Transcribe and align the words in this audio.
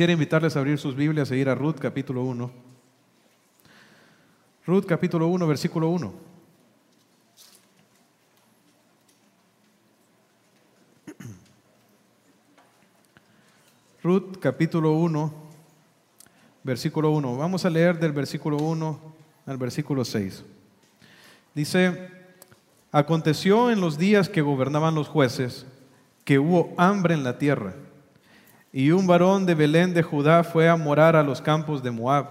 Quisiera 0.00 0.14
invitarles 0.14 0.56
a 0.56 0.60
abrir 0.60 0.78
sus 0.78 0.96
Biblias 0.96 1.30
e 1.30 1.36
ir 1.36 1.50
a 1.50 1.54
Ruth 1.54 1.78
capítulo 1.78 2.22
1. 2.22 2.50
Ruth 4.64 4.86
capítulo 4.86 5.26
1, 5.26 5.46
versículo 5.46 5.90
1. 5.90 6.14
Ruth 14.02 14.38
capítulo 14.40 14.92
1, 14.92 15.34
versículo 16.64 17.10
1. 17.10 17.36
Vamos 17.36 17.66
a 17.66 17.68
leer 17.68 17.98
del 17.98 18.12
versículo 18.12 18.56
1 18.56 18.98
al 19.44 19.58
versículo 19.58 20.06
6. 20.06 20.42
Dice, 21.54 22.10
aconteció 22.90 23.70
en 23.70 23.82
los 23.82 23.98
días 23.98 24.30
que 24.30 24.40
gobernaban 24.40 24.94
los 24.94 25.08
jueces 25.08 25.66
que 26.24 26.38
hubo 26.38 26.72
hambre 26.78 27.12
en 27.12 27.22
la 27.22 27.36
tierra, 27.36 27.74
y 28.72 28.90
un 28.90 29.06
varón 29.06 29.46
de 29.46 29.54
Belén 29.54 29.94
de 29.94 30.02
Judá 30.02 30.44
fue 30.44 30.68
a 30.68 30.76
morar 30.76 31.16
a 31.16 31.22
los 31.22 31.40
campos 31.40 31.82
de 31.82 31.90
Moab, 31.90 32.26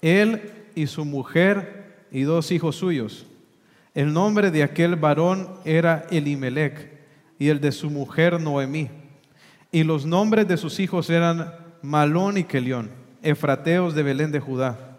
él 0.00 0.52
y 0.74 0.86
su 0.86 1.04
mujer 1.04 2.06
y 2.10 2.22
dos 2.22 2.50
hijos 2.50 2.76
suyos. 2.76 3.26
El 3.94 4.12
nombre 4.12 4.50
de 4.50 4.62
aquel 4.62 4.96
varón 4.96 5.48
era 5.64 6.06
Elimelech 6.10 6.90
y 7.38 7.48
el 7.48 7.60
de 7.60 7.70
su 7.70 7.90
mujer 7.90 8.40
Noemí. 8.40 8.90
Y 9.70 9.84
los 9.84 10.06
nombres 10.06 10.48
de 10.48 10.56
sus 10.56 10.80
hijos 10.80 11.10
eran 11.10 11.52
Malón 11.82 12.38
y 12.38 12.44
Kelión, 12.44 12.90
efrateos 13.22 13.94
de 13.94 14.02
Belén 14.02 14.32
de 14.32 14.40
Judá. 14.40 14.98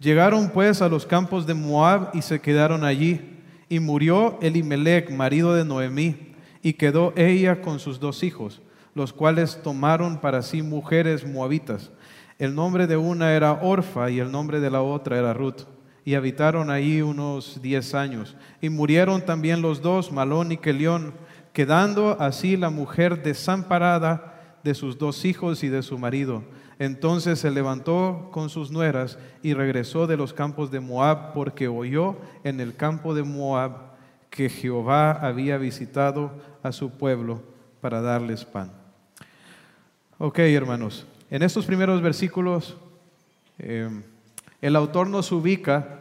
Llegaron 0.00 0.50
pues 0.50 0.82
a 0.82 0.88
los 0.88 1.06
campos 1.06 1.46
de 1.46 1.54
Moab 1.54 2.10
y 2.14 2.22
se 2.22 2.40
quedaron 2.40 2.84
allí. 2.84 3.20
Y 3.68 3.80
murió 3.80 4.38
Elimelech, 4.42 5.10
marido 5.10 5.54
de 5.54 5.64
Noemí, 5.64 6.34
y 6.62 6.74
quedó 6.74 7.12
ella 7.16 7.60
con 7.62 7.78
sus 7.78 7.98
dos 7.98 8.22
hijos, 8.22 8.60
los 8.96 9.12
cuales 9.12 9.60
tomaron 9.62 10.18
para 10.22 10.40
sí 10.40 10.62
mujeres 10.62 11.26
moabitas. 11.26 11.92
El 12.38 12.54
nombre 12.54 12.86
de 12.86 12.96
una 12.96 13.34
era 13.34 13.52
Orfa 13.52 14.10
y 14.10 14.20
el 14.20 14.32
nombre 14.32 14.58
de 14.58 14.70
la 14.70 14.80
otra 14.80 15.18
era 15.18 15.34
Ruth. 15.34 15.66
Y 16.02 16.14
habitaron 16.14 16.70
allí 16.70 17.02
unos 17.02 17.60
diez 17.60 17.94
años. 17.94 18.36
Y 18.62 18.70
murieron 18.70 19.20
también 19.20 19.60
los 19.60 19.82
dos, 19.82 20.10
Malón 20.10 20.50
y 20.50 20.56
Kelión 20.56 21.12
quedando 21.52 22.16
así 22.20 22.56
la 22.56 22.70
mujer 22.70 23.22
desamparada 23.22 24.58
de 24.64 24.74
sus 24.74 24.96
dos 24.96 25.26
hijos 25.26 25.62
y 25.62 25.68
de 25.68 25.82
su 25.82 25.98
marido. 25.98 26.42
Entonces 26.78 27.38
se 27.38 27.50
levantó 27.50 28.30
con 28.32 28.48
sus 28.48 28.70
nueras 28.70 29.18
y 29.42 29.52
regresó 29.52 30.06
de 30.06 30.16
los 30.16 30.32
campos 30.32 30.70
de 30.70 30.80
Moab 30.80 31.34
porque 31.34 31.68
oyó 31.68 32.16
en 32.44 32.60
el 32.60 32.76
campo 32.76 33.14
de 33.14 33.24
Moab 33.24 33.94
que 34.30 34.48
Jehová 34.48 35.12
había 35.12 35.58
visitado 35.58 36.32
a 36.62 36.72
su 36.72 36.90
pueblo 36.90 37.42
para 37.82 38.00
darles 38.00 38.44
pan. 38.44 38.75
Ok, 40.18 40.38
hermanos, 40.38 41.06
en 41.30 41.42
estos 41.42 41.66
primeros 41.66 42.00
versículos 42.00 42.78
eh, 43.58 43.90
el 44.62 44.74
autor 44.74 45.08
nos 45.08 45.30
ubica 45.30 46.00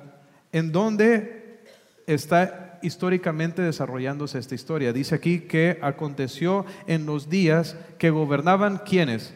en 0.53 0.71
dónde 0.71 1.59
está 2.07 2.79
históricamente 2.81 3.61
desarrollándose 3.61 4.39
esta 4.39 4.55
historia. 4.55 4.93
Dice 4.93 5.15
aquí 5.15 5.41
que 5.41 5.79
aconteció 5.81 6.65
en 6.87 7.05
los 7.05 7.29
días 7.29 7.75
que 7.97 8.09
gobernaban 8.09 8.77
quienes? 8.77 9.33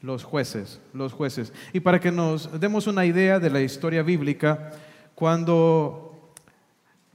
Los 0.00 0.24
jueces, 0.24 0.80
los 0.92 1.12
jueces. 1.12 1.52
Y 1.72 1.78
para 1.78 2.00
que 2.00 2.10
nos 2.10 2.58
demos 2.58 2.88
una 2.88 3.04
idea 3.04 3.38
de 3.38 3.50
la 3.50 3.60
historia 3.60 4.02
bíblica, 4.02 4.72
cuando 5.14 6.32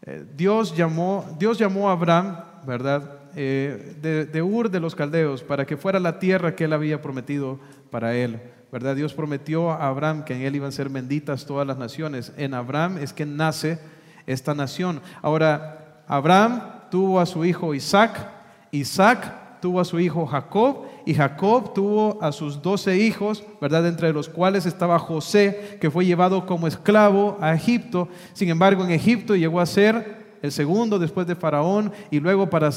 eh, 0.06 0.24
Dios 0.38 0.74
llamó, 0.74 1.36
Dios 1.38 1.60
llamó 1.60 1.90
a 1.90 1.92
Abraham, 1.92 2.38
¿verdad? 2.66 3.17
Eh, 3.39 3.95
de, 4.02 4.25
de 4.25 4.42
Ur 4.42 4.71
de 4.71 4.80
los 4.80 4.95
Caldeos, 4.95 5.43
para 5.43 5.67
que 5.67 5.77
fuera 5.77 5.99
la 5.99 6.17
tierra 6.17 6.55
que 6.55 6.64
él 6.64 6.73
había 6.73 7.03
prometido 7.03 7.59
para 7.92 8.15
él. 8.15 8.42
¿verdad? 8.71 8.95
Dios 8.95 9.14
prometió 9.14 9.70
a 9.70 9.87
Abraham 9.87 10.25
que 10.25 10.33
en 10.33 10.42
él 10.42 10.55
iban 10.55 10.70
a 10.70 10.71
ser 10.71 10.89
benditas 10.89 11.45
todas 11.45 11.65
las 11.67 11.77
naciones. 11.77 12.33
En 12.36 12.55
Abraham 12.55 12.98
es 12.98 13.14
que 13.14 13.27
nace 13.27 13.80
esta 14.25 14.55
nación. 14.55 15.02
Ahora, 15.21 16.03
Abraham 16.08 16.64
tuvo 16.89 17.20
a 17.20 17.25
su 17.25 17.45
hijo 17.45 17.73
Isaac, 17.73 18.27
Isaac 18.71 19.59
tuvo 19.61 19.80
a 19.80 19.86
su 19.86 19.99
hijo 19.99 20.25
Jacob 20.25 20.86
y 21.05 21.14
Jacob 21.14 21.73
tuvo 21.73 22.19
a 22.21 22.31
sus 22.31 22.61
doce 22.61 22.98
hijos, 22.98 23.43
¿verdad? 23.61 23.87
Entre 23.87 24.11
los 24.14 24.30
cuales 24.30 24.65
estaba 24.65 24.99
José, 24.99 25.77
que 25.80 25.92
fue 25.92 26.05
llevado 26.05 26.45
como 26.45 26.67
esclavo 26.67 27.37
a 27.39 27.54
Egipto. 27.54 28.09
Sin 28.33 28.49
embargo, 28.49 28.83
en 28.83 28.92
Egipto 28.92 29.36
llegó 29.36 29.59
a 29.59 29.65
ser 29.65 30.17
el 30.42 30.52
segundo 30.52 30.99
después 30.99 31.25
de 31.25 31.36
Faraón 31.36 31.92
y 32.11 32.19
luego 32.19 32.49
para 32.49 32.69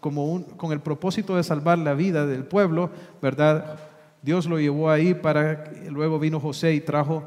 como 0.00 0.44
con 0.56 0.72
el 0.72 0.80
propósito 0.80 1.36
de 1.36 1.44
salvar 1.44 1.78
la 1.78 1.94
vida 1.94 2.26
del 2.26 2.44
pueblo, 2.44 2.90
¿verdad? 3.22 3.78
Dios 4.22 4.46
lo 4.46 4.58
llevó 4.58 4.90
ahí 4.90 5.14
para 5.14 5.64
luego 5.88 6.18
vino 6.18 6.40
José 6.40 6.74
y 6.74 6.80
trajo 6.80 7.24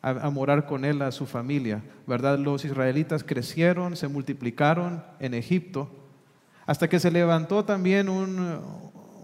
a, 0.00 0.30
morar 0.30 0.66
con 0.66 0.84
él, 0.84 1.00
a 1.02 1.12
su 1.12 1.26
familia, 1.26 1.82
¿verdad? 2.06 2.38
Los 2.38 2.64
israelitas 2.64 3.22
crecieron, 3.22 3.96
se 3.96 4.08
multiplicaron 4.08 5.04
en 5.20 5.34
Egipto, 5.34 5.88
hasta 6.66 6.88
que 6.88 6.98
se 6.98 7.10
levantó 7.10 7.64
también 7.64 8.08
un, 8.08 8.58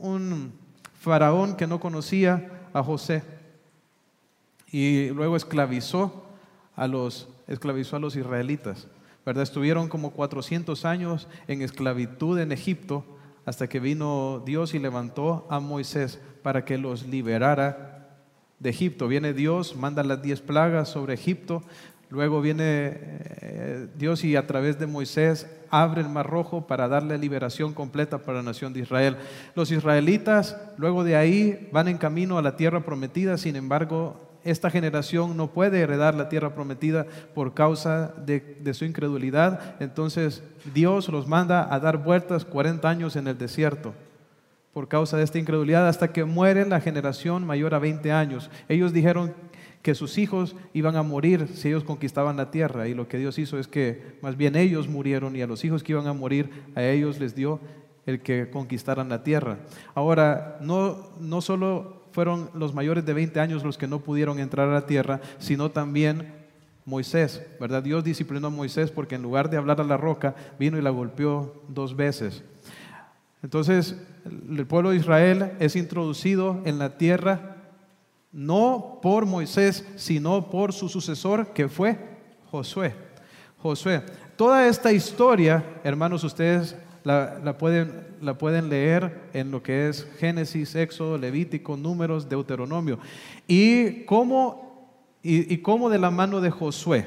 un 0.01 0.53
faraón 1.01 1.57
que 1.57 1.67
no 1.67 1.81
conocía 1.81 2.51
a 2.73 2.83
José 2.83 3.23
y 4.71 5.09
luego 5.11 5.37
esclavizó 5.37 6.27
a 6.77 6.87
los, 6.87 7.29
esclavizó 7.47 7.97
a 7.97 8.01
los 8.01 8.17
israelitas. 8.17 8.87
¿Verdad? 9.25 9.43
Estuvieron 9.43 9.89
como 9.89 10.13
400 10.13 10.85
años 10.85 11.29
en 11.47 11.63
esclavitud 11.63 12.39
en 12.39 12.53
Egipto 12.53 13.05
hasta 13.45 13.69
que 13.69 13.81
vino 13.81 14.43
Dios 14.45 14.75
y 14.75 14.79
levantó 14.79 15.47
a 15.49 15.59
Moisés 15.59 16.21
para 16.43 16.65
que 16.65 16.77
los 16.77 17.07
liberara 17.07 18.19
de 18.59 18.71
Egipto. 18.71 19.09
Viene 19.09 19.33
Dios, 19.33 19.77
manda 19.77 20.03
las 20.03 20.21
diez 20.21 20.41
plagas 20.41 20.89
sobre 20.91 21.15
Egipto. 21.15 21.63
Luego 22.11 22.41
viene 22.41 22.65
eh, 22.65 23.89
Dios 23.97 24.25
y 24.25 24.37
a 24.37 24.47
través 24.47 24.79
de 24.79 24.87
Moisés 24.87 25.47
abre 25.71 26.01
el 26.01 26.09
mar 26.09 26.27
rojo 26.27 26.67
para 26.67 26.89
darle 26.89 27.19
liberación 27.19 27.75
completa 27.75 28.19
para 28.19 28.39
la 28.39 28.45
nación 28.45 28.73
de 28.73 28.81
Israel. 28.81 29.17
Los 29.55 29.71
israelitas 29.71 30.57
luego 30.77 31.05
de 31.05 31.17
ahí 31.17 31.69
van 31.73 31.89
en 31.89 31.99
camino 31.99 32.39
a 32.39 32.43
la 32.43 32.57
tierra 32.57 32.85
prometida, 32.85 33.37
sin 33.37 33.57
embargo 33.57 34.28
esta 34.45 34.71
generación 34.71 35.37
no 35.37 35.49
puede 35.49 35.81
heredar 35.81 36.15
la 36.15 36.29
tierra 36.29 36.55
prometida 36.55 37.07
por 37.35 37.55
causa 37.55 38.15
de, 38.25 38.41
de, 38.61 38.75
su 38.75 38.85
incredulidad. 38.85 39.77
Entonces 39.81 40.43
Dios 40.75 41.09
los 41.09 41.27
manda 41.27 41.73
a 41.73 41.81
dar 41.81 41.99
vueltas 41.99 42.45
40 42.45 42.89
años 42.89 43.17
en 43.17 43.29
el 43.29 43.37
desierto 43.37 43.95
por 44.73 44.89
causa 44.89 45.17
de 45.17 45.25
esta 45.25 45.39
incredulidad 45.39 45.89
hasta 45.89 46.13
que 46.13 46.25
muere 46.25 46.65
la 46.65 46.81
generación 46.81 47.45
mayor 47.45 47.75
a 47.75 47.79
20 47.79 48.13
años. 48.13 48.51
Ellos 48.69 48.93
dijeron 48.93 49.35
que 49.83 49.95
sus 49.95 50.19
hijos 50.19 50.55
iban 50.73 50.97
a 50.97 51.03
morir 51.03 51.49
si 51.55 51.69
ellos 51.69 51.85
conquistaban 51.85 52.37
la 52.37 52.51
tierra 52.51 52.89
y 52.89 52.95
lo 52.95 53.09
que 53.09 53.19
Dios 53.19 53.39
hizo 53.39 53.59
es 53.59 53.69
que 53.69 54.19
más 54.23 54.37
bien 54.37 54.57
ellos 54.57 54.89
murieron 54.89 55.35
y 55.35 55.43
a 55.43 55.47
los 55.47 55.65
hijos 55.65 55.83
que 55.83 55.93
iban 55.93 56.07
a 56.07 56.13
morir 56.13 56.51
a 56.75 56.85
ellos 56.85 57.19
les 57.19 57.35
dio 57.35 57.61
el 58.07 58.21
que 58.21 58.51
conquistaran 58.51 59.09
la 59.09 59.23
tierra. 59.23 59.59
Ahora, 59.95 60.59
no, 60.61 61.11
no 61.21 61.41
solo 61.41 61.98
fueron 62.13 62.51
los 62.55 62.75
mayores 62.75 63.05
de 63.05 63.13
20 63.13 63.41
años 63.41 63.65
los 63.65 63.79
que 63.79 63.87
no 63.87 64.01
pudieron 64.01 64.39
entrar 64.39 64.69
a 64.69 64.75
la 64.75 64.87
tierra, 64.87 65.21
sino 65.39 65.71
también 65.71 66.35
Moisés, 66.85 67.45
¿verdad? 67.61 67.83
Dios 67.83 68.03
disciplinó 68.03 68.47
a 68.47 68.51
Moisés 68.51 68.91
porque 68.91 69.17
en 69.17 69.23
lugar 69.23 69.51
de 69.51 69.59
hablar 69.59 69.81
a 69.81 69.85
la 69.85 69.97
roca, 69.97 70.35
vino 70.59 70.79
y 70.79 70.83
la 70.83 70.91
golpeó 70.91 71.63
dos 71.69 71.95
veces. 71.95 72.43
Entonces, 73.43 73.95
el 74.25 74.67
pueblo 74.67 74.91
de 74.91 74.97
Israel 74.97 75.53
es 75.61 75.77
introducido 75.77 76.63
en 76.65 76.79
la 76.79 76.97
tierra 76.97 77.57
no 78.33 78.99
por 79.03 79.27
Moisés, 79.27 79.87
sino 79.97 80.51
por 80.51 80.73
su 80.73 80.89
sucesor, 80.89 81.53
que 81.53 81.69
fue 81.69 81.99
Josué. 82.51 82.95
Josué. 83.59 84.03
Toda 84.37 84.69
esta 84.69 84.93
historia, 84.93 85.81
hermanos, 85.83 86.25
ustedes 86.25 86.77
la, 87.05 87.57
pueden, 87.59 87.93
la 88.21 88.37
pueden 88.37 88.69
leer 88.69 89.31
en 89.33 89.51
lo 89.51 89.63
que 89.63 89.89
es 89.89 90.07
Génesis, 90.19 90.75
Éxodo, 90.75 91.19
Levítico, 91.19 91.77
Números, 91.77 92.29
Deuteronomio. 92.29 92.99
Y 93.47 94.05
cómo, 94.05 94.91
y, 95.23 95.53
y 95.53 95.59
cómo 95.59 95.91
de 95.91 95.99
la 95.99 96.11
mano 96.11 96.41
de 96.41 96.51
Josué, 96.51 97.07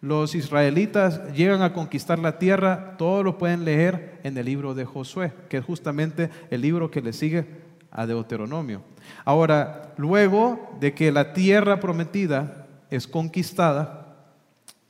los 0.00 0.34
israelitas 0.34 1.32
llegan 1.32 1.62
a 1.62 1.72
conquistar 1.72 2.18
la 2.18 2.38
tierra, 2.38 2.96
todo 2.98 3.22
lo 3.22 3.38
pueden 3.38 3.64
leer 3.64 4.20
en 4.22 4.36
el 4.36 4.46
libro 4.46 4.74
de 4.74 4.84
Josué, 4.84 5.32
que 5.48 5.56
es 5.56 5.64
justamente 5.64 6.30
el 6.50 6.60
libro 6.60 6.90
que 6.90 7.00
le 7.00 7.12
sigue 7.12 7.46
a 7.90 8.06
Deuteronomio. 8.06 8.82
Ahora, 9.24 9.94
luego 9.96 10.76
de 10.80 10.94
que 10.94 11.10
la 11.10 11.32
tierra 11.32 11.80
prometida 11.80 12.66
es 12.90 13.06
conquistada 13.06 14.16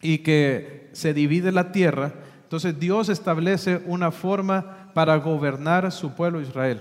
y 0.03 0.19
que 0.19 0.89
se 0.93 1.15
divide 1.15 1.53
la 1.53 1.73
tierra, 1.73 2.13
entonces 2.47 2.79
Dios 2.79 3.09
establece 3.09 3.83
una 3.87 4.13
forma 4.13 4.93
para 4.95 5.17
gobernar 5.17 5.91
su 5.91 6.15
pueblo 6.15 6.41
Israel, 6.41 6.81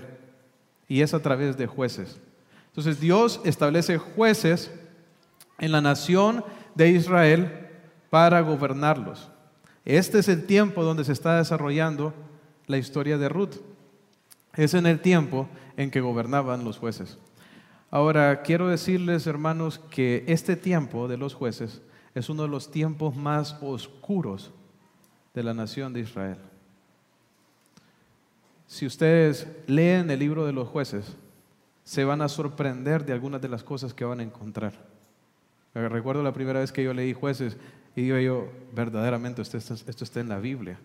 y 0.86 1.00
es 1.00 1.12
a 1.12 1.18
través 1.18 1.56
de 1.56 1.66
jueces. 1.66 2.20
Entonces 2.68 3.00
Dios 3.00 3.40
establece 3.42 3.98
jueces 3.98 4.70
en 5.58 5.72
la 5.72 5.80
nación 5.80 6.44
de 6.76 6.90
Israel 6.90 7.68
para 8.10 8.42
gobernarlos. 8.42 9.28
Este 9.84 10.20
es 10.20 10.28
el 10.28 10.46
tiempo 10.46 10.84
donde 10.84 11.02
se 11.02 11.12
está 11.12 11.36
desarrollando 11.36 12.14
la 12.68 12.78
historia 12.78 13.18
de 13.18 13.28
Ruth. 13.28 13.56
Es 14.54 14.72
en 14.74 14.86
el 14.86 15.00
tiempo 15.00 15.48
en 15.76 15.90
que 15.90 16.00
gobernaban 16.00 16.62
los 16.62 16.78
jueces. 16.78 17.18
Ahora, 17.90 18.42
quiero 18.42 18.68
decirles, 18.68 19.26
hermanos, 19.26 19.80
que 19.90 20.22
este 20.28 20.54
tiempo 20.54 21.08
de 21.08 21.16
los 21.16 21.34
jueces 21.34 21.82
es 22.14 22.28
uno 22.28 22.44
de 22.44 22.50
los 22.50 22.70
tiempos 22.70 23.16
más 23.16 23.56
oscuros 23.60 24.52
de 25.36 25.42
la 25.42 25.52
nación 25.52 25.92
de 25.92 26.00
Israel. 26.00 26.38
Si 28.66 28.86
ustedes 28.86 29.46
leen 29.66 30.10
el 30.10 30.18
libro 30.18 30.46
de 30.46 30.52
los 30.52 30.66
jueces, 30.66 31.14
se 31.84 32.04
van 32.04 32.22
a 32.22 32.28
sorprender 32.28 33.04
de 33.04 33.12
algunas 33.12 33.42
de 33.42 33.50
las 33.50 33.62
cosas 33.62 33.92
que 33.92 34.06
van 34.06 34.20
a 34.20 34.22
encontrar. 34.22 34.72
Recuerdo 35.74 36.22
la 36.22 36.32
primera 36.32 36.60
vez 36.60 36.72
que 36.72 36.82
yo 36.82 36.94
leí 36.94 37.12
jueces 37.12 37.58
y 37.94 38.02
digo 38.02 38.18
yo, 38.18 38.48
verdaderamente 38.74 39.42
esto, 39.42 39.58
esto 39.58 40.04
está 40.04 40.20
en 40.20 40.30
la 40.30 40.38
Biblia. 40.38 40.78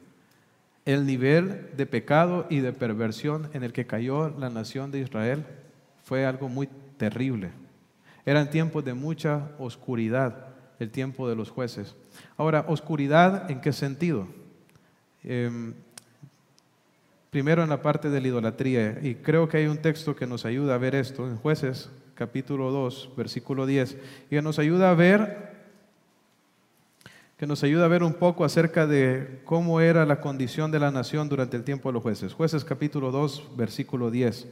El 0.83 1.05
nivel 1.05 1.69
de 1.77 1.85
pecado 1.85 2.45
y 2.49 2.59
de 2.59 2.73
perversión 2.73 3.49
en 3.53 3.63
el 3.63 3.71
que 3.71 3.87
cayó 3.87 4.29
la 4.37 4.49
nación 4.49 4.91
de 4.91 4.99
Israel 4.99 5.45
fue 6.03 6.25
algo 6.25 6.49
muy 6.49 6.67
terrible. 6.97 7.51
Eran 8.25 8.49
tiempos 8.49 8.83
de 8.83 8.93
mucha 8.93 9.51
oscuridad, 9.59 10.47
el 10.77 10.91
tiempo 10.91 11.29
de 11.29 11.37
los 11.37 11.49
jueces. 11.49 11.95
Ahora, 12.35 12.65
oscuridad 12.67 13.49
en 13.49 13.61
qué 13.61 13.71
sentido? 13.71 14.40
Em, 15.23 15.73
primero 17.29 17.63
en 17.63 17.69
la 17.69 17.81
parte 17.81 18.09
de 18.09 18.21
la 18.21 18.27
idolatría, 18.27 18.99
y 19.01 19.15
creo 19.15 19.47
que 19.47 19.57
hay 19.57 19.67
un 19.67 19.77
texto 19.77 20.15
que 20.15 20.27
nos 20.27 20.45
ayuda 20.45 20.75
a 20.75 20.77
ver 20.77 20.95
esto, 20.95 21.27
en 21.27 21.37
jueces 21.37 21.89
capítulo 22.15 22.71
2, 22.71 23.11
versículo 23.15 23.65
10, 23.65 23.97
y 24.27 24.35
que 24.35 24.41
nos 24.41 24.59
ayuda 24.59 24.91
a 24.91 24.95
ver 24.95 25.51
que 27.37 27.47
nos 27.47 27.63
ayuda 27.63 27.85
a 27.85 27.87
ver 27.87 28.03
un 28.03 28.13
poco 28.13 28.45
acerca 28.45 28.85
de 28.85 29.41
cómo 29.45 29.81
era 29.81 30.05
la 30.05 30.21
condición 30.21 30.69
de 30.69 30.79
la 30.79 30.91
nación 30.91 31.27
durante 31.27 31.57
el 31.57 31.63
tiempo 31.63 31.89
de 31.89 31.93
los 31.93 32.03
jueces. 32.03 32.33
Jueces 32.33 32.63
capítulo 32.63 33.09
2, 33.09 33.53
versículo 33.57 34.11
10. 34.11 34.45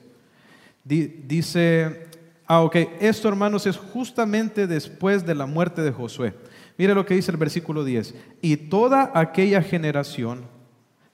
dice, 0.84 2.10
Ah, 2.52 2.62
ok. 2.62 2.78
Esto, 3.00 3.28
hermanos, 3.28 3.68
es 3.68 3.78
justamente 3.78 4.66
después 4.66 5.24
de 5.24 5.36
la 5.36 5.46
muerte 5.46 5.84
de 5.84 5.92
Josué. 5.92 6.34
Mire 6.80 6.96
lo 6.96 7.06
que 7.06 7.14
dice 7.14 7.30
el 7.30 7.38
versículo 7.38 7.84
10. 7.84 8.16
Y 8.42 8.58
toda 8.58 9.12
aquella 9.14 9.62
generación 9.62 10.46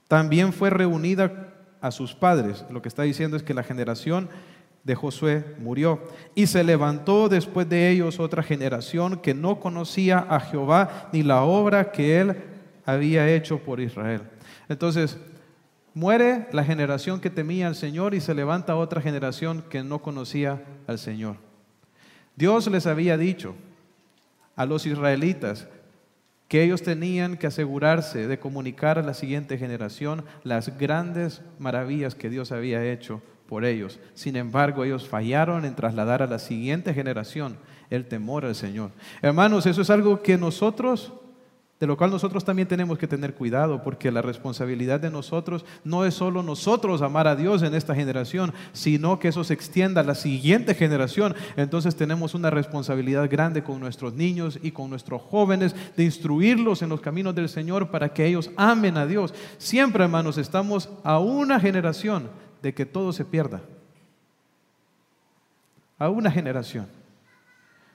también 0.08 0.52
fue 0.52 0.70
reunida 0.70 1.54
a 1.80 1.90
sus 1.90 2.14
padres. 2.14 2.64
Lo 2.70 2.82
que 2.82 2.88
está 2.88 3.02
diciendo 3.02 3.36
es 3.36 3.42
que 3.42 3.54
la 3.54 3.62
generación 3.62 4.28
de 4.84 4.94
Josué 4.94 5.44
murió. 5.58 6.02
Y 6.34 6.46
se 6.46 6.62
levantó 6.62 7.28
después 7.28 7.68
de 7.68 7.90
ellos 7.90 8.20
otra 8.20 8.42
generación 8.42 9.18
que 9.18 9.34
no 9.34 9.60
conocía 9.60 10.18
a 10.18 10.40
Jehová 10.40 11.08
ni 11.12 11.22
la 11.22 11.42
obra 11.42 11.90
que 11.90 12.20
él 12.20 12.36
había 12.84 13.28
hecho 13.28 13.58
por 13.58 13.80
Israel. 13.80 14.22
Entonces, 14.68 15.18
Muere 15.96 16.46
la 16.52 16.62
generación 16.62 17.20
que 17.20 17.30
temía 17.30 17.68
al 17.68 17.74
Señor 17.74 18.12
y 18.12 18.20
se 18.20 18.34
levanta 18.34 18.76
otra 18.76 19.00
generación 19.00 19.64
que 19.70 19.82
no 19.82 20.02
conocía 20.02 20.62
al 20.86 20.98
Señor. 20.98 21.38
Dios 22.36 22.66
les 22.66 22.86
había 22.86 23.16
dicho 23.16 23.54
a 24.56 24.66
los 24.66 24.84
israelitas 24.84 25.66
que 26.48 26.62
ellos 26.62 26.82
tenían 26.82 27.36
que 27.36 27.48
asegurarse 27.48 28.28
de 28.28 28.38
comunicar 28.38 28.98
a 28.98 29.02
la 29.02 29.14
siguiente 29.14 29.58
generación 29.58 30.24
las 30.44 30.78
grandes 30.78 31.42
maravillas 31.58 32.14
que 32.14 32.30
Dios 32.30 32.52
había 32.52 32.84
hecho 32.84 33.20
por 33.48 33.64
ellos. 33.64 33.98
Sin 34.14 34.36
embargo, 34.36 34.84
ellos 34.84 35.08
fallaron 35.08 35.64
en 35.64 35.74
trasladar 35.74 36.22
a 36.22 36.26
la 36.26 36.38
siguiente 36.38 36.94
generación 36.94 37.56
el 37.90 38.06
temor 38.06 38.44
al 38.44 38.54
Señor. 38.54 38.90
Hermanos, 39.22 39.66
eso 39.66 39.82
es 39.82 39.90
algo 39.90 40.22
que 40.22 40.36
nosotros 40.36 41.12
de 41.78 41.86
lo 41.86 41.96
cual 41.98 42.10
nosotros 42.10 42.42
también 42.42 42.68
tenemos 42.68 42.96
que 42.96 43.06
tener 43.06 43.34
cuidado, 43.34 43.82
porque 43.82 44.10
la 44.10 44.22
responsabilidad 44.22 44.98
de 44.98 45.10
nosotros 45.10 45.64
no 45.84 46.06
es 46.06 46.14
solo 46.14 46.42
nosotros 46.42 47.02
amar 47.02 47.28
a 47.28 47.36
Dios 47.36 47.62
en 47.62 47.74
esta 47.74 47.94
generación, 47.94 48.54
sino 48.72 49.18
que 49.18 49.28
eso 49.28 49.44
se 49.44 49.52
extienda 49.52 50.00
a 50.00 50.04
la 50.04 50.14
siguiente 50.14 50.74
generación. 50.74 51.34
Entonces 51.54 51.94
tenemos 51.94 52.34
una 52.34 52.48
responsabilidad 52.48 53.28
grande 53.30 53.62
con 53.62 53.78
nuestros 53.78 54.14
niños 54.14 54.58
y 54.62 54.70
con 54.70 54.88
nuestros 54.88 55.20
jóvenes 55.20 55.74
de 55.96 56.04
instruirlos 56.04 56.80
en 56.80 56.88
los 56.88 57.02
caminos 57.02 57.34
del 57.34 57.50
Señor 57.50 57.90
para 57.90 58.08
que 58.08 58.24
ellos 58.24 58.50
amen 58.56 58.96
a 58.96 59.04
Dios. 59.04 59.34
Siempre, 59.58 60.04
hermanos, 60.04 60.38
estamos 60.38 60.88
a 61.04 61.18
una 61.18 61.60
generación 61.60 62.30
de 62.62 62.72
que 62.72 62.86
todo 62.86 63.12
se 63.12 63.26
pierda. 63.26 63.60
A 65.98 66.08
una 66.08 66.30
generación. 66.30 66.86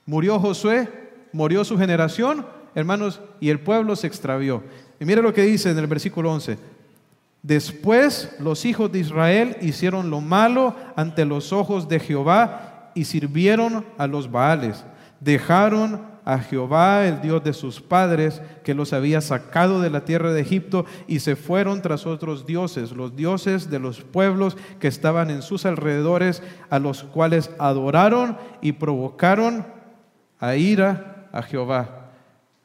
Murió 0.05 0.39
Josué, 0.39 0.87
murió 1.33 1.63
su 1.63 1.79
generación 1.79 2.45
hermanos, 2.75 3.21
y 3.39 3.49
el 3.49 3.59
pueblo 3.59 3.95
se 3.95 4.07
extravió. 4.07 4.63
Y 4.99 5.05
mire 5.05 5.21
lo 5.21 5.33
que 5.33 5.43
dice 5.43 5.71
en 5.71 5.77
el 5.77 5.87
versículo 5.87 6.31
11. 6.31 6.57
Después 7.43 8.35
los 8.39 8.65
hijos 8.65 8.91
de 8.91 8.99
Israel 8.99 9.57
hicieron 9.61 10.09
lo 10.09 10.21
malo 10.21 10.75
ante 10.95 11.25
los 11.25 11.51
ojos 11.51 11.89
de 11.89 11.99
Jehová 11.99 12.91
y 12.93 13.05
sirvieron 13.05 13.85
a 13.97 14.05
los 14.05 14.29
Baales. 14.29 14.85
Dejaron 15.19 16.11
a 16.23 16.37
Jehová, 16.39 17.07
el 17.07 17.21
Dios 17.21 17.43
de 17.43 17.53
sus 17.53 17.81
padres, 17.81 18.41
que 18.63 18.75
los 18.75 18.93
había 18.93 19.21
sacado 19.21 19.81
de 19.81 19.89
la 19.89 20.05
tierra 20.05 20.33
de 20.33 20.41
Egipto, 20.41 20.85
y 21.07 21.19
se 21.19 21.35
fueron 21.35 21.81
tras 21.81 22.05
otros 22.05 22.45
dioses, 22.45 22.91
los 22.91 23.15
dioses 23.15 23.69
de 23.69 23.79
los 23.79 24.01
pueblos 24.01 24.55
que 24.79 24.87
estaban 24.87 25.31
en 25.31 25.41
sus 25.41 25.65
alrededores, 25.65 26.43
a 26.69 26.79
los 26.79 27.03
cuales 27.03 27.49
adoraron 27.57 28.37
y 28.61 28.73
provocaron 28.73 29.65
a 30.39 30.55
ira 30.55 31.27
a 31.31 31.41
Jehová. 31.41 32.00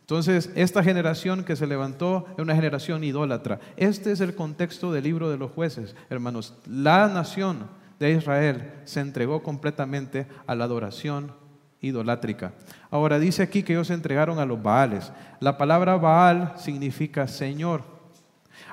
Entonces, 0.07 0.53
esta 0.55 0.85
generación 0.85 1.43
que 1.43 1.57
se 1.57 1.67
levantó 1.67 2.27
es 2.37 2.39
una 2.39 2.55
generación 2.55 3.03
idólatra. 3.03 3.59
Este 3.77 4.13
es 4.13 4.21
el 4.21 4.37
contexto 4.37 4.93
del 4.93 5.03
libro 5.03 5.29
de 5.31 5.37
los 5.37 5.51
jueces, 5.51 5.97
hermanos. 6.09 6.55
La 6.65 7.09
nación 7.09 7.67
de 7.99 8.13
Israel 8.13 8.71
se 8.85 9.01
entregó 9.01 9.43
completamente 9.43 10.29
a 10.47 10.55
la 10.55 10.63
adoración 10.63 11.33
idolátrica. 11.81 12.53
Ahora 12.89 13.19
dice 13.19 13.43
aquí 13.43 13.65
que 13.65 13.73
ellos 13.73 13.89
se 13.89 13.95
entregaron 13.95 14.39
a 14.39 14.47
los 14.47 14.63
Baales. 14.63 15.11
La 15.41 15.59
palabra 15.59 15.97
Baal 15.97 16.53
significa 16.57 17.27
Señor. 17.27 17.83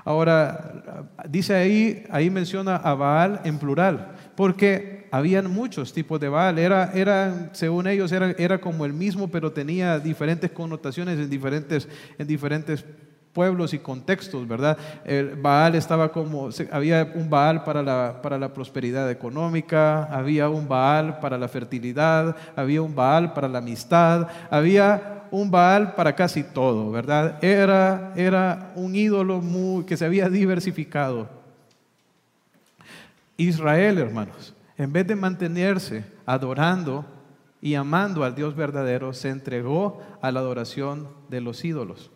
Ahora, 0.06 1.09
dice 1.27 1.56
ahí, 1.56 2.06
ahí 2.12 2.30
menciona 2.30 2.75
a 2.75 2.94
Baal 2.94 3.41
en 3.44 3.57
plural, 3.57 4.12
porque 4.35 5.03
habían 5.13 5.51
muchos 5.51 5.94
tipos 5.94 6.19
de 6.19 6.27
Baal. 6.27 6.57
Era, 6.57 6.92
era 6.92 7.51
según 7.51 7.86
ellos, 7.86 8.12
era, 8.12 8.31
era, 8.31 8.60
como 8.60 8.83
el 8.83 8.94
mismo, 8.94 9.27
pero 9.27 9.51
tenía 9.51 10.00
diferentes 10.00 10.50
connotaciones 10.50 11.19
en 11.19 11.30
diferentes, 11.30 11.88
en 12.18 12.26
diferentes 12.26 12.83
pueblos 13.31 13.76
y 13.76 13.80
contextos, 13.80 14.47
¿verdad? 14.47 14.76
El 15.06 15.35
Baal 15.35 15.76
estaba 15.76 16.11
como, 16.11 16.49
había 16.71 17.11
un 17.14 17.30
Baal 17.30 17.64
para 17.64 17.83
la, 17.83 18.21
para 18.23 18.40
la 18.40 18.56
prosperidad 18.56 19.11
económica, 19.11 20.06
había 20.06 20.49
un 20.49 20.68
Baal 20.68 21.19
para 21.19 21.38
la 21.38 21.47
fertilidad, 21.47 22.35
había 22.56 22.81
un 22.81 22.95
Baal 22.95 23.33
para 23.33 23.47
la 23.47 23.59
amistad, 23.59 24.28
había 24.49 25.26
un 25.30 25.52
Baal 25.52 25.94
para 25.94 26.16
casi 26.16 26.42
todo, 26.42 26.90
¿verdad? 26.90 27.38
Era, 27.44 28.14
era 28.16 28.71
un 28.73 28.95
ídolo 28.95 29.42
muy, 29.42 29.83
que 29.83 29.95
se 29.95 30.06
había 30.06 30.28
diversificado. 30.28 31.30
Israel, 33.38 33.99
hermanos, 33.99 34.53
en 34.77 34.92
vez 34.92 35.07
de 35.07 35.15
mantenerse 35.15 36.06
adorando 36.25 37.06
y 37.61 37.75
amando 37.75 38.23
al 38.23 38.35
Dios 38.35 38.56
verdadero, 38.56 39.13
se 39.13 39.30
entregó 39.30 40.01
a 40.21 40.31
la 40.31 40.39
adoración 40.39 41.07
de 41.30 41.42
los 41.42 41.63
ídolos. 41.63 42.11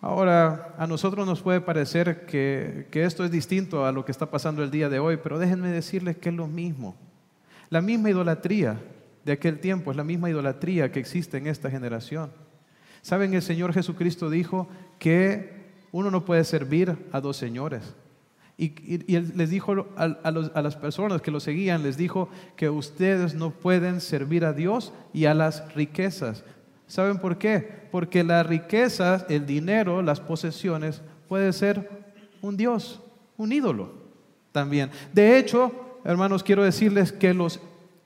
Ahora, 0.00 0.74
a 0.78 0.86
nosotros 0.86 1.26
nos 1.26 1.42
puede 1.42 1.60
parecer 1.60 2.26
que, 2.26 2.88
esto 2.92 3.24
es 3.24 3.30
distinto 3.30 3.86
a 3.86 3.92
lo 3.92 4.04
que 4.04 4.10
está 4.10 4.30
pasando 4.30 4.62
el 4.62 4.70
día 4.70 4.88
de 4.88 4.98
hoy, 4.98 5.16
pero 5.16 5.38
déjenme 5.38 5.68
decirles 5.68 6.16
que 6.16 6.28
es 6.30 6.34
lo 6.34 6.48
mismo. 6.48 6.96
La 7.70 7.80
misma 7.80 8.10
idolatría 8.10 8.80
de 9.24 9.32
aquel 9.32 9.60
tiempo 9.60 9.92
es 9.92 9.96
la 9.96 10.04
misma 10.04 10.28
idolatría 10.28 10.90
que 10.90 10.98
existe 10.98 11.38
en 11.38 11.46
esta 11.46 11.70
generación. 11.70 12.32
Saben, 13.00 13.32
el 13.34 13.42
Señor 13.42 13.72
Jesucristo 13.72 14.28
dijo 14.28 14.68
que 14.98 15.62
uno 15.92 16.10
no 16.10 16.24
puede 16.24 16.42
servir 16.42 16.96
a 17.12 17.20
dos 17.20 17.36
señores. 17.36 17.94
Y, 18.58 18.70
les 19.18 19.50
dijo 19.50 19.86
a, 19.96 20.30
las 20.30 20.76
personas 20.76 21.22
que 21.22 21.30
lo 21.30 21.40
seguían, 21.40 21.82
les 21.82 21.96
dijo 21.96 22.28
que 22.56 22.68
ustedes 22.70 23.34
no 23.34 23.50
pueden 23.50 24.00
servir 24.00 24.44
a 24.44 24.52
Dios 24.52 24.92
y 25.12 25.24
a 25.24 25.34
las 25.34 25.74
riquezas. 25.74 26.44
¿Saben 26.86 27.18
por 27.18 27.38
qué? 27.38 27.88
Porque 27.90 28.22
la 28.22 28.42
riqueza, 28.42 29.26
el 29.28 29.46
dinero, 29.46 30.02
las 30.02 30.20
posesiones, 30.20 31.02
puede 31.28 31.52
ser 31.52 31.88
un 32.40 32.56
Dios, 32.56 33.00
un 33.36 33.52
ídolo 33.52 33.90
también. 34.52 34.90
De 35.12 35.38
hecho, 35.38 35.98
hermanos, 36.04 36.42
quiero 36.42 36.62
decirles 36.62 37.10
que 37.12 37.34
los, 37.34 37.60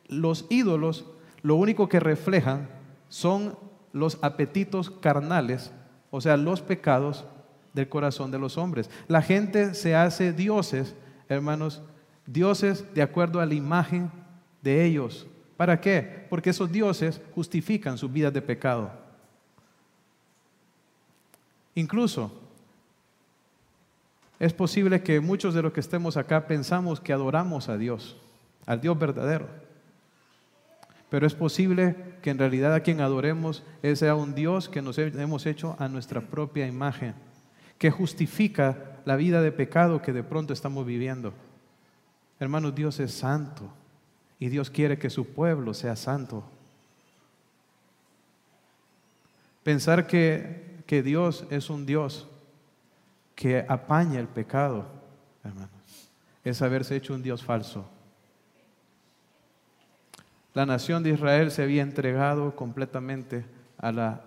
los 0.09 0.47
ídolos 0.49 1.07
lo 1.43 1.57
único 1.57 1.89
que 1.89 2.01
reflejan 2.01 2.69
son 3.09 3.59
los 3.93 4.19
apetitos 4.23 4.91
carnales, 4.91 5.73
o 6.11 6.21
sea, 6.21 6.37
los 6.37 6.61
pecados 6.61 7.25
del 7.77 7.89
corazón 7.89 8.33
de 8.33 8.39
los 8.39 8.59
hombres. 8.59 8.91
La 9.07 9.23
gente 9.23 9.75
se 9.75 9.95
hace 9.95 10.33
dioses, 10.33 10.97
hermanos, 11.29 11.83
dioses 12.27 12.93
de 12.95 13.03
acuerdo 13.03 13.39
a 13.39 13.47
la 13.47 13.55
imagen 13.55 14.11
de 14.63 14.85
ellos. 14.85 15.27
¿Para 15.57 15.81
qué? 15.81 16.27
Porque 16.29 16.51
esos 16.51 16.73
dioses 16.73 17.21
justifican 17.35 17.99
sus 17.99 18.13
vidas 18.13 18.33
de 18.33 18.43
pecado. 18.43 18.91
Incluso 21.75 22.33
es 24.39 24.53
posible 24.53 25.03
que 25.03 25.21
muchos 25.21 25.55
de 25.55 25.63
los 25.63 25.73
que 25.73 25.81
estemos 25.81 26.17
acá 26.17 26.47
pensamos 26.47 27.01
que 27.01 27.13
adoramos 27.13 27.69
a 27.69 27.77
Dios, 27.77 28.17
al 28.65 28.81
Dios 28.81 28.99
verdadero. 28.99 29.49
Pero 31.11 31.27
es 31.27 31.35
posible 31.35 31.95
que 32.23 32.31
en 32.31 32.39
realidad 32.39 32.75
a 32.75 32.81
quien 32.81 33.01
adoremos 33.01 33.63
sea 33.95 34.15
un 34.15 34.35
Dios 34.35 34.69
que 34.69 34.83
nos 34.83 34.99
hemos 34.99 35.45
hecho 35.45 35.77
a 35.79 35.89
nuestra 35.89 36.23
propia 36.23 36.67
imagen, 36.67 37.15
que 37.79 37.91
justifica 37.91 39.01
la 39.05 39.17
vida 39.17 39.43
de 39.43 39.53
pecado 39.53 40.03
que 40.03 40.13
de 40.13 40.23
pronto 40.23 40.53
estamos 40.53 40.87
viviendo. 40.87 41.33
Hermanos, 42.41 42.75
Dios 42.75 43.01
es 43.01 43.13
santo 43.13 43.71
y 44.39 44.49
Dios 44.49 44.71
quiere 44.71 44.99
que 44.99 45.11
su 45.11 45.27
pueblo 45.27 45.75
sea 45.75 45.97
santo. 45.97 46.45
Pensar 49.63 50.07
que, 50.07 50.83
que 50.87 51.03
Dios 51.03 51.47
es 51.51 51.71
un 51.71 51.87
Dios 51.87 52.29
que 53.35 53.65
apaña 53.69 54.21
el 54.21 54.29
pecado, 54.29 54.87
hermanos, 55.45 55.71
es 56.45 56.63
haberse 56.63 56.97
hecho 56.97 57.15
un 57.15 57.23
Dios 57.23 57.45
falso. 57.45 57.89
La 60.55 60.65
nación 60.65 61.03
de 61.03 61.11
Israel 61.11 61.51
se 61.51 61.63
había 61.63 61.83
entregado 61.83 62.57
completamente 62.57 63.45
a, 63.77 63.93
la, 63.93 64.23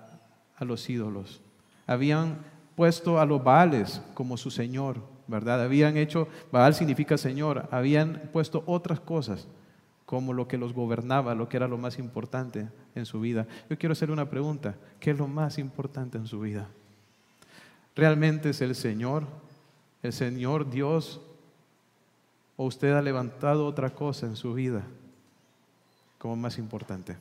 a 0.56 0.65
los 0.65 0.88
ídolos. 0.89 1.41
Habían 1.88 2.38
puesto 2.80 3.20
a 3.20 3.26
los 3.26 3.44
Baales 3.44 4.02
como 4.14 4.38
su 4.38 4.50
Señor, 4.50 5.02
¿verdad? 5.28 5.62
Habían 5.62 5.98
hecho, 5.98 6.30
Baal 6.50 6.74
significa 6.74 7.18
Señor, 7.18 7.68
habían 7.72 8.30
puesto 8.32 8.64
otras 8.68 9.02
cosas 9.02 9.50
como 10.06 10.32
lo 10.32 10.48
que 10.48 10.58
los 10.58 10.72
gobernaba, 10.72 11.36
lo 11.36 11.50
que 11.50 11.58
era 11.58 11.68
lo 11.68 11.78
más 11.78 12.00
importante 12.00 12.70
en 12.96 13.06
su 13.06 13.20
vida. 13.20 13.46
Yo 13.70 13.78
quiero 13.78 13.92
hacer 13.92 14.12
una 14.12 14.30
pregunta, 14.30 14.76
¿qué 15.02 15.12
es 15.12 15.18
lo 15.18 15.28
más 15.28 15.58
importante 15.58 16.18
en 16.18 16.26
su 16.26 16.40
vida? 16.40 16.70
¿Realmente 17.98 18.52
es 18.52 18.62
el 18.62 18.74
Señor, 18.74 19.26
el 20.02 20.14
Señor 20.14 20.70
Dios, 20.70 21.20
o 22.56 22.64
usted 22.64 22.94
ha 22.94 23.02
levantado 23.02 23.66
otra 23.66 23.90
cosa 23.90 24.26
en 24.26 24.38
su 24.38 24.54
vida 24.54 24.84
como 26.18 26.38
más 26.38 26.58
importante? 26.58 27.18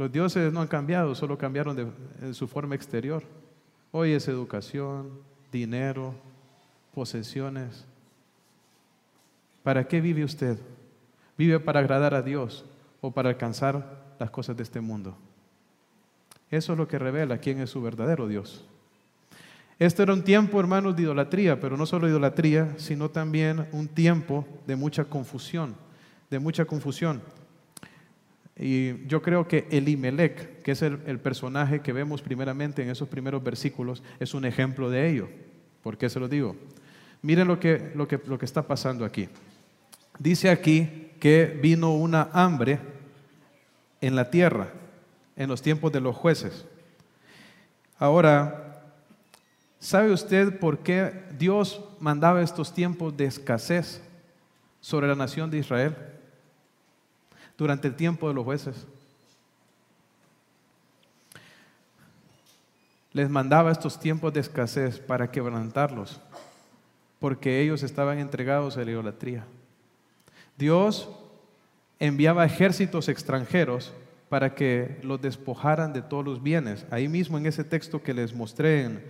Los 0.00 0.10
dioses 0.10 0.50
no 0.50 0.62
han 0.62 0.66
cambiado, 0.66 1.14
solo 1.14 1.36
cambiaron 1.36 1.76
de, 1.76 2.32
su 2.32 2.48
forma 2.48 2.74
exterior. 2.74 3.22
Hoy 3.92 4.12
es 4.12 4.28
educación, 4.28 5.10
dinero, 5.52 6.14
posesiones. 6.94 7.84
¿Para 9.62 9.86
qué 9.86 10.00
vive 10.00 10.24
usted? 10.24 10.56
¿Vive 11.36 11.60
para 11.60 11.80
agradar 11.80 12.14
a 12.14 12.22
Dios 12.22 12.64
o 13.02 13.10
para 13.10 13.28
alcanzar 13.28 14.14
las 14.18 14.30
cosas 14.30 14.56
de 14.56 14.62
este 14.62 14.80
mundo? 14.80 15.18
Eso 16.50 16.72
es 16.72 16.78
lo 16.78 16.88
que 16.88 16.98
revela 16.98 17.36
quién 17.36 17.60
es 17.60 17.68
su 17.68 17.82
verdadero 17.82 18.26
Dios. 18.26 18.64
Este 19.78 20.02
era 20.02 20.14
un 20.14 20.24
tiempo, 20.24 20.58
hermanos, 20.58 20.96
de 20.96 21.02
idolatría, 21.02 21.60
pero 21.60 21.76
no 21.76 21.84
solo 21.84 22.08
idolatría, 22.08 22.72
sino 22.78 23.10
también 23.10 23.68
un 23.70 23.86
tiempo 23.86 24.48
de 24.66 24.76
mucha 24.76 25.04
confusión, 25.04 25.76
de 26.30 26.38
mucha 26.38 26.64
confusión. 26.64 27.20
Y 28.62 29.06
yo 29.06 29.22
creo 29.22 29.48
que 29.48 29.66
Elimelech, 29.70 30.60
que 30.60 30.72
es 30.72 30.82
el, 30.82 31.18
personaje 31.18 31.80
que 31.80 31.94
vemos 31.94 32.20
primeramente 32.20 32.82
en 32.82 32.90
esos 32.90 33.08
primeros 33.08 33.42
versículos, 33.42 34.02
es 34.20 34.34
un 34.34 34.44
ejemplo 34.44 34.90
de 34.90 35.08
ello. 35.08 35.28
¿Por 35.82 35.96
qué 35.96 36.10
se 36.10 36.20
lo 36.20 36.28
digo? 36.28 36.54
Miren 37.22 37.48
lo 37.48 37.58
que, 37.58 37.90
lo 37.94 38.06
que, 38.06 38.20
lo 38.26 38.38
que 38.38 38.44
está 38.44 38.60
pasando 38.60 39.06
aquí. 39.06 39.30
Dice 40.18 40.50
aquí 40.50 41.08
que 41.18 41.58
vino 41.62 41.94
una 41.94 42.28
hambre 42.34 42.78
en 44.02 44.14
la 44.14 44.28
tierra 44.28 44.68
en 45.36 45.48
los 45.48 45.62
tiempos 45.62 45.90
de 45.90 46.00
los 46.02 46.14
jueces. 46.14 46.66
Ahora, 47.98 48.82
¿sabe 49.78 50.12
usted 50.12 50.58
por 50.58 50.80
qué 50.80 51.24
Dios 51.38 51.82
mandaba 51.98 52.42
estos 52.42 52.74
tiempos 52.74 53.16
de 53.16 53.24
escasez 53.24 54.02
sobre 54.82 55.08
la 55.08 55.14
nación 55.14 55.50
de 55.50 55.58
Israel 55.58 55.96
durante 57.60 57.88
el 57.88 57.94
tiempo 57.94 58.26
de 58.26 58.32
los 58.32 58.42
jueces? 58.42 58.86
Les 63.12 63.28
mandaba 63.28 63.70
estos 63.70 64.00
tiempos 64.00 64.32
de 64.32 64.40
escasez 64.40 64.98
para 64.98 65.30
quebrantarlos, 65.30 66.20
porque 67.18 67.60
ellos 67.60 67.82
estaban 67.82 68.18
entregados 68.18 68.78
a 68.78 68.84
la 68.84 68.92
idolatría. 68.92 69.44
Dios 70.56 71.10
enviaba 71.98 72.46
ejércitos 72.46 73.10
extranjeros 73.10 73.92
para 74.30 74.54
que 74.54 74.98
los 75.02 75.20
despojaran 75.20 75.92
de 75.92 76.00
todos 76.00 76.24
los 76.24 76.42
bienes. 76.42 76.86
Ahí 76.90 77.08
mismo 77.08 77.36
en 77.36 77.44
ese 77.44 77.62
texto 77.62 78.02
que 78.02 78.14
les 78.14 78.32
mostré 78.32 79.02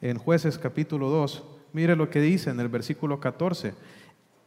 en, 0.00 0.16
jueces 0.16 0.56
capítulo 0.56 1.10
2, 1.10 1.44
mire 1.74 1.94
lo 1.94 2.08
que 2.08 2.22
dice 2.22 2.48
en 2.48 2.60
el 2.60 2.68
versículo 2.68 3.20
14. 3.20 3.74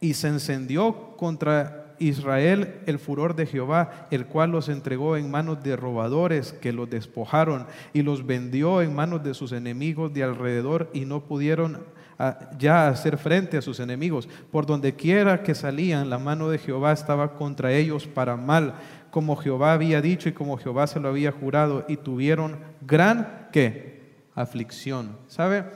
Y 0.00 0.14
se 0.14 0.26
encendió 0.26 1.14
contra 1.16 1.91
Israel 2.08 2.80
el 2.86 2.98
furor 2.98 3.34
de 3.34 3.46
Jehová, 3.46 4.06
el 4.10 4.26
cual 4.26 4.50
los 4.50 4.68
entregó 4.68 5.16
en 5.16 5.30
manos 5.30 5.62
de 5.62 5.76
robadores 5.76 6.52
que 6.52 6.72
los 6.72 6.88
despojaron 6.88 7.66
y 7.92 8.02
los 8.02 8.26
vendió 8.26 8.82
en 8.82 8.94
manos 8.94 9.22
de 9.22 9.34
sus 9.34 9.52
enemigos 9.52 10.12
de 10.12 10.24
alrededor 10.24 10.90
y 10.92 11.04
no 11.04 11.20
pudieron 11.20 11.84
ah, 12.18 12.50
ya 12.58 12.88
hacer 12.88 13.16
frente 13.18 13.56
a 13.56 13.62
sus 13.62 13.80
enemigos. 13.80 14.28
Por 14.50 14.66
donde 14.66 14.94
quiera 14.94 15.42
que 15.42 15.54
salían, 15.54 16.10
la 16.10 16.18
mano 16.18 16.48
de 16.48 16.58
Jehová 16.58 16.92
estaba 16.92 17.34
contra 17.34 17.72
ellos 17.72 18.06
para 18.06 18.36
mal 18.36 18.74
como 19.12 19.36
Jehová 19.36 19.74
había 19.74 20.00
dicho 20.00 20.30
y 20.30 20.32
como 20.32 20.56
Jehová 20.56 20.86
se 20.86 20.98
lo 20.98 21.10
había 21.10 21.32
jurado, 21.32 21.84
y 21.86 21.98
tuvieron 21.98 22.58
gran, 22.80 23.48
¿qué? 23.52 24.14
Aflicción. 24.34 25.18
¿Sabe? 25.28 25.66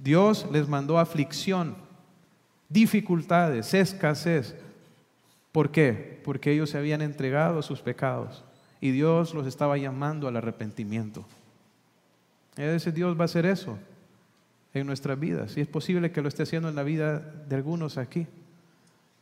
Dios 0.00 0.48
les 0.50 0.68
mandó 0.68 0.98
aflicción, 0.98 1.76
dificultades, 2.68 3.72
escasez. 3.72 4.56
¿Por 5.56 5.70
qué? 5.70 6.20
Porque 6.22 6.52
ellos 6.52 6.68
se 6.68 6.76
habían 6.76 7.00
entregado 7.00 7.60
a 7.60 7.62
sus 7.62 7.80
pecados 7.80 8.44
y 8.78 8.90
Dios 8.90 9.32
los 9.32 9.46
estaba 9.46 9.78
llamando 9.78 10.28
al 10.28 10.36
arrepentimiento. 10.36 11.24
Ese 12.58 12.92
Dios 12.92 13.16
va 13.18 13.22
a 13.22 13.24
hacer 13.24 13.46
eso 13.46 13.78
en 14.74 14.86
nuestras 14.86 15.18
vidas 15.18 15.56
y 15.56 15.62
es 15.62 15.66
posible 15.66 16.12
que 16.12 16.20
lo 16.20 16.28
esté 16.28 16.42
haciendo 16.42 16.68
en 16.68 16.74
la 16.74 16.82
vida 16.82 17.20
de 17.20 17.56
algunos 17.56 17.96
aquí 17.96 18.26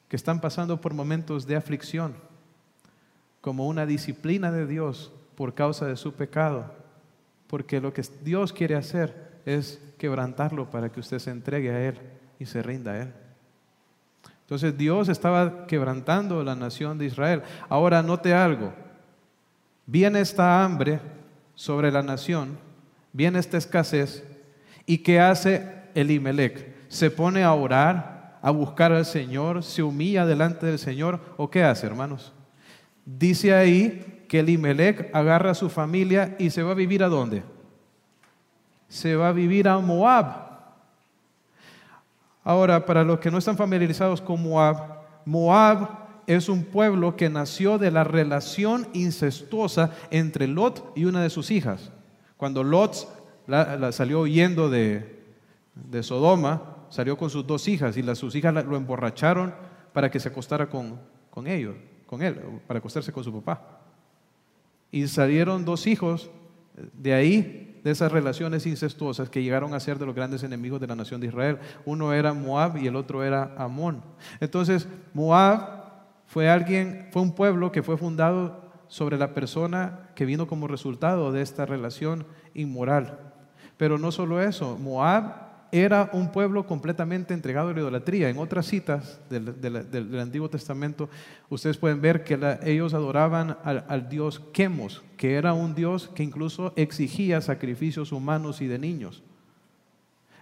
que 0.08 0.16
están 0.16 0.40
pasando 0.40 0.80
por 0.80 0.92
momentos 0.92 1.46
de 1.46 1.54
aflicción 1.54 2.16
como 3.40 3.68
una 3.68 3.86
disciplina 3.86 4.50
de 4.50 4.66
Dios 4.66 5.12
por 5.36 5.54
causa 5.54 5.86
de 5.86 5.96
su 5.96 6.14
pecado, 6.14 6.74
porque 7.46 7.80
lo 7.80 7.92
que 7.92 8.02
Dios 8.24 8.52
quiere 8.52 8.74
hacer 8.74 9.38
es 9.46 9.80
quebrantarlo 9.98 10.68
para 10.68 10.90
que 10.90 10.98
usted 10.98 11.20
se 11.20 11.30
entregue 11.30 11.70
a 11.70 11.88
Él 11.90 11.96
y 12.40 12.46
se 12.46 12.60
rinda 12.60 12.90
a 12.90 13.02
Él. 13.02 13.24
Entonces 14.44 14.76
Dios 14.76 15.08
estaba 15.08 15.66
quebrantando 15.66 16.44
la 16.44 16.54
nación 16.54 16.98
de 16.98 17.06
Israel. 17.06 17.42
Ahora 17.68 18.02
note 18.02 18.34
algo, 18.34 18.72
viene 19.86 20.20
esta 20.20 20.62
hambre 20.62 21.00
sobre 21.54 21.90
la 21.90 22.02
nación, 22.02 22.58
viene 23.12 23.38
esta 23.38 23.56
escasez, 23.56 24.22
¿y 24.84 24.98
qué 24.98 25.18
hace 25.18 25.66
Elimelech? 25.94 26.74
Se 26.88 27.10
pone 27.10 27.42
a 27.42 27.54
orar, 27.54 28.38
a 28.42 28.50
buscar 28.50 28.92
al 28.92 29.06
Señor, 29.06 29.62
se 29.62 29.82
humilla 29.82 30.26
delante 30.26 30.66
del 30.66 30.78
Señor, 30.78 31.20
¿o 31.38 31.50
qué 31.50 31.64
hace, 31.64 31.86
hermanos? 31.86 32.34
Dice 33.06 33.54
ahí 33.54 34.24
que 34.28 34.40
Elimelech 34.40 35.10
agarra 35.14 35.52
a 35.52 35.54
su 35.54 35.70
familia 35.70 36.36
y 36.38 36.50
se 36.50 36.62
va 36.62 36.72
a 36.72 36.74
vivir 36.74 37.02
a 37.02 37.08
dónde? 37.08 37.42
Se 38.88 39.16
va 39.16 39.28
a 39.28 39.32
vivir 39.32 39.68
a 39.68 39.78
Moab. 39.78 40.53
Ahora, 42.44 42.84
para 42.84 43.02
los 43.02 43.18
que 43.18 43.30
no 43.30 43.38
están 43.38 43.56
familiarizados 43.56 44.20
con 44.20 44.42
Moab, 44.42 45.00
Moab 45.24 46.04
es 46.26 46.48
un 46.48 46.64
pueblo 46.64 47.16
que 47.16 47.28
nació 47.28 47.78
de 47.78 47.90
la 47.90 48.04
relación 48.04 48.86
incestuosa 48.92 49.90
entre 50.10 50.46
Lot 50.46 50.92
y 50.94 51.06
una 51.06 51.22
de 51.22 51.30
sus 51.30 51.50
hijas. 51.50 51.90
Cuando 52.36 52.62
Lot 52.62 53.08
salió 53.92 54.20
huyendo 54.20 54.68
de, 54.68 55.22
Sodoma, 56.02 56.76
salió 56.90 57.16
con 57.16 57.30
sus 57.30 57.46
dos 57.46 57.66
hijas 57.66 57.96
y 57.96 58.02
las, 58.02 58.18
sus 58.18 58.34
hijas 58.34 58.54
lo 58.54 58.76
emborracharon 58.76 59.54
para 59.92 60.10
que 60.10 60.20
se 60.20 60.28
acostara 60.28 60.68
con, 60.68 61.00
con 61.30 61.46
ellos 61.46 61.74
con 62.06 62.22
él, 62.22 62.40
para 62.66 62.78
acostarse 62.78 63.12
con 63.12 63.24
su 63.24 63.32
papá. 63.32 63.80
Y 64.90 65.06
salieron 65.08 65.64
dos 65.64 65.86
hijos 65.86 66.30
de 66.92 67.14
ahí, 67.14 67.63
de 67.84 67.90
esas 67.90 68.10
relaciones 68.10 68.66
incestuosas 68.66 69.28
que 69.28 69.42
llegaron 69.42 69.74
a 69.74 69.80
ser 69.80 69.98
de 69.98 70.06
los 70.06 70.14
grandes 70.14 70.42
enemigos 70.42 70.80
de 70.80 70.86
la 70.86 70.96
nación 70.96 71.20
de 71.20 71.28
Israel. 71.28 71.58
Uno 71.84 72.12
era 72.14 72.32
Moab 72.32 72.78
y 72.78 72.86
el 72.86 72.96
otro 72.96 73.22
era 73.22 73.54
Amón. 73.58 74.02
Entonces, 74.40 74.88
Moab 75.12 75.84
fue 76.26 76.48
alguien, 76.48 77.08
fue 77.12 77.22
un 77.22 77.34
pueblo 77.34 77.70
que 77.70 77.82
fue 77.82 77.98
fundado 77.98 78.64
sobre 78.88 79.18
la 79.18 79.34
persona 79.34 80.10
que 80.14 80.24
vino 80.24 80.46
como 80.46 80.66
resultado 80.66 81.30
de 81.30 81.42
esta 81.42 81.66
relación 81.66 82.26
inmoral. 82.54 83.18
Pero 83.76 83.98
no 83.98 84.10
solo 84.10 84.40
eso, 84.40 84.78
Moab 84.78 85.43
era 85.75 86.09
un 86.12 86.31
pueblo 86.31 86.69
completamente 86.69 87.35
entregado 87.35 87.71
a 87.71 87.73
la 87.73 87.81
idolatría. 87.81 88.28
En 88.28 88.38
otras 88.38 88.66
citas 88.66 89.21
del, 89.28 90.21
Antiguo 90.21 90.49
Testamento, 90.49 91.11
ustedes 91.49 91.78
pueden 91.78 92.00
ver 92.00 92.23
que 92.23 92.38
ellos 92.62 92.95
adoraban 92.95 93.59
al, 93.64 93.85
al, 93.88 94.09
dios 94.09 94.40
Quemos, 94.52 95.02
que 95.16 95.35
era 95.35 95.52
un 95.52 95.75
dios 95.75 96.09
que 96.14 96.23
incluso 96.23 96.73
exigía 96.76 97.40
sacrificios 97.40 98.12
humanos 98.12 98.61
y 98.61 98.69
de 98.69 98.78
niños. 98.78 99.25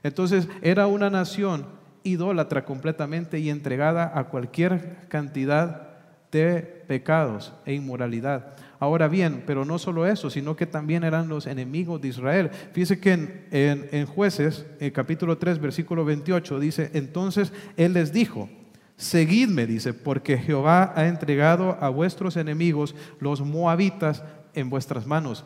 Entonces, 0.03 0.49
era 0.61 0.87
una 0.87 1.09
nación 1.09 1.65
idólatra 2.05 2.67
completamente 2.67 3.39
y 3.39 3.49
entregada 3.49 4.13
a 4.15 4.25
cualquier 4.25 4.99
cantidad 5.09 5.92
de 6.33 6.63
pecados 6.89 7.53
e 7.65 7.75
inmoralidad. 7.75 8.55
Ahora 8.81 9.07
bien, 9.07 9.45
pero 9.47 9.65
no 9.65 9.79
solo 9.79 10.07
eso, 10.09 10.29
sino 10.29 10.57
que 10.57 10.67
también 10.67 11.05
eran 11.05 11.29
los 11.29 11.47
enemigos 11.47 12.01
de 12.01 12.09
Israel. 12.09 12.51
Fíjese 12.73 12.99
que 12.99 13.13
en, 13.13 13.89
en, 13.93 14.07
jueces, 14.07 14.67
en 14.81 14.91
capítulo 14.91 15.39
3, 15.39 15.61
versículo 15.61 16.05
28, 16.05 16.59
dice, 16.59 16.91
entonces 16.95 17.53
Él 17.77 17.93
les 17.93 18.13
dijo, 18.13 18.49
seguidme, 18.97 19.67
dice, 19.67 19.95
porque 19.95 20.39
Jehová 20.39 20.93
ha 20.97 21.07
entregado 21.07 21.79
a 21.81 21.91
vuestros 21.91 22.37
enemigos, 22.37 22.97
los 23.21 23.41
moabitas, 23.43 24.25
en 24.55 24.69
vuestras 24.69 25.07
manos. 25.07 25.45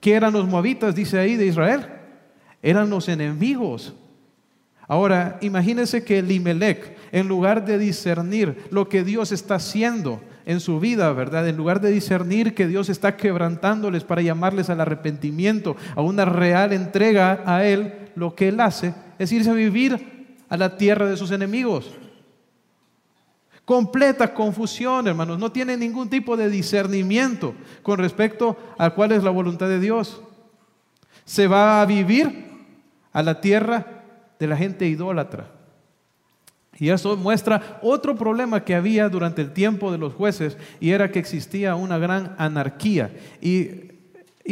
¿Qué 0.00 0.14
eran 0.14 0.32
los 0.32 0.46
moabitas, 0.46 0.94
dice 0.94 1.18
ahí, 1.18 1.36
de 1.36 1.46
Israel? 1.46 1.86
Eran 2.62 2.90
los 2.90 3.08
enemigos. 3.08 3.94
Ahora, 4.88 5.38
imagínense 5.42 6.02
que 6.02 6.22
Limelech, 6.22 6.96
en 7.12 7.28
lugar 7.28 7.64
de 7.64 7.78
discernir 7.78 8.64
lo 8.70 8.88
que 8.88 9.04
Dios 9.04 9.30
está 9.30 9.56
haciendo, 9.56 10.20
en 10.48 10.60
su 10.60 10.80
vida, 10.80 11.12
¿verdad? 11.12 11.46
En 11.46 11.58
lugar 11.58 11.82
de 11.82 11.90
discernir 11.90 12.54
que 12.54 12.66
Dios 12.66 12.88
está 12.88 13.18
quebrantándoles 13.18 14.02
para 14.02 14.22
llamarles 14.22 14.70
al 14.70 14.80
arrepentimiento, 14.80 15.76
a 15.94 16.00
una 16.00 16.24
real 16.24 16.72
entrega 16.72 17.42
a 17.44 17.66
Él, 17.66 18.08
lo 18.14 18.34
que 18.34 18.48
Él 18.48 18.58
hace 18.58 18.94
es 19.18 19.30
irse 19.30 19.50
a 19.50 19.52
vivir 19.52 20.36
a 20.48 20.56
la 20.56 20.78
tierra 20.78 21.04
de 21.04 21.18
sus 21.18 21.32
enemigos. 21.32 21.92
Completa 23.66 24.32
confusión, 24.32 25.06
hermanos. 25.06 25.38
No 25.38 25.52
tiene 25.52 25.76
ningún 25.76 26.08
tipo 26.08 26.34
de 26.34 26.48
discernimiento 26.48 27.52
con 27.82 27.98
respecto 27.98 28.56
a 28.78 28.88
cuál 28.88 29.12
es 29.12 29.22
la 29.22 29.28
voluntad 29.28 29.68
de 29.68 29.80
Dios. 29.80 30.22
Se 31.26 31.46
va 31.46 31.82
a 31.82 31.84
vivir 31.84 32.46
a 33.12 33.22
la 33.22 33.42
tierra 33.42 33.97
de 34.38 34.46
la 34.46 34.56
gente 34.56 34.86
idólatra. 34.86 35.58
Y 36.78 36.90
eso 36.90 37.16
muestra 37.16 37.80
otro 37.82 38.14
problema 38.16 38.64
que 38.64 38.74
había 38.74 39.08
durante 39.08 39.42
el 39.42 39.52
tiempo 39.52 39.90
de 39.90 39.98
los 39.98 40.14
jueces 40.14 40.56
y 40.78 40.90
era 40.90 41.10
que 41.10 41.18
existía 41.18 41.74
una 41.74 41.98
gran 41.98 42.36
anarquía. 42.38 43.10
¿Y, 43.40 43.88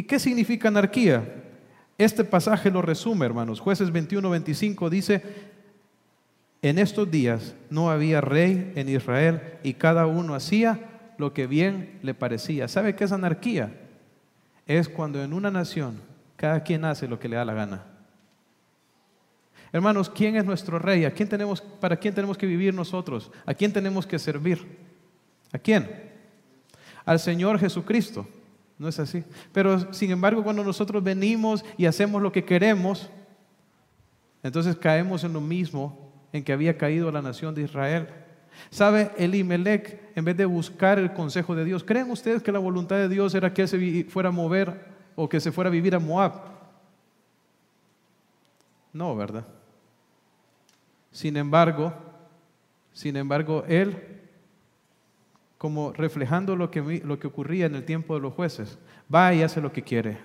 qué 0.02 0.18
significa 0.18 0.68
anarquía? 0.68 1.24
Este 1.98 2.24
pasaje 2.24 2.70
lo 2.70 2.82
resume, 2.82 3.24
hermanos. 3.24 3.60
Jueces 3.60 3.92
21-25 3.92 4.90
dice, 4.90 5.22
en 6.62 6.78
estos 6.78 7.08
días 7.10 7.54
no 7.70 7.90
había 7.90 8.20
rey 8.20 8.72
en 8.74 8.88
Israel 8.88 9.40
y 9.62 9.74
cada 9.74 10.06
uno 10.06 10.34
hacía 10.34 10.80
lo 11.18 11.32
que 11.32 11.46
bien 11.46 11.98
le 12.02 12.12
parecía. 12.12 12.66
¿Sabe 12.66 12.96
qué 12.96 13.04
es 13.04 13.12
anarquía? 13.12 13.72
Es 14.66 14.88
cuando 14.88 15.22
en 15.22 15.32
una 15.32 15.50
nación 15.50 16.00
cada 16.34 16.64
quien 16.64 16.84
hace 16.84 17.06
lo 17.06 17.20
que 17.20 17.28
le 17.28 17.36
da 17.36 17.44
la 17.44 17.54
gana. 17.54 17.95
Hermanos, 19.76 20.08
¿quién 20.08 20.36
es 20.36 20.44
nuestro 20.46 20.78
rey? 20.78 21.04
¿A 21.04 21.10
quién 21.10 21.28
tenemos, 21.28 21.60
¿Para 21.60 21.98
quién 21.98 22.14
tenemos 22.14 22.38
que 22.38 22.46
vivir 22.46 22.72
nosotros? 22.72 23.30
¿A 23.44 23.52
quién 23.52 23.74
tenemos 23.74 24.06
que 24.06 24.18
servir? 24.18 24.66
¿A 25.52 25.58
quién? 25.58 25.86
Al 27.04 27.20
Señor 27.20 27.58
Jesucristo. 27.58 28.26
¿No 28.78 28.88
es 28.88 28.98
así? 28.98 29.22
Pero 29.52 29.92
sin 29.92 30.12
embargo, 30.12 30.42
cuando 30.42 30.64
nosotros 30.64 31.04
venimos 31.04 31.62
y 31.76 31.84
hacemos 31.84 32.22
lo 32.22 32.32
que 32.32 32.42
queremos, 32.42 33.10
entonces 34.42 34.76
caemos 34.76 35.24
en 35.24 35.34
lo 35.34 35.42
mismo 35.42 36.10
en 36.32 36.42
que 36.42 36.54
había 36.54 36.78
caído 36.78 37.12
la 37.12 37.20
nación 37.20 37.54
de 37.54 37.60
Israel. 37.60 38.08
¿Sabe? 38.70 39.10
Elimelech, 39.18 40.00
en 40.16 40.24
vez 40.24 40.38
de 40.38 40.46
buscar 40.46 40.98
el 40.98 41.12
consejo 41.12 41.54
de 41.54 41.66
Dios, 41.66 41.84
¿creen 41.84 42.10
ustedes 42.10 42.42
que 42.42 42.50
la 42.50 42.60
voluntad 42.60 42.96
de 42.96 43.10
Dios 43.10 43.34
era 43.34 43.52
que 43.52 43.60
él 43.60 43.68
se 43.68 44.04
fuera 44.04 44.30
a 44.30 44.32
mover 44.32 44.86
o 45.16 45.28
que 45.28 45.38
se 45.38 45.52
fuera 45.52 45.68
a 45.68 45.70
vivir 45.70 45.94
a 45.94 45.98
Moab? 45.98 46.32
No, 48.94 49.14
¿verdad? 49.14 49.44
Sin 51.16 51.38
embargo, 51.38 51.94
sin 52.92 53.16
embargo, 53.16 53.64
él, 53.66 53.96
como 55.56 55.94
reflejando 55.94 56.56
lo 56.56 56.70
que, 56.70 57.00
lo 57.02 57.18
que 57.18 57.26
ocurría 57.26 57.64
en 57.64 57.74
el 57.74 57.86
tiempo 57.86 58.14
de 58.14 58.20
los 58.20 58.34
jueces, 58.34 58.78
va 59.12 59.32
y 59.32 59.40
hace 59.42 59.62
lo 59.62 59.72
que 59.72 59.80
quiere. 59.80 60.18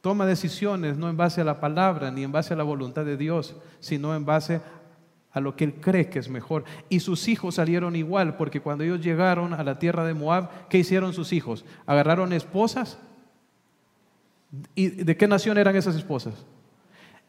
Toma 0.00 0.26
decisiones 0.26 0.96
no 0.96 1.08
en 1.08 1.16
base 1.16 1.40
a 1.40 1.44
la 1.44 1.60
palabra 1.60 2.10
ni 2.10 2.24
en 2.24 2.32
base 2.32 2.52
a 2.52 2.56
la 2.56 2.64
voluntad 2.64 3.04
de 3.04 3.16
Dios, 3.16 3.54
sino 3.78 4.12
en 4.16 4.24
base 4.24 4.60
a 5.30 5.38
lo 5.38 5.54
que 5.54 5.62
él 5.62 5.74
cree 5.74 6.10
que 6.10 6.18
es 6.18 6.28
mejor. 6.28 6.64
Y 6.88 6.98
sus 6.98 7.28
hijos 7.28 7.54
salieron 7.54 7.94
igual, 7.94 8.36
porque 8.36 8.60
cuando 8.60 8.82
ellos 8.82 9.02
llegaron 9.02 9.54
a 9.54 9.62
la 9.62 9.78
tierra 9.78 10.04
de 10.04 10.14
Moab, 10.14 10.66
¿qué 10.68 10.78
hicieron 10.78 11.12
sus 11.12 11.32
hijos? 11.32 11.64
¿Agarraron 11.86 12.32
esposas? 12.32 12.98
¿Y 14.74 14.88
de 14.88 15.16
qué 15.16 15.28
nación 15.28 15.58
eran 15.58 15.76
esas 15.76 15.94
esposas? 15.94 16.44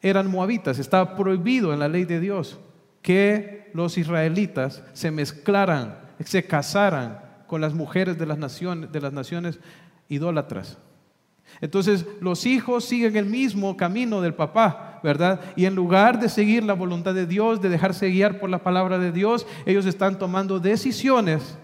Eran 0.04 0.30
moabitas. 0.30 0.78
Estaba 0.78 1.16
prohibido 1.16 1.74
en 1.74 1.80
la 1.80 1.88
ley 1.88 2.06
de 2.06 2.20
Dios 2.20 2.60
que 3.02 3.72
los 3.74 3.98
israelitas 3.98 4.84
se 4.94 5.10
mezclaran, 5.10 5.98
se 6.24 6.46
casaran 6.46 7.20
con 7.48 7.62
las 7.62 7.74
mujeres 7.74 8.20
de 8.20 8.26
las 8.26 8.38
naciones, 8.38 8.92
de 8.92 9.02
las 9.02 9.14
naciones 9.14 9.60
idólatras. 10.10 10.78
Entonces 11.62 12.06
los 12.20 12.46
hijos 12.46 12.86
siguen 12.86 13.16
el 13.16 13.26
mismo 13.26 13.78
camino 13.78 14.22
del 14.22 14.34
papá, 14.34 15.00
¿verdad? 15.04 15.42
Y 15.56 15.66
en 15.66 15.76
lugar 15.76 16.20
de 16.20 16.30
seguir 16.30 16.64
la 16.64 16.74
voluntad 16.74 17.14
de 17.14 17.26
Dios, 17.26 17.62
de 17.62 17.70
dejarse 17.70 18.10
guiar 18.10 18.40
por 18.40 18.50
la 18.50 18.64
palabra 18.64 18.98
de 19.00 19.12
Dios, 19.12 19.46
ellos 19.66 19.86
están 19.86 20.18
tomando 20.18 20.60
decisiones 20.60 21.58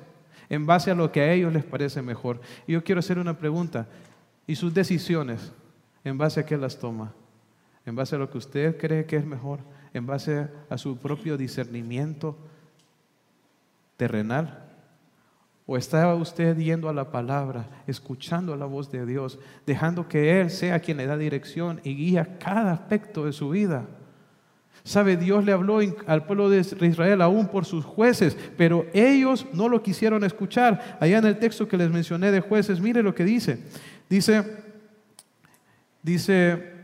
en 0.50 0.66
base 0.66 0.92
a 0.92 0.96
lo 0.96 1.12
que 1.12 1.22
a 1.22 1.34
ellos 1.34 1.54
les 1.54 1.64
parece 1.64 2.02
mejor. 2.02 2.42
Y 2.68 2.74
yo 2.74 2.84
quiero 2.84 3.00
hacer 3.00 3.20
una 3.20 3.38
pregunta. 3.38 3.88
¿Y 4.48 4.56
sus 4.56 4.74
decisiones, 4.74 5.52
en 6.04 6.18
base 6.18 6.40
a 6.40 6.46
qué 6.46 6.58
las 6.58 6.78
toma? 6.78 7.14
En 7.90 7.96
base 7.96 8.16
a 8.16 8.20
lo 8.20 8.30
que 8.30 8.38
usted 8.38 8.78
cree 8.78 9.06
que 9.06 9.16
es 9.16 9.26
mejor, 9.26 9.60
en 9.94 10.06
base 10.06 10.48
a 10.70 10.78
su 10.78 10.98
propio 10.98 11.38
discernimiento 11.38 12.38
terrenal? 13.98 14.66
¿O 15.66 15.76
está 15.76 16.14
usted 16.16 16.58
yendo 16.58 16.88
a 16.88 16.94
la 16.94 17.12
palabra, 17.12 17.68
escuchando 17.88 18.56
la 18.56 18.66
voz 18.66 18.92
de 18.92 19.06
Dios, 19.06 19.40
dejando 19.66 20.08
que 20.08 20.40
Él 20.40 20.50
sea 20.52 20.80
quien 20.80 20.98
le 20.98 21.08
da 21.08 21.18
dirección 21.18 21.82
y 21.84 21.96
guía 21.96 22.38
cada 22.40 22.74
aspecto 22.74 23.26
de 23.26 23.34
su 23.34 23.50
vida? 23.50 23.88
Sabe, 24.84 25.18
Dios 25.18 25.44
le 25.44 25.52
habló 25.52 25.80
al 26.08 26.26
pueblo 26.26 26.50
de 26.50 26.60
Israel 26.60 27.22
aún 27.22 27.48
por 27.48 27.66
sus 27.66 27.86
jueces, 27.86 28.38
pero 28.56 28.86
ellos 28.94 29.46
no 29.52 29.68
lo 29.68 29.84
quisieron 29.84 30.24
escuchar. 30.24 30.98
Allá 31.00 31.18
en 31.18 31.26
el 31.26 31.40
texto 31.40 31.68
que 31.68 31.78
les 31.78 31.92
mencioné 31.92 32.32
de 32.32 32.40
jueces, 32.40 32.80
mire 32.80 33.04
lo 33.04 33.14
que 33.14 33.26
dice. 33.26 33.60
Dice, 34.10 34.44
dice 36.02 36.79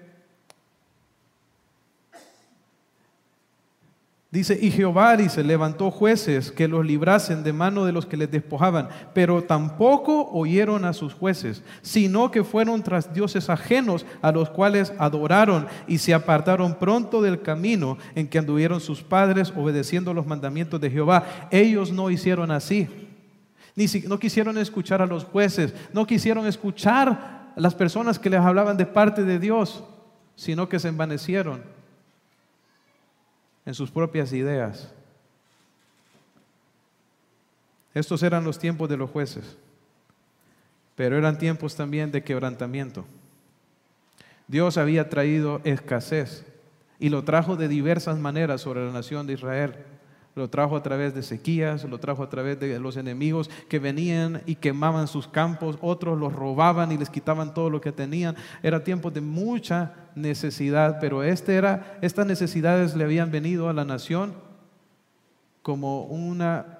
Dice, 4.35 4.59
y 4.61 4.69
Jehová 4.69 5.15
dice, 5.15 5.45
levantó 5.45 5.89
jueces 5.89 6.51
que 6.51 6.67
los 6.67 6.85
librasen 6.85 7.41
de 7.41 7.53
mano 7.53 7.85
de 7.85 7.93
los 7.93 8.05
que 8.05 8.17
les 8.17 8.29
despojaban, 8.29 8.89
pero 9.13 9.41
tampoco 9.41 10.29
oyeron 10.29 10.83
a 10.83 10.91
sus 10.91 11.13
jueces, 11.13 11.63
sino 11.81 12.31
que 12.31 12.43
fueron 12.43 12.83
tras 12.83 13.13
dioses 13.13 13.49
ajenos 13.49 14.05
a 14.21 14.33
los 14.33 14.49
cuales 14.49 14.91
adoraron 14.97 15.67
y 15.87 15.99
se 15.99 16.13
apartaron 16.13 16.75
pronto 16.75 17.21
del 17.21 17.43
camino 17.43 17.97
en 18.13 18.27
que 18.27 18.37
anduvieron 18.37 18.81
sus 18.81 19.01
padres 19.01 19.53
obedeciendo 19.55 20.13
los 20.13 20.27
mandamientos 20.27 20.81
de 20.81 20.91
Jehová. 20.91 21.47
Ellos 21.49 21.93
no 21.93 22.11
hicieron 22.11 22.51
así. 22.51 22.89
Ni 23.73 23.87
si, 23.87 24.01
no 24.01 24.19
quisieron 24.19 24.57
escuchar 24.57 25.01
a 25.01 25.05
los 25.05 25.23
jueces, 25.23 25.73
no 25.93 26.05
quisieron 26.05 26.45
escuchar 26.45 27.07
a 27.07 27.53
las 27.55 27.73
personas 27.73 28.19
que 28.19 28.29
les 28.29 28.41
hablaban 28.41 28.75
de 28.75 28.85
parte 28.85 29.23
de 29.23 29.39
Dios, 29.39 29.81
sino 30.35 30.67
que 30.67 30.79
se 30.79 30.89
envanecieron 30.89 31.74
en 33.65 33.73
sus 33.73 33.91
propias 33.91 34.31
ideas. 34.33 34.91
Estos 37.93 38.23
eran 38.23 38.43
los 38.43 38.59
tiempos 38.59 38.89
de 38.89 38.97
los 38.97 39.09
jueces, 39.09 39.57
pero 40.95 41.17
eran 41.17 41.37
tiempos 41.37 41.75
también 41.75 42.11
de 42.11 42.23
quebrantamiento. 42.23 43.05
Dios 44.47 44.77
había 44.77 45.09
traído 45.09 45.61
escasez 45.63 46.45
y 46.99 47.09
lo 47.09 47.23
trajo 47.23 47.55
de 47.55 47.67
diversas 47.67 48.19
maneras 48.19 48.61
sobre 48.61 48.85
la 48.85 48.91
nación 48.91 49.27
de 49.27 49.33
Israel. 49.33 49.75
Lo 50.35 50.49
trajo 50.49 50.75
a 50.75 50.83
través 50.83 51.15
de 51.15 51.23
sequías, 51.23 51.85
lo 51.85 51.97
trajo 51.97 52.21
a 52.21 52.29
través 52.29 52.59
de 52.59 52.77
los 52.77 52.97
enemigos 52.97 53.49
que 53.69 53.79
venían 53.79 54.41
y 54.45 54.55
quemaban 54.55 55.07
sus 55.07 55.29
campos, 55.29 55.77
otros 55.79 56.19
los 56.19 56.33
robaban 56.33 56.91
y 56.91 56.97
les 56.97 57.09
quitaban 57.09 57.53
todo 57.53 57.69
lo 57.69 57.79
que 57.79 57.93
tenían. 57.93 58.35
Era 58.61 58.83
tiempo 58.83 59.09
de 59.09 59.21
mucha 59.21 59.93
necesidad, 60.13 60.97
pero 60.99 61.23
este 61.23 61.55
era, 61.55 61.97
estas 62.01 62.27
necesidades 62.27 62.97
le 62.97 63.05
habían 63.05 63.31
venido 63.31 63.69
a 63.69 63.73
la 63.73 63.85
nación 63.85 64.33
como 65.61 66.03
una, 66.03 66.79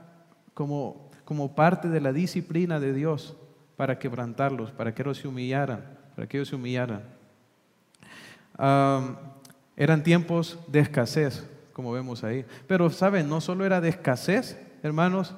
como, 0.54 1.10
como 1.24 1.56
parte 1.56 1.88
de 1.88 2.02
la 2.02 2.12
disciplina 2.12 2.82
de 2.82 2.94
Dios 2.94 3.38
para 3.78 3.98
quebrantarlos, 3.98 4.72
para 4.72 4.94
que 4.94 5.02
ellos 5.02 5.20
se 5.20 5.30
humillaran, 5.30 5.98
para 6.14 6.28
que 6.28 6.38
ellos 6.38 6.50
se 6.50 6.58
humillaran. 6.58 7.04
eran 9.78 10.04
tiempos 10.04 10.60
de 10.68 10.82
escasez 10.82 11.55
como 11.76 11.92
vemos 11.92 12.24
ahí. 12.24 12.46
Pero, 12.68 12.90
¿saben? 12.90 13.28
No 13.28 13.42
solo 13.42 13.66
era 13.66 13.82
de 13.82 13.90
escasez, 13.90 14.58
hermanos, 14.82 15.36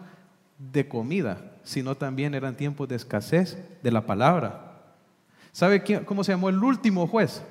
de 0.59 0.87
comida, 0.87 1.53
sino 1.63 1.95
también 1.97 2.35
eran 2.35 2.55
tiempos 2.55 2.87
de 2.87 2.95
escasez 2.95 3.57
de 3.81 3.91
la 3.91 4.05
palabra. 4.05 4.83
¿Sabe 5.51 5.83
cómo 6.05 6.23
se 6.23 6.33
llamó 6.33 6.49
el 6.49 6.63
último 6.63 7.07
juez 7.07 7.41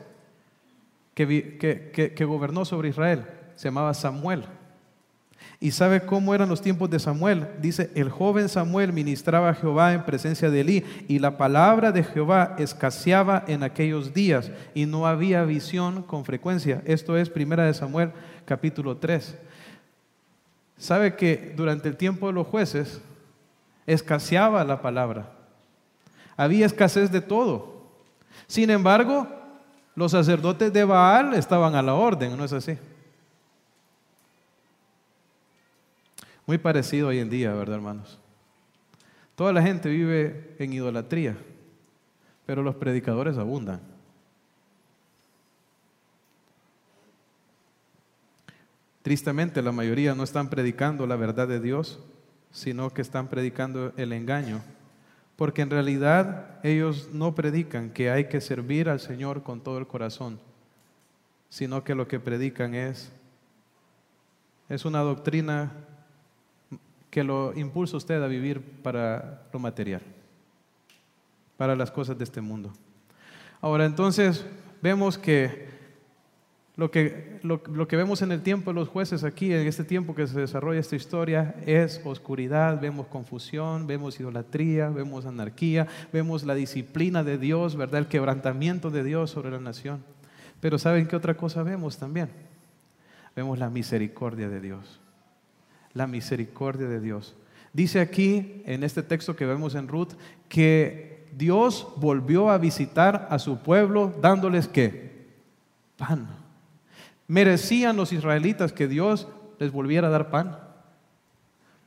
que, 1.15 1.59
que, 1.59 2.13
que, 2.15 2.25
gobernó 2.25 2.65
sobre 2.65 2.91
Israel? 2.91 3.27
Se 3.57 3.67
llamaba 3.67 3.93
Samuel. 3.93 4.45
¿Y 5.59 5.73
sabe 5.73 6.03
cómo 6.03 6.33
eran 6.33 6.49
los 6.49 6.63
tiempos 6.63 6.89
de 6.89 7.01
Samuel? 7.01 7.49
Dice, 7.61 7.91
el 7.97 8.09
joven 8.09 8.49
Samuel 8.49 8.93
ministraba 8.93 9.49
a 9.49 9.55
Jehová 9.55 9.95
en 9.95 10.05
presencia 10.05 10.49
de 10.49 10.61
Elí 10.61 10.85
y 11.09 11.19
la 11.19 11.37
palabra 11.37 11.91
de 11.91 12.05
Jehová 12.05 12.55
escaseaba 12.59 13.43
en 13.49 13.65
aquellos 13.65 14.15
días 14.15 14.53
y 14.75 14.87
no 14.87 15.09
había 15.09 15.43
visión 15.43 16.05
con 16.05 16.25
frecuencia. 16.25 16.83
Esto 16.85 17.17
es 17.17 17.31
Primera 17.31 17.65
de 17.65 17.75
Samuel 17.75 18.13
capítulo 18.47 18.97
3. 18.97 19.37
¿Sabe 20.79 21.17
que 21.17 21.53
durante 21.57 21.89
el 21.89 21.97
tiempo 21.97 22.27
de 22.27 22.33
los 22.33 22.47
jueces 22.47 23.01
escaseaba 23.87 24.65
la 24.65 24.81
palabra? 24.81 25.33
Había 26.37 26.67
escasez 26.67 27.11
de 27.11 27.21
todo. 27.21 27.83
Sin 28.47 28.71
embargo, 28.71 29.27
los 29.95 30.13
sacerdotes 30.13 30.73
de 30.73 30.85
Baal 30.85 31.35
estaban 31.35 31.75
a 31.75 31.83
la 31.83 31.95
orden, 31.95 32.37
¿no 32.37 32.45
es 32.45 32.53
así? 32.53 32.79
Muy 36.47 36.59
parecido 36.59 37.09
hoy 37.09 37.19
en 37.19 37.31
día, 37.31 37.53
¿verdad, 37.53 37.77
hermanos? 37.77 38.19
Toda 39.35 39.53
la 39.53 39.63
gente 39.63 39.89
vive 39.89 40.55
en 40.59 40.73
idolatría, 40.73 41.37
pero 42.45 42.63
los 42.63 42.77
predicadores 42.77 43.37
abundan. 43.37 43.96
Tristemente, 49.07 49.63
la 49.63 49.71
mayoría 49.71 50.17
no 50.17 50.25
están 50.25 50.51
predicando 50.51 51.07
la 51.07 51.15
verdad 51.15 51.47
de 51.47 51.61
Dios, 51.61 52.01
sino 52.51 52.93
que 52.93 53.03
están 53.03 53.29
predicando 53.29 53.93
el 53.97 54.13
engaño, 54.13 54.65
porque 55.37 55.63
en 55.63 55.71
realidad 55.71 56.59
ellos 56.65 57.11
no 57.13 57.33
predican 57.33 57.91
que 57.91 58.11
hay 58.11 58.25
que 58.25 58.41
servir 58.41 58.89
al 58.89 58.99
Señor 58.99 59.45
con 59.45 59.61
todo 59.61 59.79
el 59.79 59.87
corazón, 59.87 60.41
sino 61.51 61.85
que 61.85 61.95
lo 61.95 62.09
que 62.09 62.19
predican 62.19 62.75
es 62.75 63.13
es 64.69 64.85
una 64.85 65.03
doctrina 65.03 65.71
que 67.09 67.23
lo 67.23 67.57
impulsa 67.57 67.99
usted 67.99 68.21
a 68.21 68.27
vivir 68.27 68.61
para 68.83 69.45
lo 69.53 69.61
material, 69.61 70.03
para 71.57 71.77
las 71.77 71.93
cosas 71.93 72.19
de 72.19 72.25
este 72.25 72.41
mundo. 72.41 72.73
Ahora 73.61 73.85
entonces 73.85 74.45
vemos 74.83 75.17
que 75.17 75.76
lo 76.77 76.91
que, 76.91 77.41
lo, 77.43 77.89
que 77.89 77.97
vemos 77.97 78.21
en 78.23 78.33
el 78.33 78.43
tiempo 78.43 78.71
de 78.71 78.75
los 78.75 78.89
jueces 78.89 79.25
aquí, 79.25 79.53
en 79.53 79.67
este 79.67 79.83
tiempo 79.83 80.15
que 80.15 80.27
se 80.27 80.39
desarrolla 80.39 80.79
esta 80.79 80.97
historia, 80.97 81.55
es 81.65 82.01
oscuridad, 82.05 82.81
vemos 82.81 83.07
confusión, 83.07 83.87
vemos 83.87 84.21
idolatría, 84.21 84.91
vemos 84.91 85.25
anarquía, 85.25 85.87
vemos 86.13 86.45
la 86.45 86.55
disciplina 86.55 87.25
de 87.25 87.39
Dios, 87.39 87.77
¿verdad? 87.77 88.01
El 88.01 88.09
quebrantamiento 88.09 88.91
de 88.91 89.05
Dios 89.05 89.31
sobre 89.31 89.51
la 89.51 89.61
nación. 89.61 90.05
Pero 90.61 90.79
¿saben 90.79 91.07
qué 91.07 91.17
otra 91.17 91.35
cosa 91.35 91.63
vemos 91.63 91.97
también? 91.97 92.29
Vemos 93.35 93.59
la 93.59 93.71
misericordia 93.71 94.49
de 94.49 94.61
Dios 94.61 95.01
la 95.97 96.07
misericordia 96.07 96.87
de 96.87 97.01
Dios. 97.01 97.35
Dice 97.73 98.01
aquí, 98.01 98.63
en 98.67 98.85
este 98.85 99.03
texto 99.03 99.35
que 99.35 99.47
vemos 99.47 99.75
en 99.75 99.89
Ruth, 99.89 100.13
que 100.49 101.27
Dios 101.33 101.89
volvió 101.97 102.51
a 102.51 102.59
visitar 102.59 103.27
a 103.31 103.39
su 103.39 103.59
pueblo 103.59 104.15
dándoles 104.21 104.69
qué? 104.69 105.27
Pan. 105.97 106.46
¿Merecían 107.29 107.97
los 107.97 108.13
israelitas 108.13 108.73
que 108.73 108.89
Dios 108.89 109.29
les 109.59 109.73
volviera 109.73 110.09
a 110.09 110.11
dar 110.11 110.31
pan? 110.31 110.59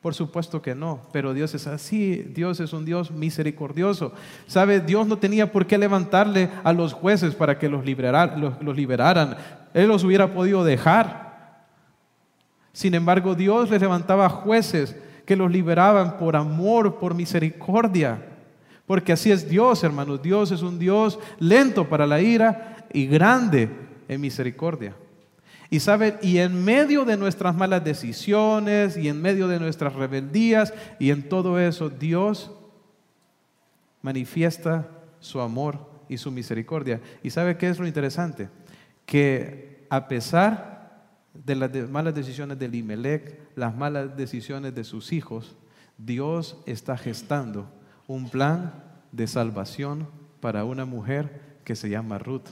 Por 0.01 0.13
supuesto 0.13 0.61
que 0.61 0.75
no, 0.75 1.01
pero 1.11 1.33
Dios 1.33 1.53
es 1.55 1.67
así, 1.67 2.15
Dios 2.15 2.59
es 2.59 2.71
un 2.71 2.85
Dios 2.85 3.11
misericordioso. 3.11 4.13
¿Sabe? 4.47 4.79
Dios 4.79 5.07
no 5.07 5.17
tenía 5.17 5.51
por 5.51 5.67
qué 5.67 5.77
levantarle 5.77 6.49
a 6.63 6.71
los 6.71 6.93
jueces 6.93 7.35
para 7.35 7.59
que 7.59 7.67
los, 7.67 7.83
los 7.85 8.75
liberaran. 8.77 9.37
Él 9.73 9.87
los 9.87 10.03
hubiera 10.03 10.33
podido 10.33 10.63
dejar, 10.63 11.29
sin 12.79 12.93
embargo, 12.93 13.35
Dios 13.35 13.69
les 13.69 13.81
levantaba 13.81 14.29
jueces 14.29 14.95
que 15.25 15.35
los 15.35 15.51
liberaban 15.51 16.17
por 16.17 16.35
amor, 16.35 16.97
por 16.97 17.13
misericordia. 17.13 18.25
Porque 18.85 19.11
así 19.11 19.31
es 19.31 19.49
Dios, 19.49 19.83
hermanos. 19.83 20.21
Dios 20.21 20.51
es 20.51 20.61
un 20.61 20.79
Dios 20.79 21.19
lento 21.39 21.87
para 21.87 22.07
la 22.07 22.21
ira 22.21 22.77
y 22.93 23.05
grande 23.05 23.69
en 24.07 24.21
misericordia. 24.21 24.95
Y 25.69 25.79
saben, 25.81 26.17
y 26.21 26.39
en 26.39 26.63
medio 26.63 27.05
de 27.05 27.15
nuestras 27.15 27.55
malas 27.55 27.83
decisiones 27.83 28.97
y 28.97 29.07
en 29.07 29.21
medio 29.21 29.47
de 29.47 29.59
nuestras 29.59 29.93
rebeldías 29.93 30.73
y 30.97 31.11
en 31.11 31.29
todo 31.29 31.59
eso, 31.59 31.89
Dios 31.89 32.51
manifiesta 34.01 34.89
su 35.19 35.39
amor 35.41 35.87
y 36.07 36.17
su 36.17 36.31
misericordia. 36.31 37.01
¿Y 37.21 37.29
sabe 37.29 37.57
qué 37.57 37.69
es 37.69 37.77
lo 37.77 37.85
interesante? 37.85 38.49
Que 39.05 39.85
a 39.89 40.07
pesar 40.07 40.79
de 41.33 41.55
las 41.55 41.71
malas 41.89 42.15
decisiones 42.15 42.57
de 42.57 42.67
Limelec, 42.67 43.39
las 43.55 43.75
malas 43.75 44.17
decisiones 44.17 44.73
de 44.73 44.83
sus 44.83 45.13
hijos, 45.13 45.55
Dios 45.97 46.57
está 46.65 46.97
gestando 46.97 47.69
un 48.07 48.29
plan 48.29 48.73
de 49.11 49.27
salvación 49.27 50.07
para 50.39 50.65
una 50.65 50.85
mujer 50.85 51.59
que 51.63 51.75
se 51.75 51.89
llama 51.89 52.17
Ruth, 52.17 52.49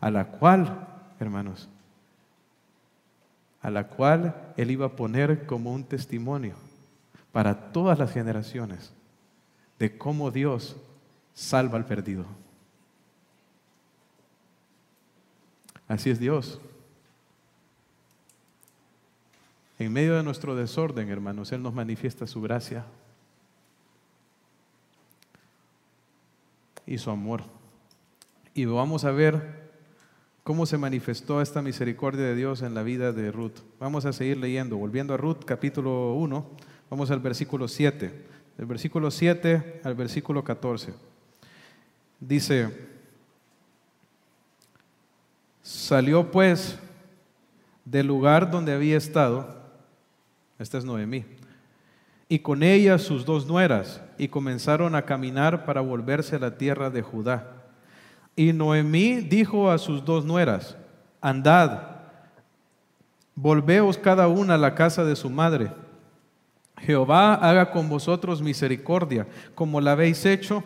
a 0.00 0.10
la 0.10 0.26
cual, 0.26 0.88
hermanos, 1.18 1.68
a 3.62 3.70
la 3.70 3.86
cual 3.86 4.52
Él 4.56 4.70
iba 4.70 4.86
a 4.86 4.96
poner 4.96 5.46
como 5.46 5.72
un 5.72 5.84
testimonio 5.84 6.56
para 7.30 7.72
todas 7.72 7.98
las 7.98 8.12
generaciones 8.12 8.92
de 9.78 9.96
cómo 9.96 10.30
Dios 10.30 10.76
salva 11.32 11.78
al 11.78 11.86
perdido. 11.86 12.26
Así 15.88 16.10
es 16.10 16.18
Dios. 16.18 16.60
En 19.78 19.92
medio 19.92 20.16
de 20.16 20.22
nuestro 20.22 20.54
desorden, 20.54 21.08
hermanos, 21.08 21.52
Él 21.52 21.62
nos 21.62 21.74
manifiesta 21.74 22.26
su 22.26 22.40
gracia 22.40 22.84
y 26.86 26.98
su 26.98 27.10
amor. 27.10 27.42
Y 28.54 28.64
vamos 28.64 29.04
a 29.04 29.10
ver 29.10 29.61
cómo 30.42 30.66
se 30.66 30.78
manifestó 30.78 31.40
esta 31.40 31.62
misericordia 31.62 32.24
de 32.24 32.34
Dios 32.34 32.62
en 32.62 32.74
la 32.74 32.82
vida 32.82 33.12
de 33.12 33.30
Ruth. 33.30 33.60
Vamos 33.78 34.04
a 34.06 34.12
seguir 34.12 34.38
leyendo, 34.38 34.76
volviendo 34.76 35.14
a 35.14 35.16
Ruth 35.16 35.44
capítulo 35.44 36.14
1, 36.14 36.50
vamos 36.90 37.10
al 37.10 37.20
versículo 37.20 37.68
7, 37.68 38.12
del 38.56 38.66
versículo 38.66 39.10
7 39.10 39.82
al 39.84 39.94
versículo 39.94 40.42
14. 40.42 40.94
Dice, 42.18 42.88
salió 45.62 46.30
pues 46.30 46.78
del 47.84 48.06
lugar 48.06 48.50
donde 48.50 48.72
había 48.72 48.96
estado, 48.96 49.62
esta 50.58 50.78
es 50.78 50.84
Noemí. 50.84 51.24
Y 52.28 52.40
con 52.40 52.62
ella 52.62 52.98
sus 52.98 53.24
dos 53.24 53.46
nueras, 53.46 54.00
y 54.18 54.28
comenzaron 54.28 54.94
a 54.94 55.02
caminar 55.02 55.64
para 55.64 55.80
volverse 55.80 56.36
a 56.36 56.40
la 56.40 56.56
tierra 56.56 56.90
de 56.90 57.02
Judá. 57.02 57.61
Y 58.34 58.52
Noemí 58.52 59.20
dijo 59.20 59.70
a 59.70 59.78
sus 59.78 60.04
dos 60.04 60.24
nueras, 60.24 60.76
andad, 61.20 61.82
volveos 63.34 63.98
cada 63.98 64.28
una 64.28 64.54
a 64.54 64.58
la 64.58 64.74
casa 64.74 65.04
de 65.04 65.16
su 65.16 65.30
madre. 65.30 65.70
Jehová 66.78 67.34
haga 67.34 67.70
con 67.70 67.88
vosotros 67.88 68.42
misericordia, 68.42 69.26
como 69.54 69.80
la 69.80 69.92
habéis 69.92 70.24
hecho 70.24 70.64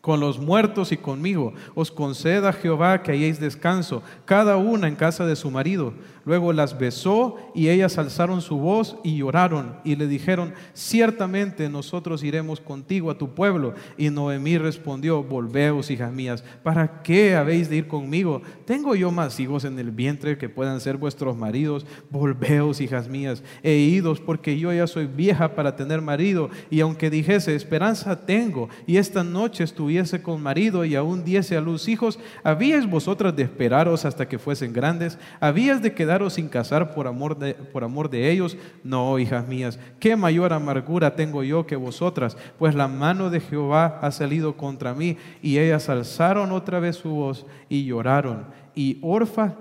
con 0.00 0.20
los 0.20 0.38
muertos 0.38 0.92
y 0.92 0.96
conmigo. 0.96 1.52
Os 1.74 1.90
conceda 1.90 2.52
Jehová 2.52 3.02
que 3.02 3.12
hayáis 3.12 3.38
descanso, 3.38 4.02
cada 4.24 4.56
una 4.56 4.88
en 4.88 4.96
casa 4.96 5.26
de 5.26 5.36
su 5.36 5.50
marido. 5.50 5.92
Luego 6.24 6.52
las 6.52 6.78
besó 6.78 7.36
y 7.54 7.68
ellas 7.68 7.98
alzaron 7.98 8.40
su 8.42 8.58
voz 8.58 8.96
y 9.02 9.16
lloraron 9.16 9.76
y 9.84 9.96
le 9.96 10.06
dijeron, 10.06 10.52
ciertamente 10.74 11.68
nosotros 11.68 12.22
iremos 12.22 12.60
contigo 12.60 13.10
a 13.10 13.18
tu 13.18 13.34
pueblo. 13.34 13.74
Y 13.96 14.10
Noemí 14.10 14.58
respondió, 14.58 15.22
volveos, 15.22 15.90
hijas 15.90 16.12
mías, 16.12 16.44
¿para 16.62 17.02
qué 17.02 17.36
habéis 17.36 17.70
de 17.70 17.76
ir 17.76 17.88
conmigo? 17.88 18.42
Tengo 18.66 18.94
yo 18.94 19.10
más 19.10 19.40
hijos 19.40 19.64
en 19.64 19.78
el 19.78 19.90
vientre 19.90 20.36
que 20.38 20.48
puedan 20.48 20.80
ser 20.80 20.98
vuestros 20.98 21.36
maridos. 21.36 21.86
Volveos, 22.10 22.80
hijas 22.80 23.08
mías, 23.08 23.42
e 23.62 23.74
idos, 23.74 24.20
porque 24.20 24.58
yo 24.58 24.72
ya 24.72 24.86
soy 24.86 25.06
vieja 25.06 25.54
para 25.54 25.74
tener 25.74 26.00
marido. 26.02 26.50
Y 26.70 26.80
aunque 26.80 27.10
dijese, 27.10 27.54
esperanza 27.54 28.26
tengo, 28.26 28.68
y 28.86 28.98
esta 28.98 29.24
noche 29.24 29.64
estuviese 29.90 30.22
con 30.22 30.40
marido 30.40 30.84
y 30.84 30.94
aún 30.94 31.24
diese 31.24 31.56
a 31.56 31.60
luz 31.60 31.88
hijos, 31.88 32.16
¿habíais 32.44 32.88
vosotras 32.88 33.34
de 33.34 33.42
esperaros 33.42 34.04
hasta 34.04 34.28
que 34.28 34.38
fuesen 34.38 34.72
grandes? 34.72 35.18
¿Habías 35.40 35.82
de 35.82 35.92
quedar 35.94 36.20
sin 36.30 36.48
casar 36.48 36.94
por 36.94 37.08
amor, 37.08 37.36
de, 37.36 37.54
por 37.54 37.82
amor 37.82 38.08
de 38.08 38.30
ellos? 38.30 38.56
No, 38.84 39.18
hijas 39.18 39.48
mías, 39.48 39.80
qué 39.98 40.14
mayor 40.14 40.52
amargura 40.52 41.16
tengo 41.16 41.42
yo 41.42 41.66
que 41.66 41.74
vosotras, 41.74 42.36
pues 42.56 42.76
la 42.76 42.86
mano 42.86 43.30
de 43.30 43.40
Jehová 43.40 43.98
ha 44.00 44.12
salido 44.12 44.56
contra 44.56 44.94
mí. 44.94 45.16
Y 45.42 45.58
ellas 45.58 45.88
alzaron 45.88 46.52
otra 46.52 46.78
vez 46.78 46.94
su 46.94 47.10
voz 47.10 47.44
y 47.68 47.84
lloraron. 47.84 48.46
Y 48.76 48.98
Orfa 49.02 49.56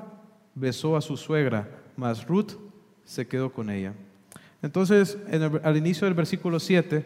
besó 0.53 0.95
a 0.95 1.01
su 1.01 1.17
suegra, 1.17 1.67
mas 1.95 2.27
Ruth 2.27 2.51
se 3.03 3.27
quedó 3.27 3.51
con 3.51 3.71
ella. 3.71 3.93
Entonces, 4.61 5.17
al 5.63 5.75
inicio 5.75 6.05
del 6.05 6.13
versículo 6.13 6.59
7, 6.59 7.03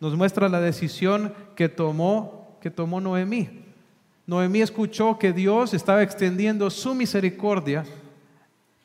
nos 0.00 0.16
muestra 0.16 0.48
la 0.48 0.60
decisión 0.60 1.34
que 1.54 1.68
tomó, 1.68 2.41
que 2.62 2.70
tomó 2.70 3.00
Noemí. 3.00 3.50
Noemí 4.24 4.62
escuchó 4.62 5.18
que 5.18 5.32
Dios 5.32 5.74
estaba 5.74 6.04
extendiendo 6.04 6.70
su 6.70 6.94
misericordia 6.94 7.84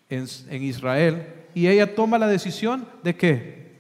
en, 0.10 0.64
Israel 0.64 1.28
y 1.54 1.68
ella 1.68 1.94
toma 1.94 2.18
la 2.18 2.28
decisión 2.28 2.88
de 3.04 3.16
qué? 3.16 3.78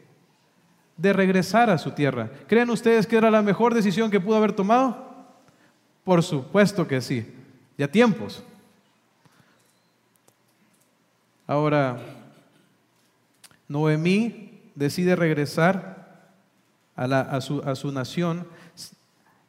De 0.98 1.14
regresar 1.14 1.72
a 1.72 1.80
su 1.80 1.92
tierra. 1.92 2.30
¿Creen 2.48 2.70
ustedes 2.70 3.08
que 3.08 3.18
era 3.18 3.32
la 3.32 3.42
mejor 3.42 3.74
decisión 3.74 4.12
que 4.12 4.20
pudo 4.20 4.38
haber 4.38 4.54
tomado? 4.54 5.04
Por 6.04 6.22
supuesto 6.22 6.88
que 6.88 7.02
sí. 7.02 7.26
Ya 7.76 7.88
tiempos. 7.88 8.44
Ahora, 11.48 11.98
Noemí 13.68 14.62
decide 14.76 15.16
regresar 15.16 16.28
a, 16.96 17.42
su, 17.42 17.64
a, 17.66 17.74
su, 17.76 17.92
nación 17.92 18.46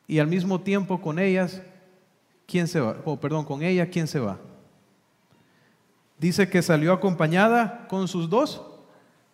y 0.08 0.18
al 0.18 0.26
mismo 0.26 0.58
tiempo 0.62 1.00
con 1.00 1.18
ellas, 1.18 1.62
¿quién 2.46 2.66
se 2.66 2.80
va? 2.80 2.96
Oh, 3.04 3.20
perdón, 3.20 3.44
con 3.44 3.62
ella, 3.62 3.90
¿quién 3.90 4.08
se 4.08 4.18
va? 4.18 4.38
Dice 6.18 6.48
que 6.48 6.62
salió 6.62 6.94
acompañada 6.94 7.86
con 7.88 8.08
sus 8.08 8.28
dos, 8.28 8.62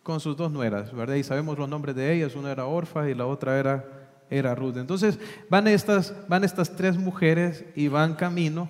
con 0.02 0.18
sus 0.18 0.36
dos 0.36 0.50
nueras, 0.50 0.92
¿verdad? 0.92 1.14
Y 1.14 1.22
sabemos 1.22 1.56
los 1.56 1.68
nombres 1.68 1.94
de 1.94 2.12
ellas, 2.12 2.34
una 2.34 2.50
era 2.50 2.66
Orfa 2.66 3.08
y 3.08 3.14
la 3.14 3.24
otra 3.24 3.56
era, 3.58 3.84
era 4.28 4.54
Ruth. 4.56 4.76
Entonces 4.76 5.18
van 5.48 5.68
estas, 5.68 6.12
van 6.28 6.42
estas 6.42 6.74
tres 6.74 6.98
mujeres 6.98 7.64
y 7.76 7.86
van 7.86 8.14
camino, 8.14 8.68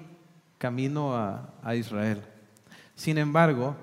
camino 0.59 1.17
a, 1.17 1.55
a 1.63 1.75
Israel. 1.75 2.23
Sin 2.95 3.17
embargo, 3.17 3.75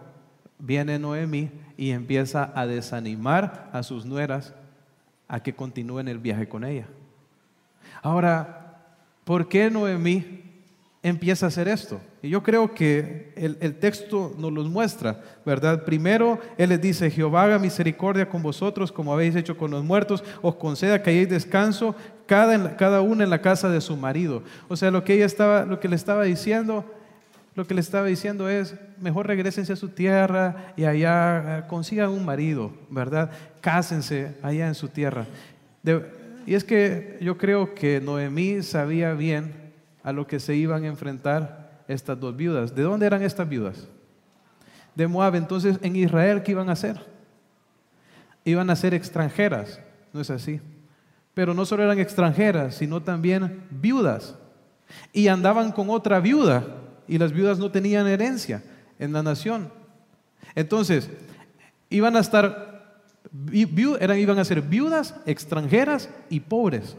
viene 0.59 0.99
Noemí 0.99 1.49
y 1.75 1.89
empieza 1.89 2.53
a 2.55 2.67
desanimar 2.67 3.69
a 3.73 3.81
sus 3.81 4.05
nueras 4.05 4.53
a 5.27 5.41
que 5.41 5.55
continúen 5.55 6.07
el 6.07 6.19
viaje 6.19 6.47
con 6.47 6.63
ella. 6.63 6.85
Ahora, 8.01 8.77
¿por 9.23 9.47
qué 9.47 9.69
Noemí 9.69 10.41
empieza 11.03 11.45
a 11.45 11.49
hacer 11.49 11.67
esto. 11.67 11.99
Y 12.21 12.29
yo 12.29 12.43
creo 12.43 12.73
que 12.73 13.33
el, 13.35 13.75
texto 13.75 14.35
nos 14.37 14.51
los 14.51 14.69
muestra, 14.69 15.21
¿verdad? 15.45 15.83
Primero, 15.83 16.39
Él 16.57 16.69
les 16.69 16.81
dice, 16.81 17.09
Jehová 17.09 17.43
haga 17.43 17.59
misericordia 17.59 18.29
con 18.29 18.43
vosotros 18.43 18.91
como 18.91 19.11
habéis 19.11 19.35
hecho 19.35 19.57
con 19.57 19.71
los 19.71 19.83
muertos, 19.83 20.23
os 20.41 20.55
conceda 20.55 21.01
que 21.01 21.09
hayáis 21.09 21.29
descanso 21.29 21.95
cada, 22.27 22.77
cada 22.77 23.01
una 23.01 23.23
en 23.23 23.31
la 23.31 23.41
casa 23.41 23.69
de 23.69 23.81
su 23.81 23.97
marido. 23.97 24.43
O 24.67 24.75
sea, 24.75 24.91
lo 24.91 25.03
que 25.03 25.15
ella 25.15 25.25
estaba, 25.25 25.65
lo 25.65 25.79
que 25.79 25.87
le 25.87 25.95
estaba 25.95 26.23
diciendo, 26.23 26.85
lo 27.55 27.65
que 27.65 27.73
le 27.73 27.81
estaba 27.81 28.05
diciendo 28.05 28.47
es, 28.47 28.75
mejor 28.99 29.25
regresense 29.25 29.73
a 29.73 29.77
su 29.77 29.89
tierra 29.89 30.73
y 30.77 30.85
allá 30.85 31.57
eh, 31.57 31.63
consigan 31.67 32.09
un 32.09 32.23
marido, 32.23 32.71
¿verdad? 32.91 33.31
Cásense 33.59 34.35
allá 34.43 34.67
en 34.67 34.75
su 34.75 34.87
tierra. 34.87 35.25
Y 36.45 36.55
es 36.55 36.63
que 36.63 37.17
yo 37.21 37.37
creo 37.37 37.73
que 37.73 38.01
Noemí 38.01 38.63
sabía 38.63 39.13
bien 39.13 39.53
a 40.03 40.11
lo 40.11 40.27
que 40.27 40.39
se 40.39 40.55
iban 40.55 40.83
a 40.83 40.87
enfrentar 40.87 41.83
estas 41.87 42.19
dos 42.19 42.35
viudas. 42.35 42.73
¿De 42.73 42.83
dónde 42.83 43.05
eran 43.05 43.21
estas 43.21 43.47
viudas? 43.47 43.87
De 44.95 45.07
Moab. 45.07 45.35
Entonces, 45.35 45.77
en 45.81 45.95
Israel, 45.95 46.43
¿qué 46.43 46.51
iban 46.51 46.69
a 46.69 46.73
hacer? 46.73 46.99
Iban 48.43 48.69
a 48.69 48.75
ser 48.75 48.93
extranjeras, 48.93 49.79
¿no 50.13 50.21
es 50.21 50.29
así? 50.29 50.59
Pero 51.33 51.53
no 51.53 51.65
solo 51.65 51.83
eran 51.83 51.99
extranjeras, 51.99 52.75
sino 52.75 53.01
también 53.01 53.63
viudas. 53.69 54.35
Y 55.13 55.27
andaban 55.27 55.71
con 55.71 55.89
otra 55.89 56.19
viuda, 56.19 56.65
y 57.07 57.17
las 57.17 57.31
viudas 57.31 57.59
no 57.59 57.71
tenían 57.71 58.07
herencia 58.07 58.63
en 58.99 59.13
la 59.13 59.23
nación. 59.23 59.71
Entonces, 60.55 61.09
iban 61.89 62.15
a 62.15 62.19
estar, 62.19 62.70
eran, 63.99 64.19
iban 64.19 64.39
a 64.39 64.45
ser 64.45 64.61
viudas, 64.61 65.15
extranjeras 65.25 66.09
y 66.29 66.39
pobres. 66.39 66.95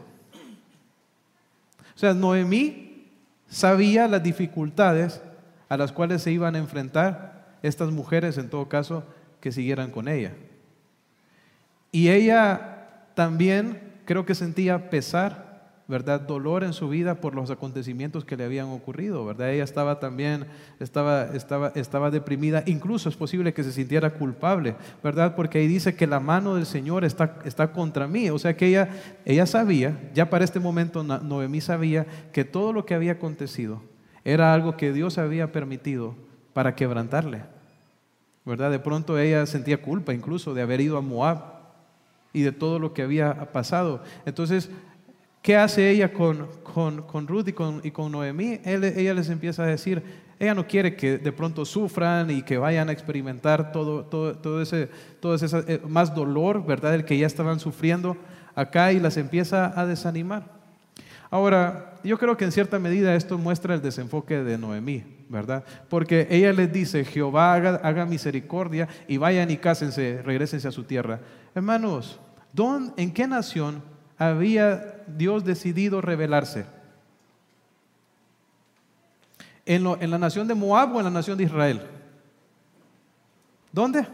O 1.95 1.97
sea, 1.97 2.13
Noemí 2.13 3.07
sabía 3.47 4.07
las 4.07 4.23
dificultades 4.23 5.21
a 5.69 5.77
las 5.77 5.91
cuales 5.91 6.21
se 6.21 6.31
iban 6.31 6.55
a 6.55 6.59
enfrentar 6.59 7.57
estas 7.61 7.91
mujeres, 7.91 8.37
en 8.37 8.49
todo 8.49 8.67
caso, 8.67 9.03
que 9.39 9.51
siguieran 9.51 9.91
con 9.91 10.07
ella. 10.07 10.33
Y 11.91 12.09
ella 12.09 13.07
también 13.13 13.93
creo 14.05 14.25
que 14.25 14.35
sentía 14.35 14.89
pesar 14.89 15.42
¿verdad? 15.93 16.21
Dolor 16.21 16.63
en 16.63 16.73
su 16.73 16.89
vida 16.89 17.21
por 17.21 17.35
los 17.35 17.51
acontecimientos 17.51 18.25
que 18.25 18.35
le 18.35 18.45
habían 18.45 18.65
ocurrido, 18.69 19.23
¿verdad? 19.27 19.51
Ella 19.51 19.63
estaba 19.63 19.99
también, 19.99 20.47
estaba, 20.79 21.25
estaba, 21.35 21.71
estaba 21.75 22.09
deprimida, 22.09 22.63
incluso 22.65 23.09
es 23.09 23.15
posible 23.15 23.53
que 23.53 23.63
se 23.63 23.71
sintiera 23.71 24.09
culpable, 24.15 24.75
¿verdad? 25.03 25.35
Porque 25.35 25.59
ahí 25.59 25.67
dice 25.67 25.95
que 25.95 26.07
la 26.07 26.19
mano 26.19 26.55
del 26.55 26.65
Señor 26.65 27.05
está, 27.05 27.37
está 27.45 27.71
contra 27.71 28.07
mí, 28.07 28.31
o 28.31 28.39
sea 28.39 28.57
que 28.57 28.69
ella, 28.69 28.89
ella 29.23 29.45
sabía, 29.45 30.09
ya 30.15 30.31
para 30.31 30.43
este 30.43 30.59
momento 30.59 31.03
Noemí 31.03 31.61
sabía 31.61 32.07
que 32.31 32.43
todo 32.43 32.73
lo 32.73 32.87
que 32.87 32.95
había 32.95 33.11
acontecido 33.11 33.83
era 34.25 34.51
algo 34.51 34.75
que 34.75 34.93
Dios 34.93 35.19
había 35.19 35.51
permitido 35.51 36.15
para 36.53 36.73
quebrantarle, 36.73 37.43
¿verdad? 38.45 38.71
De 38.71 38.79
pronto 38.79 39.19
ella 39.19 39.45
sentía 39.45 39.79
culpa 39.79 40.11
incluso 40.11 40.55
de 40.55 40.63
haber 40.63 40.81
ido 40.81 40.97
a 40.97 41.01
Moab 41.01 41.53
y 42.33 42.41
de 42.41 42.51
todo 42.51 42.79
lo 42.79 42.93
que 42.95 43.03
había 43.03 43.51
pasado. 43.51 44.01
Entonces, 44.25 44.71
¿Qué 45.43 45.57
hace 45.57 45.91
ella 45.91 46.13
con, 46.13 46.47
con, 46.63 47.27
Ruth 47.27 47.49
y 47.49 47.51
con, 47.51 47.81
y 47.83 47.91
con 47.91 48.13
Noemí? 48.13 48.61
ella 48.63 49.13
les 49.13 49.27
empieza 49.27 49.63
a 49.63 49.65
decir, 49.65 50.01
ella 50.39 50.55
no 50.55 50.65
quiere 50.65 50.95
que 50.95 51.17
de 51.17 51.31
pronto 51.33 51.65
sufran 51.65 52.31
y 52.31 52.43
que 52.43 52.57
vayan 52.57 52.87
a 52.87 52.93
experimentar 52.93 53.73
todo, 53.73 54.05
todo, 54.05 54.37
todo 54.37 54.61
ese, 54.61 54.89
todo 55.19 55.35
ese 55.35 55.47
eh, 55.67 55.81
más 55.85 56.15
dolor, 56.15 56.65
¿verdad? 56.65 56.95
El 56.95 57.03
que 57.03 57.17
ya 57.17 57.27
estaban 57.27 57.59
sufriendo 57.59 58.15
acá 58.55 58.93
y 58.93 59.01
las 59.01 59.17
empieza 59.17 59.77
a 59.77 59.85
desanimar. 59.85 60.45
Ahora, 61.29 61.95
yo 62.05 62.17
creo 62.17 62.37
que 62.37 62.45
en 62.45 62.53
cierta 62.53 62.79
medida 62.79 63.13
esto 63.13 63.37
muestra 63.37 63.75
el 63.75 63.81
desenfoque 63.81 64.45
de 64.45 64.57
Noemí, 64.57 65.03
¿verdad? 65.27 65.65
Porque 65.89 66.25
ella 66.29 66.53
les 66.53 66.71
dice, 66.71 67.03
Jehová 67.03 67.53
haga, 67.53 67.81
haga 67.83 68.05
misericordia 68.05 68.87
y 69.09 69.17
vayan 69.17 69.51
y 69.51 69.57
cásense, 69.57 70.21
regresense 70.23 70.69
a 70.69 70.71
su 70.71 70.85
tierra. 70.85 71.19
Hermanos, 71.53 72.21
¿en 72.95 73.11
qué 73.11 73.27
nación 73.27 73.91
había 74.29 75.03
Dios 75.07 75.43
decidido 75.43 76.01
revelarse? 76.01 76.65
¿En, 79.65 79.85
¿En, 79.85 80.11
la 80.11 80.17
nación 80.17 80.47
de 80.47 80.55
Moab 80.55 80.95
o 80.95 80.99
en 80.99 81.05
la 81.05 81.11
nación 81.11 81.37
de 81.37 81.45
Israel? 81.45 81.81
¿Dónde? 83.71 84.05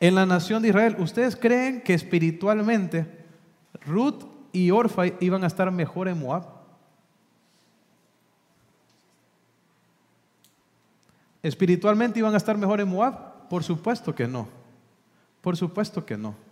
En 0.00 0.14
la 0.14 0.24
nación 0.26 0.62
de 0.62 0.68
Israel. 0.68 0.96
¿Ustedes 0.98 1.36
creen 1.36 1.82
que 1.82 1.94
espiritualmente 1.94 3.06
Ruth 3.84 4.24
y 4.52 4.70
Orfa 4.70 5.06
iban 5.20 5.44
a 5.44 5.48
estar 5.48 5.70
mejor 5.70 6.08
en 6.08 6.18
Moab? 6.18 6.46
¿Espiritualmente 11.42 12.18
iban 12.18 12.34
a 12.34 12.36
estar 12.36 12.56
mejor 12.56 12.80
en 12.80 12.88
Moab? 12.88 13.48
Por 13.48 13.64
supuesto 13.64 14.14
que 14.14 14.26
no. 14.26 14.48
Por 15.40 15.56
supuesto 15.56 16.04
que 16.04 16.16
no. 16.16 16.47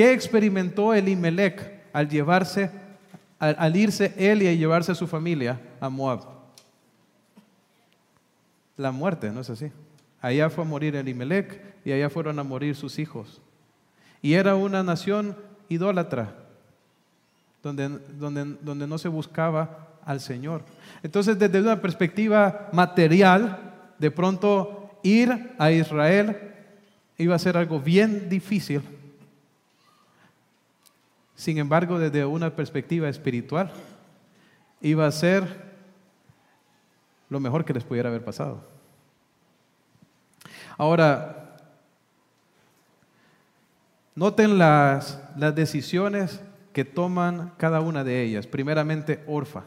¿Qué 0.00 0.14
experimentó 0.14 0.94
Elimelech 0.94 1.60
al 1.92 2.08
llevarse, 2.08 2.70
al, 3.38 3.76
irse 3.76 4.14
él 4.16 4.40
y 4.40 4.56
llevarse 4.56 4.92
a 4.92 4.94
su 4.94 5.06
familia 5.06 5.60
a 5.78 5.90
Moab? 5.90 6.24
La 8.78 8.92
muerte, 8.92 9.30
¿no 9.30 9.42
es 9.42 9.50
así? 9.50 9.70
Allá 10.22 10.48
fue 10.48 10.64
a 10.64 10.66
morir 10.66 10.96
Elimelech 10.96 11.60
y 11.84 11.92
allá 11.92 12.08
fueron 12.08 12.38
a 12.38 12.42
morir 12.42 12.76
sus 12.76 12.98
hijos. 12.98 13.42
Y 14.22 14.32
era 14.32 14.54
una 14.54 14.82
nación 14.82 15.36
idólatra, 15.68 16.34
donde, 17.62 17.90
donde, 18.18 18.56
donde 18.62 18.86
no 18.86 18.96
se 18.96 19.08
buscaba 19.08 19.86
al 20.06 20.20
Señor. 20.20 20.62
Entonces, 21.02 21.38
desde 21.38 21.60
una 21.60 21.82
perspectiva 21.82 22.70
material, 22.72 23.74
de 23.98 24.10
pronto 24.10 24.98
ir 25.02 25.50
a 25.58 25.70
Israel 25.70 26.54
iba 27.18 27.34
a 27.34 27.38
ser 27.38 27.58
algo 27.58 27.80
bien 27.80 28.30
difícil 28.30 28.80
sin 31.40 31.56
embargo, 31.56 31.98
desde 31.98 32.26
una 32.26 32.54
perspectiva 32.54 33.08
espiritual, 33.08 33.72
iba 34.82 35.06
a 35.06 35.10
ser 35.10 35.70
lo 37.30 37.40
mejor 37.40 37.64
que 37.64 37.72
les 37.72 37.82
pudiera 37.82 38.10
haber 38.10 38.22
pasado. 38.22 38.62
Ahora, 40.76 41.56
noten 44.14 44.58
las, 44.58 45.18
las 45.34 45.54
decisiones 45.54 46.42
que 46.74 46.84
toman 46.84 47.54
cada 47.56 47.80
una 47.80 48.04
de 48.04 48.22
ellas. 48.22 48.46
Primeramente, 48.46 49.24
Orfa. 49.26 49.62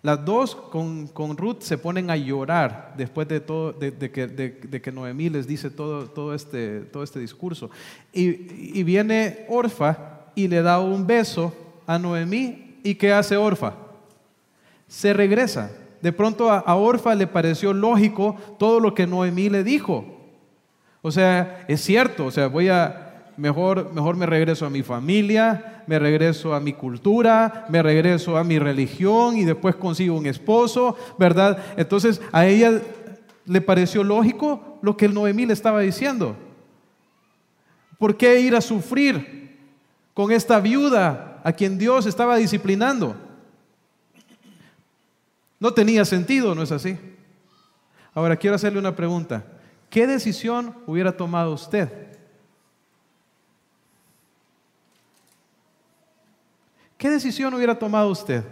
Las 0.00 0.24
dos 0.24 0.56
con, 0.56 1.06
con, 1.08 1.36
Ruth 1.36 1.60
se 1.60 1.76
ponen 1.76 2.08
a 2.08 2.16
llorar 2.16 2.94
después 2.96 3.28
de, 3.28 3.40
todo, 3.40 3.78
que, 3.78 3.90
de, 3.90 4.80
que, 4.80 4.90
Noemí 4.92 5.28
les 5.28 5.46
dice 5.46 5.68
todo, 5.68 6.08
todo, 6.08 6.34
este, 6.34 6.80
todo 6.80 7.02
este 7.02 7.20
discurso. 7.20 7.68
Y, 8.10 8.78
y 8.80 8.82
viene 8.84 9.44
Orfa 9.50 10.19
y 10.34 10.48
le 10.48 10.62
da 10.62 10.80
un 10.80 11.06
beso 11.06 11.52
a 11.86 11.98
Noemí. 11.98 12.78
¿Y 12.82 12.94
qué 12.94 13.12
hace 13.12 13.36
Orfa? 13.36 13.74
Se 14.88 15.12
regresa. 15.12 15.70
De 16.00 16.12
pronto 16.12 16.50
a, 16.50 16.74
Orfa 16.74 17.14
le 17.14 17.26
pareció 17.26 17.72
lógico 17.72 18.36
todo 18.58 18.80
lo 18.80 18.94
que 18.94 19.06
Noemí 19.06 19.50
le 19.50 19.62
dijo. 19.62 20.04
O 21.02 21.10
sea, 21.10 21.64
es 21.68 21.80
cierto, 21.82 22.26
o 22.26 22.30
sea, 22.30 22.46
voy 22.46 22.68
a, 22.68 23.32
mejor, 23.36 23.92
mejor 23.92 24.16
me 24.16 24.26
regreso 24.26 24.66
a 24.66 24.70
mi 24.70 24.82
familia, 24.82 25.82
me 25.86 25.98
regreso 25.98 26.54
a 26.54 26.60
mi 26.60 26.72
cultura, 26.72 27.66
me 27.68 27.82
regreso 27.82 28.36
a 28.36 28.44
mi 28.44 28.58
religión 28.58 29.36
y 29.36 29.44
después 29.44 29.76
consigo 29.76 30.16
un 30.16 30.26
esposo, 30.26 30.96
¿verdad? 31.18 31.58
Entonces 31.76 32.20
a 32.32 32.46
ella 32.46 32.80
le 33.46 33.60
pareció 33.60 34.04
lógico 34.04 34.78
lo 34.82 34.96
que 34.96 35.08
Noemí 35.08 35.46
le 35.46 35.52
estaba 35.52 35.80
diciendo. 35.80 36.36
¿Por 37.98 38.16
qué 38.16 38.40
ir 38.40 38.54
a 38.54 38.60
sufrir 38.60 39.49
con 40.20 40.32
esta 40.32 40.60
viuda 40.60 41.40
a 41.42 41.50
quien 41.50 41.78
Dios 41.78 42.04
estaba 42.04 42.36
disciplinando? 42.36 43.16
No 45.58 45.72
tenía 45.72 46.04
sentido, 46.04 46.54
¿no 46.54 46.62
es 46.62 46.70
así? 46.70 46.98
Ahora 48.12 48.36
quiero 48.36 48.54
hacerle 48.54 48.78
una 48.78 48.94
pregunta. 48.94 49.42
¿Qué 49.88 50.06
decisión 50.06 50.76
hubiera 50.86 51.16
tomado 51.16 51.54
usted? 51.54 51.88
¿Qué 56.98 57.08
decisión 57.08 57.54
hubiera 57.54 57.78
tomado 57.78 58.10
usted 58.10 58.44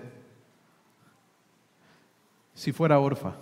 si 2.54 2.72
fuera 2.72 2.98
orfa? 2.98 3.34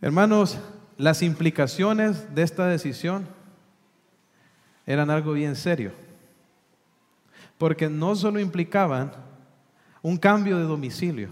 Hermanos, 0.00 0.60
las 0.96 1.22
implicaciones 1.22 2.32
de 2.36 2.44
esta 2.44 2.68
decisión 2.68 3.39
eran 4.92 5.08
algo 5.08 5.34
bien 5.34 5.54
serio, 5.54 5.92
porque 7.58 7.88
no 7.88 8.16
solo 8.16 8.40
implicaban 8.40 9.12
un 10.02 10.16
cambio 10.16 10.58
de 10.58 10.64
domicilio, 10.64 11.28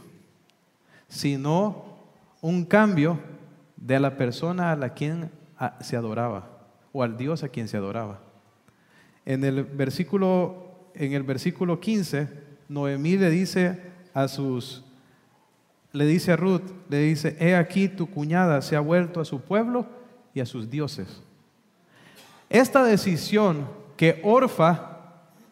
sino 1.09 1.97
un 2.41 2.65
cambio 2.65 3.19
de 3.77 3.99
la 3.99 4.17
persona 4.17 4.71
a 4.71 4.77
la 4.77 4.95
quien 4.95 5.33
se 5.81 5.97
adoraba 5.97 6.49
o 6.93 7.03
al 7.03 7.17
Dios 7.17 7.43
a 7.43 7.49
quien 7.49 7.67
se 7.67 7.77
adoraba. 7.77 8.21
En 9.27 9.43
el 9.43 9.65
versículo, 9.65 10.91
en 10.95 11.13
el 11.13 11.25
versículo 11.25 11.81
15, 11.81 12.29
Noemí 12.69 13.17
le 13.17 13.29
dice 13.29 13.83
a 14.15 14.29
sus, 14.29 14.85
le 15.93 16.07
dice 16.07 16.31
a 16.31 16.37
Ruth, 16.37 16.63
le 16.89 17.01
dice, 17.01 17.37
he 17.41 17.57
aquí 17.57 17.89
tu 17.89 18.09
cuñada 18.09 18.63
se 18.63 18.77
ha 18.77 18.81
vuelto 18.81 19.21
a 19.21 19.25
su 19.25 19.41
pueblo 19.41 19.85
y 20.33 20.39
a 20.39 20.47
sus 20.47 20.71
dioses. 20.71 21.25
Esta 22.51 22.83
decisión 22.83 23.69
que 23.97 24.21
Orfa 24.23 24.99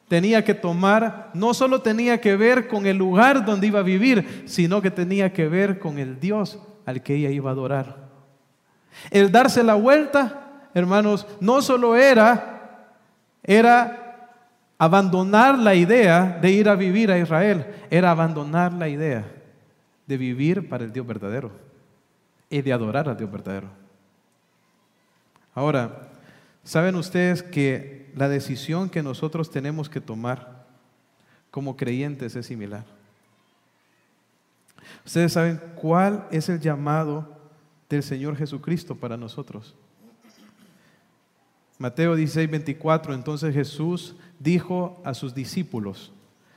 tenía 0.08 0.44
que 0.44 0.54
tomar 0.54 1.30
no 1.34 1.52
solo 1.52 1.82
tenía 1.82 2.20
que 2.20 2.36
ver 2.36 2.68
con 2.68 2.86
el 2.86 2.96
lugar 2.96 3.44
donde 3.44 3.66
iba 3.66 3.80
a 3.80 3.84
vivir, 3.84 4.44
sino 4.46 4.80
que 4.80 4.90
tenía 4.90 5.32
que 5.32 5.48
ver 5.48 5.78
con 5.78 5.98
el 5.98 6.20
Dios 6.20 6.58
al 6.86 7.02
que 7.02 7.16
ella 7.16 7.30
iba 7.30 7.50
a 7.50 7.52
adorar. 7.52 8.06
El 9.10 9.30
darse 9.30 9.62
la 9.62 9.74
vuelta, 9.74 10.68
hermanos, 10.74 11.26
no 11.40 11.60
solo 11.60 11.96
era, 11.96 12.88
era 13.42 14.30
abandonar 14.78 15.58
la 15.58 15.74
idea 15.74 16.38
de 16.40 16.50
ir 16.50 16.68
a 16.68 16.76
vivir 16.76 17.10
a 17.10 17.18
Israel, 17.18 17.66
era 17.90 18.10
abandonar 18.10 18.72
la 18.72 18.88
idea 18.88 19.24
de 20.06 20.16
vivir 20.16 20.68
para 20.68 20.84
el 20.84 20.92
Dios 20.92 21.06
verdadero 21.06 21.50
y 22.48 22.62
de 22.62 22.72
adorar 22.72 23.08
al 23.08 23.16
Dios 23.16 23.30
verdadero. 23.30 23.68
Ahora, 25.54 25.90
¿saben 26.66 26.96
ustedes 26.96 27.42
que 27.42 28.10
la 28.14 28.28
decisión 28.28 28.90
que 28.90 29.02
nosotros 29.02 29.50
tenemos 29.50 29.88
que 29.88 30.02
tomar 30.02 30.66
como 31.50 31.76
creyentes 31.76 32.36
es 32.36 32.44
similar? 32.44 32.84
Ustedes 35.06 35.32
saben 35.32 35.60
cuál 35.76 36.26
es 36.30 36.48
el 36.48 36.60
llamado 36.60 37.38
del 37.88 38.02
Señor 38.02 38.36
Jesucristo 38.36 38.96
para 38.96 39.16
nosotros. 39.16 39.74
Mateo 41.78 42.16
16, 42.16 42.50
24, 42.50 43.14
entonces 43.14 43.54
Jesús 43.54 44.16
dijo 44.40 45.00
a 45.04 45.14
sus 45.14 45.34
discípulos, 45.34 46.12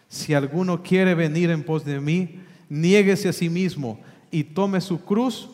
si 0.08 0.34
alguno 0.34 0.82
quiere 0.82 1.14
venir 1.14 1.52
en 1.52 1.64
pos 1.64 1.86
de 1.86 2.00
mí, 2.00 2.42
niéguese 2.68 3.30
a 3.30 3.34
sí 3.34 3.50
mismo 3.50 4.00
y 4.32 4.44
tome 4.44 4.82
su 4.82 5.04
cruz 5.04 5.50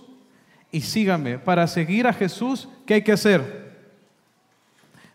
y 0.71 0.81
sígame. 0.81 1.39
Para 1.39 1.67
seguir 1.67 2.07
a 2.07 2.13
Jesús, 2.13 2.69
¿qué 2.85 2.95
hay 2.95 3.03
que 3.03 3.11
hacer? 3.11 3.64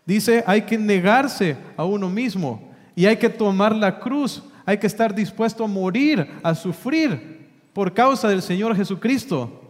Dice, 0.05 0.43
hay 0.47 0.63
que 0.63 0.77
negarse 0.77 1.55
a 1.77 1.85
uno 1.85 2.09
mismo 2.09 2.61
y 2.95 3.05
hay 3.05 3.17
que 3.17 3.29
tomar 3.29 3.75
la 3.75 3.99
cruz, 3.99 4.43
hay 4.65 4.77
que 4.77 4.87
estar 4.87 5.13
dispuesto 5.13 5.63
a 5.63 5.67
morir, 5.67 6.27
a 6.43 6.55
sufrir 6.55 7.49
por 7.73 7.93
causa 7.93 8.27
del 8.27 8.41
Señor 8.41 8.75
Jesucristo. 8.75 9.61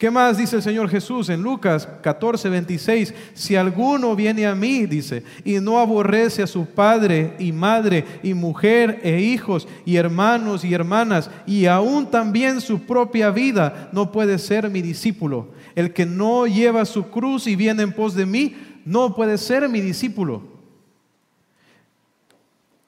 ¿Qué 0.00 0.10
más 0.10 0.38
dice 0.38 0.56
el 0.56 0.62
Señor 0.62 0.88
Jesús 0.88 1.28
en 1.28 1.42
Lucas 1.42 1.86
14, 2.00 2.48
26? 2.48 3.12
Si 3.34 3.54
alguno 3.54 4.16
viene 4.16 4.46
a 4.46 4.54
mí, 4.54 4.86
dice, 4.86 5.24
y 5.44 5.60
no 5.60 5.78
aborrece 5.78 6.42
a 6.42 6.46
su 6.46 6.64
padre 6.64 7.34
y 7.38 7.52
madre 7.52 8.06
y 8.22 8.32
mujer 8.32 9.00
e 9.02 9.20
hijos 9.20 9.68
y 9.84 9.96
hermanos 9.96 10.64
y 10.64 10.72
hermanas 10.72 11.30
y 11.46 11.66
aún 11.66 12.10
también 12.10 12.62
su 12.62 12.86
propia 12.86 13.28
vida, 13.28 13.90
no 13.92 14.10
puede 14.10 14.38
ser 14.38 14.70
mi 14.70 14.80
discípulo. 14.80 15.48
El 15.74 15.92
que 15.92 16.06
no 16.06 16.46
lleva 16.46 16.86
su 16.86 17.10
cruz 17.10 17.46
y 17.46 17.54
viene 17.54 17.82
en 17.82 17.92
pos 17.92 18.14
de 18.14 18.24
mí, 18.24 18.56
no 18.84 19.14
puede 19.14 19.38
ser 19.38 19.68
mi 19.68 19.80
discípulo. 19.80 20.42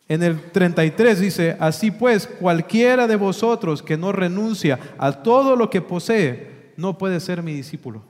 En 0.09 0.22
el 0.22 0.50
33 0.50 1.20
dice, 1.20 1.57
así 1.59 1.90
pues, 1.90 2.26
cualquiera 2.26 3.07
de 3.07 3.16
vosotros 3.16 3.83
que 3.83 3.96
no 3.96 4.12
renuncia 4.12 4.78
a 4.98 5.22
todo 5.22 5.57
lo 5.57 5.70
que 5.70 5.81
posee, 5.81 6.72
no 6.76 6.98
puede 6.98 7.18
ser 7.18 7.42
mi 7.42 7.55
discípulo. 7.55 8.02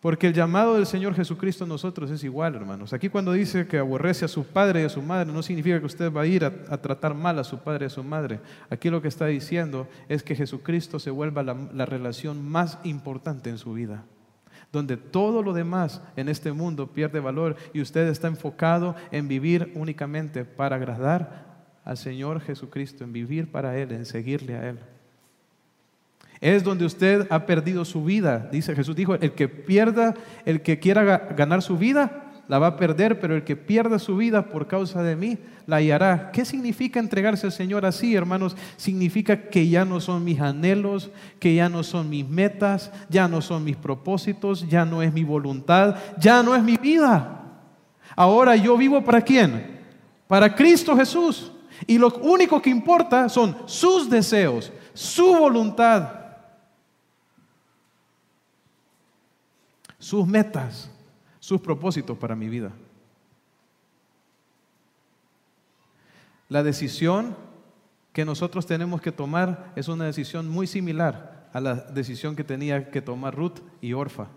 Porque 0.00 0.28
el 0.28 0.32
llamado 0.32 0.76
del 0.76 0.86
Señor 0.86 1.14
Jesucristo 1.14 1.64
a 1.64 1.66
nosotros 1.66 2.10
es 2.10 2.22
igual, 2.24 2.54
hermanos. 2.54 2.92
Aquí 2.92 3.08
cuando 3.08 3.32
dice 3.32 3.66
que 3.66 3.78
aborrece 3.78 4.24
a 4.24 4.28
su 4.28 4.44
padre 4.44 4.82
y 4.82 4.84
a 4.84 4.88
su 4.88 5.02
madre, 5.02 5.32
no 5.32 5.42
significa 5.42 5.80
que 5.80 5.86
usted 5.86 6.12
va 6.12 6.22
a 6.22 6.26
ir 6.26 6.44
a, 6.44 6.50
tratar 6.80 7.14
mal 7.14 7.38
a 7.38 7.44
su 7.44 7.58
padre 7.58 7.86
y 7.86 7.88
a 7.88 7.90
su 7.90 8.04
madre. 8.04 8.40
Aquí 8.70 8.88
lo 8.88 9.02
que 9.02 9.08
está 9.08 9.26
diciendo 9.26 9.88
es 10.08 10.22
que 10.22 10.36
Jesucristo 10.36 10.98
se 11.00 11.10
vuelva 11.10 11.42
la 11.42 11.84
relación 11.84 12.48
más 12.48 12.78
importante 12.84 13.50
en 13.50 13.58
su 13.58 13.72
vida 13.72 14.04
donde 14.72 14.96
todo 14.96 15.42
lo 15.42 15.52
demás 15.52 16.00
en 16.16 16.28
este 16.28 16.52
mundo 16.52 16.86
pierde 16.88 17.20
valor 17.20 17.56
y 17.72 17.80
usted 17.80 18.06
está 18.08 18.28
enfocado 18.28 18.94
en 19.10 19.28
vivir 19.28 19.72
únicamente 19.74 20.44
para 20.44 20.76
agradar 20.76 21.46
al 21.84 21.96
Señor 21.96 22.40
Jesucristo, 22.40 23.04
en 23.04 23.12
vivir 23.12 23.50
para 23.50 23.76
Él, 23.76 23.92
en 23.92 24.06
seguirle 24.06 24.56
a 24.56 24.68
Él. 24.68 24.78
Es 26.40 26.64
donde 26.64 26.84
usted 26.86 27.26
ha 27.30 27.44
perdido 27.44 27.84
su 27.84 28.04
vida, 28.04 28.48
dice 28.50 28.74
Jesús, 28.74 28.96
dijo, 28.96 29.14
el 29.14 29.32
que 29.32 29.48
pierda, 29.48 30.14
el 30.46 30.62
que 30.62 30.78
quiera 30.78 31.18
ganar 31.36 31.62
su 31.62 31.76
vida, 31.76 32.29
la 32.50 32.58
va 32.58 32.66
a 32.66 32.76
perder, 32.76 33.20
pero 33.20 33.36
el 33.36 33.44
que 33.44 33.54
pierda 33.54 34.00
su 34.00 34.16
vida 34.16 34.46
por 34.46 34.66
causa 34.66 35.04
de 35.04 35.14
mí, 35.14 35.38
la 35.66 35.76
hallará. 35.76 36.32
¿Qué 36.32 36.44
significa 36.44 36.98
entregarse 36.98 37.46
al 37.46 37.52
Señor 37.52 37.86
así, 37.86 38.16
hermanos? 38.16 38.56
Significa 38.76 39.48
que 39.50 39.68
ya 39.68 39.84
no 39.84 40.00
son 40.00 40.24
mis 40.24 40.40
anhelos, 40.40 41.12
que 41.38 41.54
ya 41.54 41.68
no 41.68 41.84
son 41.84 42.10
mis 42.10 42.28
metas, 42.28 42.90
ya 43.08 43.28
no 43.28 43.40
son 43.40 43.62
mis 43.62 43.76
propósitos, 43.76 44.68
ya 44.68 44.84
no 44.84 45.00
es 45.00 45.12
mi 45.12 45.22
voluntad, 45.22 45.94
ya 46.18 46.42
no 46.42 46.56
es 46.56 46.62
mi 46.64 46.76
vida. 46.76 47.40
Ahora 48.16 48.56
yo 48.56 48.76
vivo 48.76 49.00
para 49.04 49.20
quién? 49.20 49.78
Para 50.26 50.52
Cristo 50.52 50.96
Jesús. 50.96 51.52
Y 51.86 51.98
lo 51.98 52.08
único 52.16 52.60
que 52.60 52.68
importa 52.68 53.28
son 53.28 53.56
sus 53.66 54.10
deseos, 54.10 54.72
su 54.92 55.36
voluntad, 55.36 56.14
sus 60.00 60.26
metas 60.26 60.90
sus 61.40 61.60
propósitos 61.60 62.16
para 62.16 62.36
mi 62.36 62.48
vida. 62.48 62.70
La 66.48 66.62
decisión 66.62 67.36
que 68.12 68.24
nosotros 68.24 68.66
tenemos 68.66 69.00
que 69.00 69.12
tomar 69.12 69.72
es 69.76 69.88
una 69.88 70.04
decisión 70.04 70.48
muy 70.48 70.66
similar 70.66 71.48
a 71.52 71.60
la 71.60 71.74
decisión 71.74 72.36
que 72.36 72.44
tenía 72.44 72.90
que 72.90 73.02
tomar 73.02 73.34
Ruth 73.34 73.58
y 73.80 73.92
Orfa. 73.92 74.28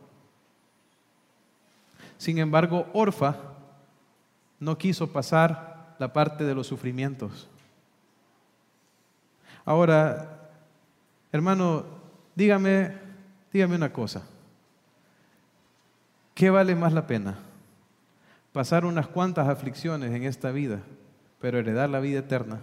Sin 2.18 2.38
embargo, 2.38 2.88
Orfa 2.94 3.36
no 4.60 4.78
quiso 4.78 5.12
pasar 5.12 5.96
la 6.00 6.14
parte 6.14 6.44
de 6.44 6.56
los 6.56 6.68
sufrimientos. 6.68 7.50
Ahora, 9.66 10.50
hermano, 11.32 11.86
dígame, 12.36 12.96
dígame 13.52 13.76
una 13.76 13.92
cosa. 13.92 14.24
¿Qué 16.34 16.50
vale 16.50 16.76
más 16.76 16.94
la 16.94 17.06
pena? 17.06 17.38
Pasar 18.52 18.86
unas 18.86 19.08
cuantas 19.08 19.48
aflicciones 19.48 20.12
en 20.12 20.24
esta 20.24 20.52
vida, 20.52 20.82
pero 21.40 21.60
heredar 21.60 21.90
la 21.90 22.00
vida 22.00 22.20
eterna. 22.20 22.62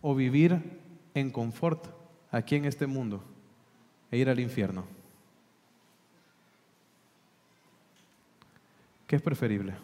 O 0.00 0.14
vivir 0.14 0.80
en 1.14 1.30
confort 1.30 1.86
aquí 2.30 2.56
en 2.56 2.64
este 2.64 2.86
mundo 2.86 3.22
e 4.10 4.18
ir 4.18 4.28
al 4.30 4.40
infierno. 4.40 4.84
¿Qué 9.06 9.16
es 9.16 9.22
preferible? 9.22 9.74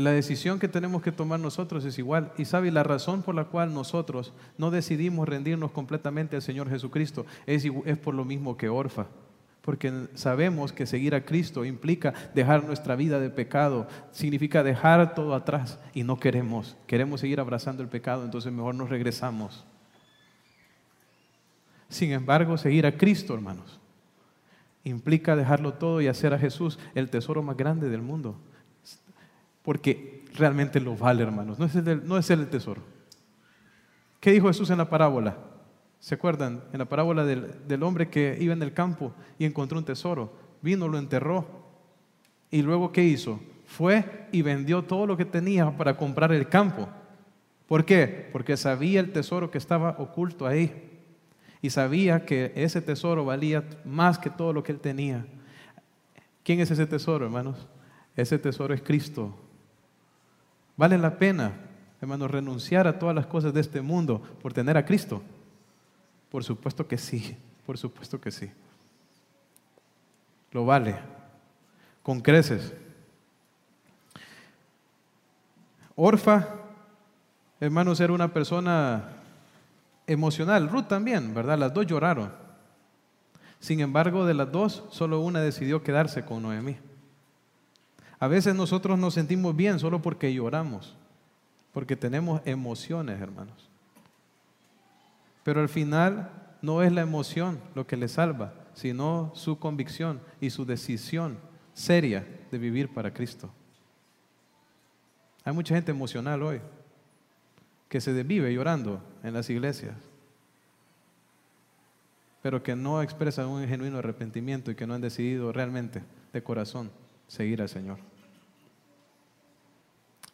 La 0.00 0.10
decisión 0.10 0.58
que 0.58 0.68
tenemos 0.68 1.02
que 1.02 1.12
tomar 1.12 1.38
nosotros 1.38 1.84
es 1.84 1.98
igual. 1.98 2.32
Y 2.38 2.46
sabe, 2.46 2.70
la 2.70 2.82
razón 2.82 3.22
por 3.22 3.34
la 3.34 3.44
cual 3.44 3.74
nosotros 3.74 4.32
no 4.56 4.70
decidimos 4.70 5.28
rendirnos 5.28 5.70
completamente 5.70 6.34
al 6.34 6.40
Señor 6.42 6.70
Jesucristo 6.70 7.26
es, 7.46 7.66
es 7.84 7.98
por 7.98 8.14
lo 8.14 8.24
mismo 8.24 8.56
que 8.56 8.70
Orfa. 8.70 9.06
porque 9.60 10.08
sabemos 10.14 10.72
que 10.72 10.86
seguir 10.86 11.14
a 11.14 11.24
Cristo 11.24 11.64
implica 11.66 12.14
dejar 12.34 12.64
nuestra 12.64 12.96
vida 12.96 13.20
de 13.20 13.28
pecado, 13.28 13.86
significa 14.10 14.62
dejar 14.62 15.14
todo 15.14 15.34
atrás 15.34 15.78
y 15.94 16.02
no 16.04 16.18
queremos, 16.18 16.76
queremos 16.86 17.20
seguir 17.20 17.38
abrazando 17.38 17.82
el 17.82 17.88
pecado, 17.88 18.24
entonces 18.24 18.50
mejor 18.50 18.74
nos 18.74 18.90
regresamos. 18.90 19.64
Sin 21.88 22.12
embargo, 22.12 22.56
seguir 22.56 22.86
a 22.86 22.96
Cristo, 22.96 23.34
hermanos, 23.34 23.78
implica 24.84 25.36
dejarlo 25.36 25.74
todo 25.74 26.00
y 26.00 26.08
hacer 26.08 26.32
a 26.32 26.38
Jesús 26.38 26.78
el 26.94 27.10
tesoro 27.10 27.42
más 27.42 27.56
grande 27.56 27.90
del 27.90 28.02
mundo, 28.02 28.40
porque 29.62 30.24
realmente 30.34 30.80
lo 30.80 30.96
vale, 30.96 31.22
hermanos, 31.22 31.58
no 31.58 31.66
es 31.66 31.74
el, 31.76 32.06
no 32.06 32.18
es 32.18 32.30
el 32.30 32.48
tesoro. 32.48 32.82
¿Qué 34.20 34.30
dijo 34.30 34.48
Jesús 34.48 34.70
en 34.70 34.78
la 34.78 34.88
parábola? 34.88 35.36
¿Se 35.98 36.14
acuerdan? 36.14 36.62
En 36.72 36.80
la 36.80 36.84
parábola 36.84 37.24
del, 37.24 37.82
hombre 37.82 38.08
que 38.08 38.36
iba 38.40 38.52
en 38.52 38.62
el 38.62 38.72
campo 38.72 39.12
y 39.38 39.44
encontró 39.44 39.78
un 39.78 39.84
tesoro. 39.84 40.32
Vino, 40.60 40.88
lo 40.88 40.98
enterró. 40.98 41.46
Y 42.50 42.62
luego, 42.62 42.92
¿qué 42.92 43.04
hizo? 43.04 43.40
Fue 43.66 44.28
y 44.32 44.42
vendió 44.42 44.82
todo 44.82 45.06
lo 45.06 45.16
que 45.16 45.24
tenía 45.24 45.76
para 45.76 45.96
comprar 45.96 46.32
el 46.32 46.48
campo. 46.48 46.88
¿Por 47.66 47.84
qué? 47.84 48.28
Porque 48.32 48.56
sabía 48.56 49.00
el 49.00 49.12
tesoro 49.12 49.50
que 49.50 49.58
estaba 49.58 49.96
oculto 49.98 50.46
ahí. 50.46 50.90
Y 51.60 51.70
sabía 51.70 52.24
que 52.24 52.52
ese 52.56 52.80
tesoro 52.80 53.24
valía 53.24 53.64
más 53.84 54.18
que 54.18 54.30
todo 54.30 54.52
lo 54.52 54.62
que 54.62 54.72
él 54.72 54.80
tenía. 54.80 55.24
¿Quién 56.42 56.60
es 56.60 56.70
ese 56.70 56.86
tesoro, 56.86 57.26
hermanos? 57.26 57.68
Ese 58.16 58.38
tesoro 58.38 58.74
es 58.74 58.82
Cristo. 58.82 59.34
Vale 60.76 60.98
la 60.98 61.18
pena, 61.18 61.52
hermanos, 62.00 62.30
renunciar 62.30 62.86
a 62.86 62.98
todas 62.98 63.14
las 63.14 63.26
cosas 63.26 63.52
de 63.52 63.60
este 63.60 63.80
mundo 63.80 64.22
por 64.40 64.52
tener 64.52 64.76
a 64.76 64.84
Cristo. 64.84 65.22
Por 66.30 66.44
supuesto 66.44 66.88
que 66.88 66.98
sí, 66.98 67.36
por 67.66 67.76
supuesto 67.78 68.20
que 68.20 68.30
sí. 68.30 68.50
Lo 70.52 70.64
vale. 70.64 70.96
Con 72.02 72.20
creces. 72.20 72.72
Orfa, 75.94 76.48
hermanos, 77.60 78.00
era 78.00 78.12
una 78.12 78.32
persona 78.32 79.08
emocional. 80.06 80.68
Ruth 80.68 80.88
también, 80.88 81.34
¿verdad? 81.34 81.58
Las 81.58 81.74
dos 81.74 81.86
lloraron. 81.86 82.32
Sin 83.60 83.80
embargo, 83.80 84.26
de 84.26 84.34
las 84.34 84.50
dos, 84.50 84.84
solo 84.90 85.20
una 85.20 85.40
decidió 85.40 85.82
quedarse 85.82 86.24
con 86.24 86.42
Noemí. 86.42 86.76
A 88.22 88.28
veces 88.28 88.54
nosotros 88.54 88.96
nos 89.00 89.14
sentimos 89.14 89.56
bien 89.56 89.80
solo 89.80 90.00
porque 90.00 90.32
lloramos, 90.32 90.94
porque 91.72 91.96
tenemos 91.96 92.40
emociones, 92.44 93.20
hermanos. 93.20 93.68
Pero 95.42 95.60
al 95.60 95.68
final 95.68 96.30
no 96.62 96.84
es 96.84 96.92
la 96.92 97.00
emoción 97.00 97.58
lo 97.74 97.84
que 97.84 97.96
le 97.96 98.06
salva, 98.06 98.54
sino 98.74 99.32
su 99.34 99.58
convicción 99.58 100.20
y 100.40 100.50
su 100.50 100.64
decisión 100.64 101.36
seria 101.74 102.24
de 102.52 102.58
vivir 102.58 102.94
para 102.94 103.12
Cristo. 103.12 103.50
Hay 105.42 105.52
mucha 105.52 105.74
gente 105.74 105.90
emocional 105.90 106.44
hoy 106.44 106.60
que 107.88 108.00
se 108.00 108.12
desvive 108.12 108.54
llorando 108.54 109.02
en 109.24 109.34
las 109.34 109.50
iglesias, 109.50 109.96
pero 112.40 112.62
que 112.62 112.76
no 112.76 113.02
expresan 113.02 113.48
un 113.48 113.66
genuino 113.66 113.98
arrepentimiento 113.98 114.70
y 114.70 114.76
que 114.76 114.86
no 114.86 114.94
han 114.94 115.00
decidido 115.00 115.50
realmente 115.50 116.04
de 116.32 116.40
corazón 116.44 116.92
seguir 117.26 117.60
al 117.60 117.68
Señor. 117.68 118.11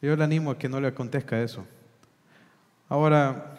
Yo 0.00 0.14
le 0.14 0.24
animo 0.24 0.52
a 0.52 0.58
que 0.58 0.68
no 0.68 0.80
le 0.80 0.88
acontezca 0.88 1.42
eso. 1.42 1.64
Ahora, 2.88 3.58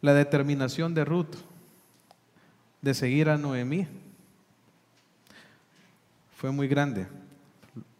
la 0.00 0.14
determinación 0.14 0.94
de 0.94 1.04
Ruth 1.04 1.34
de 2.82 2.94
seguir 2.94 3.28
a 3.28 3.38
Noemí 3.38 3.86
fue 6.36 6.52
muy 6.52 6.68
grande. 6.68 7.06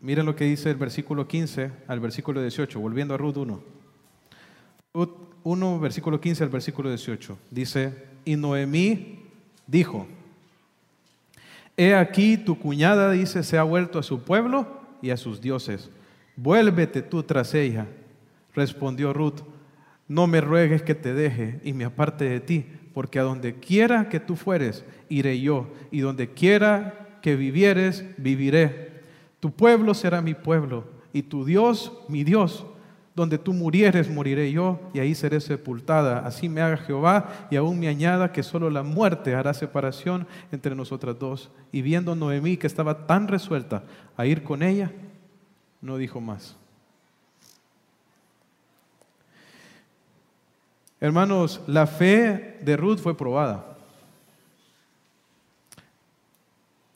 Miren 0.01 0.27
lo 0.27 0.37
que 0.37 0.45
dice 0.45 0.71
el 0.71 0.77
versículo 0.77 1.27
15 1.27 1.73
al 1.89 1.99
versículo 1.99 2.41
18, 2.41 2.79
volviendo 2.79 3.15
a 3.15 3.17
Ruth 3.17 3.39
1. 3.39 3.61
Ruth 4.95 5.11
1, 5.43 5.81
versículo 5.81 6.21
15 6.21 6.45
al 6.45 6.51
versículo 6.51 6.89
18. 6.89 7.39
Dice, 7.51 8.07
y 8.25 8.37
Noemí 8.37 9.25
dijo, 9.67 10.07
he 11.79 11.95
aquí 11.95 12.37
tu 12.37 12.59
cuñada, 12.59 13.13
dice, 13.13 13.43
se 13.43 13.57
ha 13.57 13.63
vuelto 13.63 13.99
a 13.99 14.03
su 14.03 14.23
pueblo 14.23 14.67
y 15.01 15.11
a 15.11 15.17
sus 15.17 15.41
dioses. 15.41 15.91
Vuélvete 16.37 17.01
tú 17.01 17.23
tras 17.23 17.55
ella. 17.55 17.87
Respondió 18.55 19.13
Ruth, 19.13 19.41
no 20.09 20.27
me 20.27 20.41
ruegues 20.41 20.83
que 20.83 20.97
te 20.97 21.15
deje 21.15 21.61
y 21.63 21.73
me 21.73 21.85
aparte 21.85 22.29
de 22.29 22.41
ti, 22.41 22.67
porque 22.93 23.21
a 23.21 23.23
donde 23.23 23.55
quiera 23.55 24.09
que 24.09 24.19
tú 24.19 24.35
fueres, 24.35 24.85
iré 25.09 25.41
yo, 25.41 25.69
y 25.93 26.01
donde 26.01 26.31
quiera 26.33 27.19
que 27.23 27.37
vivieres, 27.37 28.05
viviré. 28.17 29.03
Tu 29.39 29.53
pueblo 29.53 29.95
será 29.95 30.21
mi 30.21 30.35
pueblo, 30.35 30.85
y 31.13 31.23
tu 31.23 31.45
Dios 31.45 31.93
mi 32.09 32.25
Dios. 32.25 32.67
Donde 33.19 33.37
tú 33.37 33.53
murieres, 33.53 34.09
moriré 34.09 34.53
yo, 34.53 34.79
y 34.95 35.01
ahí 35.01 35.13
seré 35.13 35.41
sepultada. 35.41 36.21
Así 36.21 36.49
me 36.49 36.61
haga 36.61 36.77
Jehová, 36.77 37.49
y 37.51 37.57
aún 37.57 37.81
me 37.81 37.89
añada 37.89 38.31
que 38.31 38.45
solo 38.45 38.71
la 38.71 38.85
muerte 38.85 39.35
hará 39.35 39.53
separación 39.55 40.25
entre 40.53 40.77
nosotras 40.77 41.19
dos. 41.19 41.51
Y 41.73 41.83
viendo 41.83 42.15
Noemí 42.15 42.57
que 42.57 42.69
estaba 42.69 43.09
tan 43.09 43.27
resuelta 43.27 43.83
a 44.17 44.25
ir 44.25 44.45
con 44.45 44.63
ella, 44.63 44.93
no 45.81 45.97
dijo 45.97 46.21
más. 46.21 46.55
Hermanos, 51.01 51.61
la 51.67 51.89
fe 51.89 52.61
de 52.63 52.77
Ruth 52.77 52.99
fue 52.99 53.17
probada. 53.17 53.77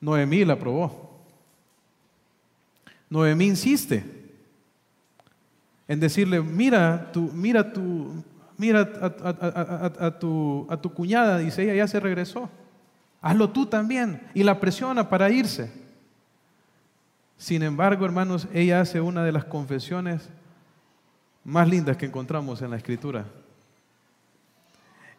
Noemí 0.00 0.44
la 0.44 0.56
probó. 0.56 1.20
Noemí 3.10 3.46
insiste 3.46 4.21
en 5.88 6.00
decirle, 6.00 6.40
mira, 6.40 7.10
tu, 7.12 7.30
mira, 7.32 7.72
tu, 7.72 8.22
mira 8.56 8.80
a, 8.80 10.18
tu, 10.18 10.66
a 10.68 10.76
tu 10.76 10.92
cuñada, 10.92 11.38
dice 11.38 11.62
ella, 11.62 11.74
ya 11.74 11.88
se 11.88 12.00
regresó. 12.00 12.48
Hazlo 13.20 13.50
tú 13.50 13.66
también. 13.66 14.20
Y 14.34 14.42
la 14.42 14.58
presiona 14.58 15.08
para 15.08 15.30
irse. 15.30 15.72
Sin 17.36 17.62
embargo, 17.62 18.04
hermanos, 18.04 18.48
ella 18.52 18.80
hace 18.80 19.00
una 19.00 19.24
de 19.24 19.32
las 19.32 19.44
confesiones 19.44 20.28
más 21.44 21.68
lindas 21.68 21.96
que 21.96 22.06
encontramos 22.06 22.62
en 22.62 22.70
la 22.70 22.76
escritura. 22.76 23.26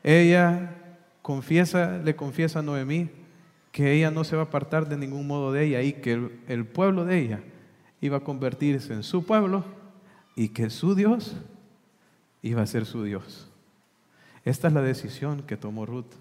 Ella 0.04 0.76
confiesa, 1.22 1.98
le 2.04 2.16
confiesa 2.16 2.60
a 2.60 2.62
Noemí 2.62 3.10
que 3.72 3.92
ella 3.92 4.12
no 4.12 4.24
se 4.24 4.36
va 4.36 4.44
a 4.44 4.46
apartar 4.46 4.88
de 4.88 4.98
ningún 4.98 5.26
modo 5.26 5.52
de 5.52 5.66
ella 5.66 5.82
y 5.82 5.94
que 5.94 6.30
el, 6.48 6.66
pueblo 6.66 7.06
de 7.06 7.20
ella 7.20 7.40
iba 8.02 8.18
a 8.18 8.24
convertirse 8.24 8.94
en 8.94 9.02
su 9.02 9.26
pueblo 9.26 9.66
y 10.36 10.50
que 10.50 10.70
su 10.70 10.96
Dios 10.96 11.36
iba 12.42 12.62
a 12.62 12.68
ser 12.68 12.86
su 12.86 13.04
Dios. 13.04 13.50
Esta 14.46 14.68
es 14.68 14.74
la 14.74 14.82
decisión 14.82 15.44
que 15.44 15.58
tomó 15.58 15.86
Ruth. 15.86 16.12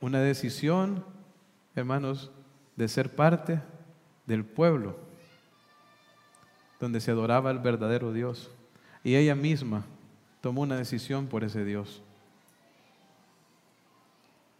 Una 0.00 0.20
decisión, 0.20 1.04
hermanos, 1.74 2.30
de 2.76 2.88
ser 2.88 3.14
parte 3.14 3.60
del 4.26 4.44
pueblo 4.44 4.96
donde 6.80 7.00
se 7.00 7.10
adoraba 7.10 7.50
al 7.50 7.58
verdadero 7.58 8.12
Dios. 8.12 8.50
Y 9.02 9.16
ella 9.16 9.34
misma 9.34 9.84
tomó 10.40 10.62
una 10.62 10.76
decisión 10.76 11.26
por 11.26 11.44
ese 11.44 11.64
Dios 11.64 12.02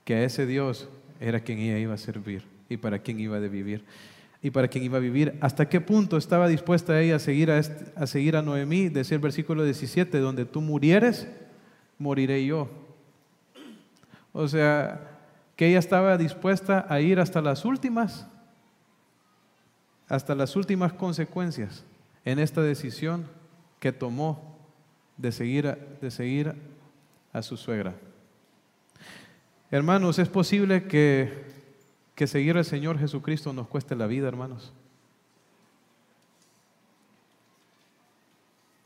que 0.06 0.14
a 0.14 0.22
ese 0.22 0.46
Dios 0.46 0.88
era 1.18 1.40
quien 1.40 1.58
ella 1.58 1.78
iba 1.78 1.92
a 1.92 1.98
servir 1.98 2.44
y 2.68 2.76
para 2.76 3.00
quien 3.00 3.18
iba 3.18 3.36
a 3.36 3.40
vivir 3.40 3.84
y 4.46 4.50
para 4.52 4.68
quien 4.68 4.84
iba 4.84 4.98
a 4.98 5.00
vivir. 5.00 5.36
¿Hasta 5.40 5.68
qué 5.68 5.80
punto 5.80 6.16
estaba 6.16 6.46
dispuesta 6.46 7.00
ella 7.00 7.16
a 7.16 7.18
seguir 7.18 7.50
a, 7.50 7.58
a 7.58 8.06
seguir 8.06 8.36
a 8.36 8.42
Noemí? 8.42 8.88
Decía 8.88 9.16
el 9.16 9.20
versículo 9.20 9.64
17, 9.64 10.20
donde 10.20 10.44
tú 10.44 10.60
murieres, 10.60 11.26
moriré 11.98 12.46
yo. 12.46 12.68
O 14.32 14.46
sea, 14.46 15.18
que 15.56 15.66
ella 15.66 15.80
estaba 15.80 16.16
dispuesta 16.16 16.86
a 16.88 17.00
ir 17.00 17.18
hasta 17.18 17.42
las 17.42 17.64
últimas, 17.64 18.28
hasta 20.06 20.36
las 20.36 20.54
últimas 20.54 20.92
consecuencias 20.92 21.84
en 22.24 22.38
esta 22.38 22.62
decisión 22.62 23.26
que 23.80 23.90
tomó 23.90 24.56
de 25.16 25.32
seguir, 25.32 25.76
de 26.00 26.10
seguir 26.12 26.54
a 27.32 27.42
su 27.42 27.56
suegra. 27.56 27.94
Hermanos, 29.72 30.20
¿es 30.20 30.28
posible 30.28 30.84
que, 30.84 31.55
que 32.16 32.26
seguir 32.26 32.56
al 32.56 32.64
Señor 32.64 32.98
Jesucristo 32.98 33.52
nos 33.52 33.68
cueste 33.68 33.94
la 33.94 34.06
vida, 34.06 34.26
hermanos? 34.26 34.72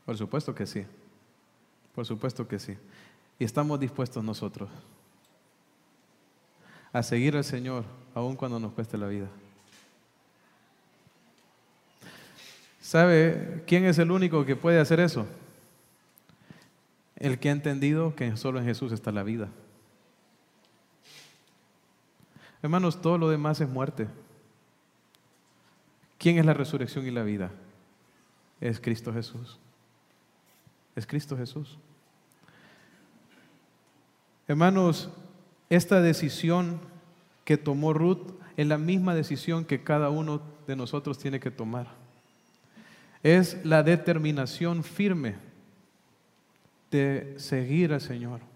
Por 0.05 0.17
supuesto 0.17 0.53
que 0.53 0.67
sí. 0.67 0.85
Por 1.95 2.05
supuesto 2.05 2.47
que 2.47 2.59
sí. 2.59 2.77
Y 3.39 3.45
estamos 3.45 3.79
dispuestos 3.79 4.23
nosotros 4.23 4.69
a 6.93 7.01
seguir 7.01 7.37
al 7.37 7.45
Señor 7.45 7.85
aun 8.13 8.35
cuando 8.35 8.59
nos 8.59 8.73
cueste 8.73 8.97
la 8.97 9.07
vida. 9.07 9.27
¿Sabe 12.81 13.63
quién 13.65 13.85
es 13.85 13.97
el 13.97 14.11
único 14.11 14.45
que 14.45 14.57
puede 14.57 14.81
hacer 14.81 14.99
eso? 14.99 15.25
El 17.15 17.39
que 17.39 17.47
ha 17.47 17.53
entendido 17.53 18.13
que 18.13 18.35
solo 18.35 18.59
en 18.59 18.65
Jesús 18.65 18.91
está 18.91 19.13
la 19.13 19.23
vida. 19.23 19.47
Hermanos, 22.61 23.01
todo 23.01 23.17
lo 23.17 23.29
demás 23.29 23.59
es 23.61 23.69
muerte. 23.69 24.07
¿Quién 26.17 26.37
es 26.37 26.45
la 26.45 26.53
resurrección 26.53 27.07
y 27.07 27.11
la 27.11 27.23
vida? 27.23 27.51
Es 28.59 28.79
Cristo 28.79 29.11
Jesús. 29.11 29.57
Es 30.95 31.07
Cristo 31.07 31.35
Jesús. 31.35 31.77
Hermanos, 34.47 35.09
esta 35.69 36.01
decisión 36.01 36.79
que 37.45 37.57
tomó 37.57 37.93
Ruth 37.93 38.33
es 38.57 38.67
la 38.67 38.77
misma 38.77 39.15
decisión 39.15 39.65
que 39.65 39.83
cada 39.83 40.09
uno 40.09 40.41
de 40.67 40.75
nosotros 40.75 41.17
tiene 41.17 41.39
que 41.39 41.49
tomar. 41.49 41.87
Es 43.23 43.65
la 43.65 43.81
determinación 43.81 44.83
firme 44.83 45.35
de 46.91 47.33
seguir 47.37 47.93
al 47.93 48.01
Señor. 48.01 48.50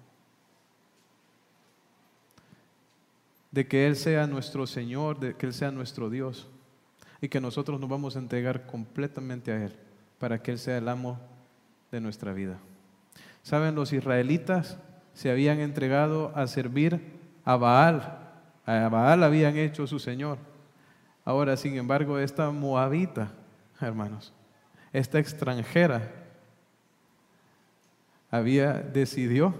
De 3.55 3.65
que 3.67 3.87
Él 3.87 3.95
sea 3.95 4.27
nuestro 4.27 4.67
Señor, 4.67 5.17
de 5.17 5.33
que 5.33 5.45
Él 5.45 5.53
sea 5.53 5.71
nuestro 5.71 6.09
Dios. 6.09 6.49
Y 7.21 7.29
que 7.29 7.39
nosotros 7.39 7.79
nos 7.79 7.89
vamos 7.89 8.17
a 8.17 8.19
entregar 8.19 8.65
completamente 8.65 9.53
a 9.53 9.63
Él 9.63 9.73
para 10.19 10.43
que 10.43 10.51
Él 10.51 10.59
sea 10.59 10.77
el 10.77 10.89
amo 10.89 11.17
de 11.89 12.01
nuestra 12.01 12.33
vida. 12.33 12.57
Saben, 13.43 13.73
los 13.73 13.93
israelitas 13.93 14.77
se 15.13 15.31
habían 15.31 15.61
entregado 15.61 16.33
a 16.35 16.47
servir 16.47 16.99
a 17.45 17.55
Baal. 17.55 18.19
A 18.65 18.89
Baal 18.89 19.23
habían 19.23 19.55
hecho 19.55 19.87
su 19.87 19.99
Señor. 19.99 20.37
Ahora, 21.23 21.55
sin 21.55 21.77
embargo, 21.77 22.19
esta 22.19 22.51
moabita, 22.51 23.31
hermanos, 23.79 24.33
esta 24.91 25.17
extranjera, 25.17 26.11
había 28.29 28.73
decidió 28.73 29.55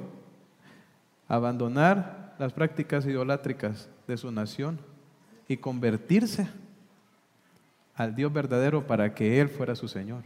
abandonar 1.30 2.25
las 2.38 2.54
prácticas 2.54 3.06
idolátricas 3.06 3.90
de 4.08 4.18
su 4.18 4.32
nación 4.32 4.80
y 5.48 5.58
convertirse 5.58 6.48
al 7.96 8.16
Dios 8.16 8.32
verdadero 8.32 8.86
para 8.86 9.14
que 9.14 9.40
Él 9.40 9.50
fuera 9.50 9.76
su 9.76 9.88
Señor. 9.88 10.24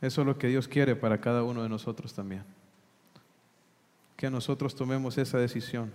Eso 0.00 0.22
es 0.22 0.26
lo 0.26 0.36
que 0.36 0.48
Dios 0.48 0.66
quiere 0.66 0.96
para 0.96 1.20
cada 1.20 1.44
uno 1.44 1.62
de 1.62 1.68
nosotros 1.68 2.12
también. 2.12 2.42
Que 4.16 4.30
nosotros 4.30 4.74
tomemos 4.74 5.16
esa 5.16 5.38
decisión. 5.38 5.92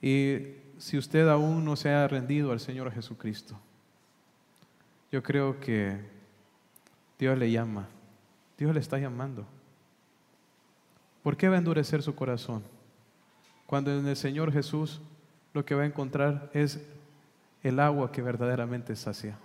Y 0.00 0.54
si 0.78 0.96
usted 0.96 1.28
aún 1.28 1.64
no 1.64 1.76
se 1.76 1.90
ha 1.90 2.08
rendido 2.08 2.52
al 2.52 2.60
Señor 2.60 2.90
Jesucristo, 2.92 3.58
yo 5.12 5.22
creo 5.22 5.60
que 5.60 5.98
Dios 7.18 7.36
le 7.36 7.50
llama. 7.50 7.88
Dios 8.56 8.72
le 8.72 8.80
está 8.80 8.98
llamando. 8.98 9.46
¿Por 11.22 11.36
qué 11.36 11.48
va 11.48 11.56
a 11.56 11.58
endurecer 11.58 12.02
su 12.02 12.14
corazón? 12.14 12.62
Cuando 13.66 13.92
en 13.92 14.06
el 14.06 14.16
Señor 14.16 14.52
Jesús 14.52 15.00
lo 15.52 15.64
que 15.64 15.74
va 15.74 15.82
a 15.82 15.86
encontrar 15.86 16.50
es 16.54 16.80
el 17.62 17.80
agua 17.80 18.12
que 18.12 18.22
verdaderamente 18.22 18.94
sacia. 18.96 19.36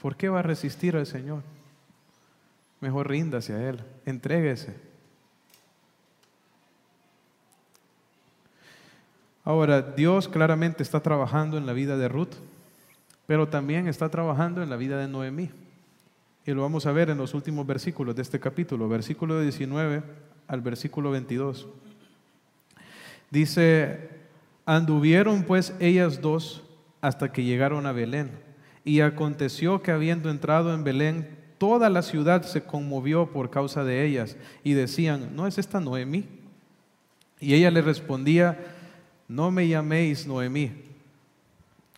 ¿Por 0.00 0.16
qué 0.16 0.28
va 0.28 0.40
a 0.40 0.42
resistir 0.42 0.96
al 0.96 1.06
Señor? 1.06 1.42
Mejor 2.80 3.08
ríndase 3.08 3.54
a 3.54 3.68
Él, 3.70 3.80
entréguese. 4.04 4.74
Ahora, 9.44 9.82
Dios 9.82 10.28
claramente 10.28 10.82
está 10.82 11.00
trabajando 11.00 11.58
en 11.58 11.66
la 11.66 11.72
vida 11.72 11.96
de 11.96 12.08
Ruth, 12.08 12.34
pero 13.26 13.48
también 13.48 13.88
está 13.88 14.08
trabajando 14.08 14.62
en 14.62 14.70
la 14.70 14.76
vida 14.76 14.98
de 14.98 15.08
Noemí. 15.08 15.50
Y 16.46 16.52
lo 16.52 16.62
vamos 16.62 16.84
a 16.86 16.92
ver 16.92 17.10
en 17.10 17.18
los 17.18 17.32
últimos 17.32 17.66
versículos 17.66 18.14
de 18.14 18.22
este 18.22 18.38
capítulo, 18.38 18.88
versículo 18.88 19.40
19 19.40 20.02
al 20.46 20.60
versículo 20.60 21.10
22. 21.10 21.66
Dice, 23.30 24.10
anduvieron 24.66 25.44
pues 25.44 25.74
ellas 25.80 26.20
dos 26.20 26.62
hasta 27.00 27.32
que 27.32 27.44
llegaron 27.44 27.86
a 27.86 27.92
Belén. 27.92 28.30
Y 28.84 29.00
aconteció 29.00 29.82
que 29.82 29.90
habiendo 29.90 30.30
entrado 30.30 30.74
en 30.74 30.84
Belén, 30.84 31.38
toda 31.56 31.88
la 31.88 32.02
ciudad 32.02 32.42
se 32.42 32.62
conmovió 32.62 33.30
por 33.30 33.48
causa 33.48 33.82
de 33.82 34.04
ellas 34.04 34.36
y 34.62 34.74
decían, 34.74 35.34
¿no 35.34 35.46
es 35.46 35.56
esta 35.56 35.80
Noemí? 35.80 36.26
Y 37.40 37.54
ella 37.54 37.70
le 37.70 37.80
respondía, 37.80 38.58
no 39.28 39.50
me 39.50 39.66
llaméis 39.66 40.26
Noemí, 40.26 40.72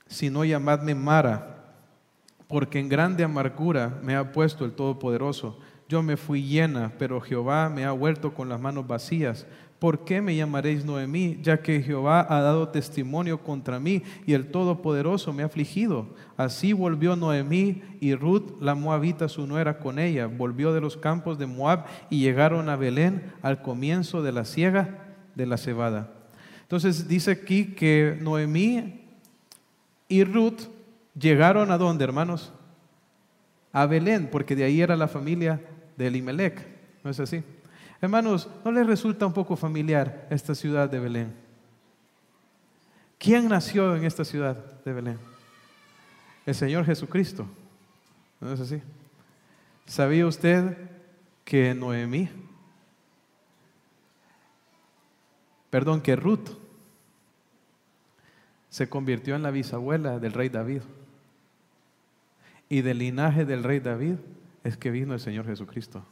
sino 0.07 0.45
llamadme 0.45 0.95
Mara, 0.95 1.56
porque 2.49 2.79
en 2.79 2.89
grande 2.89 3.25
amargura 3.25 3.99
me 4.03 4.15
ha 4.15 4.33
puesto 4.33 4.65
el 4.65 4.73
Todopoderoso. 4.73 5.59
Yo 5.89 6.03
me 6.03 6.17
fui 6.17 6.43
llena, 6.43 6.93
pero 6.99 7.21
Jehová 7.21 7.69
me 7.69 7.85
ha 7.85 7.93
vuelto 7.93 8.35
con 8.35 8.49
las 8.49 8.61
manos 8.61 8.87
vacías. 8.87 9.47
¿Por 9.79 10.05
qué 10.05 10.23
me 10.23 10.35
llamaréis 10.35 10.85
Noemí? 10.85 11.39
Ya 11.43 11.61
que 11.61 11.83
Jehová 11.83 12.27
ha 12.29 12.41
dado 12.41 12.69
testimonio 12.69 13.43
contra 13.43 13.79
mí 13.79 14.03
y 14.27 14.33
el 14.33 14.51
Todopoderoso 14.51 15.33
me 15.33 15.43
ha 15.43 15.47
afligido. 15.47 16.09
Así 16.37 16.73
volvió 16.73 17.15
Noemí 17.15 17.83
y 18.01 18.15
Ruth, 18.15 18.61
la 18.61 18.75
moabita, 18.75 19.29
su 19.29 19.47
nuera, 19.47 19.79
con 19.79 19.99
ella. 19.99 20.27
Volvió 20.27 20.73
de 20.73 20.81
los 20.81 20.97
campos 20.97 21.39
de 21.39 21.47
Moab 21.47 21.85
y 22.09 22.21
llegaron 22.21 22.71
a 22.71 22.77
Belén 22.77 23.33
al 23.43 23.61
comienzo 23.61 24.23
de 24.23 24.33
la 24.33 24.45
siega 24.45 25.15
de 25.35 25.47
la 25.47 25.59
cebada. 25.59 26.11
Entonces 26.63 27.07
dice 27.07 27.33
aquí 27.33 27.75
que 27.75 28.19
Noemí 28.21 29.03
y 30.09 30.25
Ruth 30.25 30.63
llegaron 31.19 31.71
a 31.71 31.79
dónde, 31.79 32.05
hermanos? 32.05 32.53
A 33.73 33.87
Belén, 33.87 34.29
porque 34.31 34.57
de 34.57 34.65
ahí 34.65 34.81
era 34.81 34.97
la 34.97 35.09
familia 35.09 35.61
de 35.97 36.07
Elimelech. 36.07 36.67
¿No 37.03 37.11
es 37.11 37.21
así? 37.21 37.43
Hermanos, 38.01 38.49
¿no 38.65 38.73
les 38.73 38.87
resulta 38.87 39.27
un 39.27 39.33
poco 39.33 39.57
familiar 39.57 40.27
esta 40.31 40.55
ciudad 40.55 40.89
de 40.89 41.01
Belén? 41.01 41.35
¿Quién 43.19 43.49
nació 43.49 43.97
en 43.97 44.05
esta 44.05 44.25
ciudad 44.25 44.57
de 44.85 44.93
Belén? 44.93 45.19
El 46.45 46.55
Señor 46.55 46.85
Jesucristo. 46.85 47.47
¿No 48.41 48.53
es 48.53 48.61
así? 48.61 48.83
¿Sabía 49.87 50.27
usted 50.27 50.77
que 51.45 51.75
Noemí, 51.75 52.29
perdón, 55.71 56.01
que 56.03 56.17
Ruth 56.17 56.51
se 58.69 58.89
convirtió 58.89 59.37
en 59.37 59.43
la 59.43 59.51
bisabuela 59.51 60.19
del 60.19 60.33
rey 60.33 60.49
David? 60.49 60.83
Y 62.69 62.83
del 62.83 62.99
linaje 62.99 63.45
del 63.45 63.63
rey 63.63 63.81
David 63.81 64.17
es 64.65 64.77
que 64.77 64.91
vino 64.91 65.15
el 65.15 65.21
Señor 65.21 65.47
Jesucristo. 65.47 66.05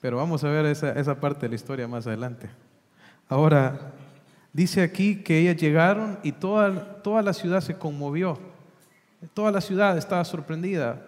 Pero 0.00 0.16
vamos 0.16 0.44
a 0.44 0.48
ver 0.48 0.66
esa, 0.66 1.20
parte 1.20 1.46
de 1.46 1.50
la 1.50 1.54
historia 1.54 1.88
más 1.88 2.06
adelante. 2.06 2.48
Ahora, 3.28 3.92
dice 4.52 4.82
aquí 4.82 5.22
que 5.22 5.38
ellas 5.38 5.56
llegaron 5.56 6.18
y 6.22 6.32
toda, 6.32 7.02
toda 7.02 7.22
la 7.22 7.32
ciudad 7.32 7.60
se 7.60 7.76
conmovió. 7.76 8.38
Toda 9.34 9.50
la 9.50 9.60
ciudad 9.60 9.98
estaba 9.98 10.24
sorprendida. 10.24 11.02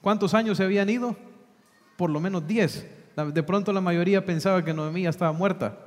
¿Cuántos 0.00 0.34
años 0.34 0.56
se 0.56 0.64
habían 0.64 0.90
ido? 0.90 1.16
Por 1.96 2.10
lo 2.10 2.20
menos 2.20 2.46
diez. 2.46 2.86
De 3.32 3.42
pronto 3.42 3.72
la 3.72 3.80
mayoría 3.80 4.24
pensaba 4.24 4.64
que 4.64 4.74
Noemí 4.74 5.02
ya 5.02 5.10
estaba 5.10 5.32
muerta. 5.32 5.78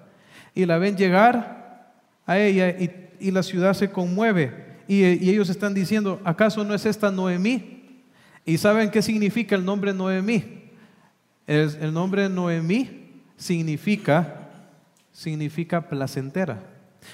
Y 0.56 0.66
la 0.66 0.78
ven 0.78 0.96
llegar 0.96 1.92
a 2.26 2.38
ella 2.40 2.70
y, 2.70 3.32
la 3.32 3.44
ciudad 3.44 3.74
se 3.74 3.92
conmueve. 3.92 4.67
Y, 4.88 5.04
ellos 5.04 5.50
están 5.50 5.74
diciendo, 5.74 6.22
¿acaso 6.24 6.64
no 6.64 6.74
es 6.74 6.86
esta 6.86 7.12
Noemí? 7.12 8.02
¿Y 8.46 8.58
saben 8.58 8.90
qué 8.90 9.02
significa 9.02 9.56
el 9.56 9.66
nombre 9.66 9.94
Noemí? 9.94 10.44
El, 11.46 11.94
nombre 11.94 12.30
Noemí 12.30 13.22
significa, 13.36 14.50
significa 15.12 15.88
placentera. 15.88 16.64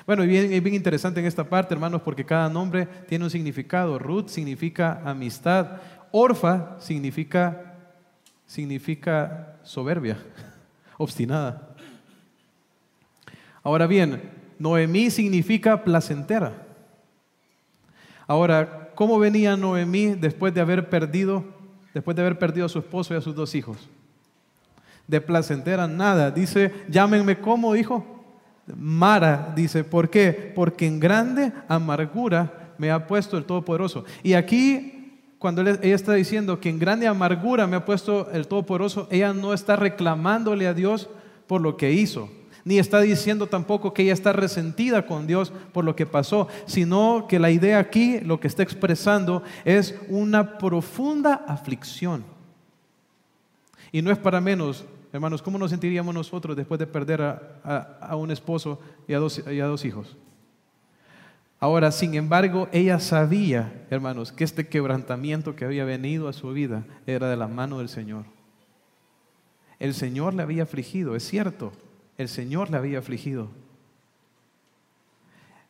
Bueno, 0.06 0.24
y 0.24 0.28
bien, 0.28 0.54
es 0.54 0.64
bien 0.64 0.76
interesante 0.76 1.20
en 1.20 1.26
esta 1.26 1.44
parte, 1.44 1.74
hermanos, 1.74 2.02
porque 2.04 2.26
cada 2.26 2.50
nombre 2.50 2.86
tiene 3.08 3.26
un 3.26 3.32
significado. 3.32 3.98
Ruth 3.98 4.28
significa 4.28 5.02
amistad. 5.04 5.82
Orfa 6.12 6.80
significa, 6.80 7.76
significa 8.46 9.58
soberbia, 9.64 10.18
obstinada. 10.98 11.76
Ahora 13.64 13.88
bien, 13.88 14.22
Noemí 14.60 15.10
significa 15.10 15.84
placentera. 15.84 16.73
Ahora, 18.34 18.90
¿cómo 18.96 19.20
venía 19.20 19.56
Noemí 19.56 20.16
después 20.16 20.56
de 20.56 20.62
haber 20.62 20.90
perdido, 20.90 21.44
después 21.94 22.16
de 22.16 22.24
haber 22.24 22.40
perdido 22.40 22.66
a 22.66 22.70
su 22.70 22.80
esposo 22.80 23.14
y 23.14 23.18
a 23.18 23.22
sus 23.22 23.36
dos 23.36 23.54
hijos? 23.54 23.78
de 25.08 25.22
placentera, 25.22 25.88
nada. 25.88 26.32
Dice, 26.32 26.74
llámenme 26.90 27.40
como, 27.40 27.76
hijo. 27.76 28.04
Mara, 28.76 29.54
dice, 29.56 29.84
¿por 29.84 30.10
qué? 30.10 30.52
Porque 30.56 30.88
en 30.88 31.00
grande 31.00 31.52
amargura 31.68 32.74
me 32.80 32.90
ha 32.90 33.06
puesto 33.06 33.38
el 33.38 33.46
Todopoderoso. 33.46 34.06
Y 34.24 34.34
aquí, 34.34 35.20
cuando 35.38 35.62
ella 35.62 35.78
está 35.96 36.14
diciendo 36.14 36.60
que 36.60 36.70
en 36.70 36.80
grande 36.80 37.06
amargura 37.06 37.68
me 37.68 37.76
ha 37.76 37.86
puesto 37.86 38.32
el 38.32 38.48
Todopoderoso, 38.48 39.08
ella 39.12 39.34
no 39.34 39.54
está 39.54 39.76
reclamándole 39.76 40.66
a 40.66 40.74
Dios 40.74 41.08
por 41.46 41.62
lo 41.62 41.78
que 41.78 41.92
hizo, 41.92 42.32
ni 42.66 42.80
está 42.80 43.02
diciendo 43.02 43.48
tampoco 43.48 43.94
que 43.94 44.04
ella 44.04 44.14
está 44.14 44.34
resentida 44.34 45.06
con 45.06 45.28
Dios 45.28 45.52
por 45.72 45.84
lo 45.84 45.96
que 45.96 46.06
pasó, 46.06 46.48
sino 46.66 47.26
que 47.28 47.40
la 47.40 47.52
idea 47.52 47.80
aquí, 47.80 48.20
lo 48.20 48.40
que 48.40 48.48
está 48.48 48.64
expresando, 48.64 49.44
es 49.66 49.96
una 50.08 50.58
profunda 50.58 51.44
aflicción. 51.48 52.24
Y 53.92 54.02
no 54.02 54.12
es 54.12 54.18
para 54.18 54.42
menos, 54.42 54.86
Hermanos, 55.14 55.44
¿cómo 55.44 55.60
nos 55.60 55.70
sentiríamos 55.70 56.16
nosotros 56.16 56.58
después 56.58 56.80
de 56.80 56.88
perder 56.88 57.22
a, 57.22 58.16
un 58.16 58.32
esposo 58.32 58.80
y 59.08 59.14
a, 59.14 59.20
dos, 59.20 59.44
y 59.48 59.60
a 59.60 59.68
dos 59.68 59.86
hijos? 59.86 60.18
Ahora, 61.60 61.92
sin 61.92 62.16
embargo, 62.16 62.68
ella 62.72 63.00
sabía, 63.00 63.86
hermanos, 63.92 64.32
que 64.32 64.44
este 64.44 64.68
quebrantamiento 64.68 65.56
que 65.56 65.66
había 65.66 65.86
venido 65.86 66.28
a 66.28 66.34
su 66.34 66.52
vida 66.52 66.84
era 67.06 67.30
de 67.30 67.38
la 67.38 67.48
mano 67.48 67.78
del 67.78 67.90
Señor. 67.90 68.26
El 69.78 69.94
Señor 69.94 70.34
le 70.34 70.42
había 70.42 70.64
afligido, 70.64 71.16
es 71.16 71.28
cierto, 71.28 71.74
el 72.18 72.28
Señor 72.28 72.70
le 72.70 72.78
había 72.78 73.00
afligido. 73.00 73.50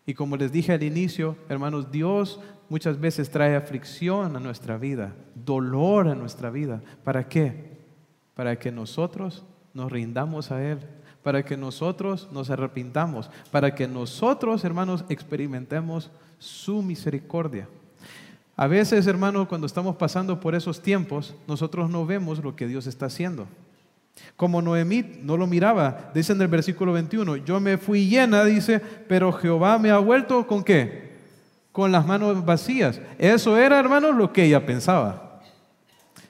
Y 0.06 0.14
como 0.14 0.36
les 0.36 0.52
dije 0.52 0.74
al 0.74 0.84
inicio, 0.84 1.38
hermanos, 1.48 1.92
Dios 1.92 2.40
muchas 2.70 3.00
veces 3.00 3.30
trae 3.30 3.56
aflicción 3.56 4.36
a 4.36 4.40
nuestra 4.40 4.78
vida, 4.78 5.16
dolor 5.36 6.08
a 6.08 6.16
nuestra 6.16 6.50
vida. 6.50 6.82
¿Para 7.04 7.28
qué? 7.30 7.78
Para 8.36 8.58
que 8.58 8.72
nosotros 8.72 9.44
nos 9.74 9.92
rindamos 9.92 10.52
a 10.52 10.64
Él, 10.64 10.80
para 11.24 11.44
que 11.44 11.56
nosotros 11.56 12.28
nos 12.32 12.50
arrepintamos, 12.50 13.30
para 13.52 13.74
que 13.74 13.88
nosotros, 13.88 14.64
hermanos, 14.66 15.06
experimentemos 15.08 16.12
su 16.38 16.82
misericordia. 16.82 17.68
A 18.56 18.68
veces, 18.68 19.08
hermanos, 19.08 19.48
cuando 19.48 19.66
estamos 19.66 19.96
pasando 19.96 20.40
por 20.40 20.54
esos 20.54 20.82
tiempos, 20.82 21.34
nosotros 21.48 21.90
no 21.90 22.06
vemos 22.06 22.44
lo 22.44 22.56
que 22.56 22.68
Dios 22.68 22.86
está 22.88 23.08
haciendo. 23.08 23.48
Como 24.36 24.62
Noemí 24.62 25.20
no 25.22 25.38
lo 25.38 25.48
miraba, 25.48 26.12
dice 26.14 26.34
en 26.34 26.42
el 26.42 26.48
versículo 26.48 26.94
21, 26.94 27.38
yo 27.38 27.60
me 27.60 27.78
fui 27.78 28.08
llena, 28.08 28.44
dice, 28.44 28.80
pero 29.08 29.32
Jehová 29.32 29.78
me 29.78 29.90
ha 29.90 29.98
vuelto 29.98 30.46
con 30.48 30.64
qué? 30.64 31.14
Con 31.72 31.92
las 31.92 32.06
manos 32.06 32.44
vacías. 32.44 33.00
Eso 33.18 33.58
era, 33.58 33.80
hermanos, 33.80 34.16
lo 34.16 34.34
que 34.34 34.44
ella 34.44 34.66
pensaba. 34.66 35.42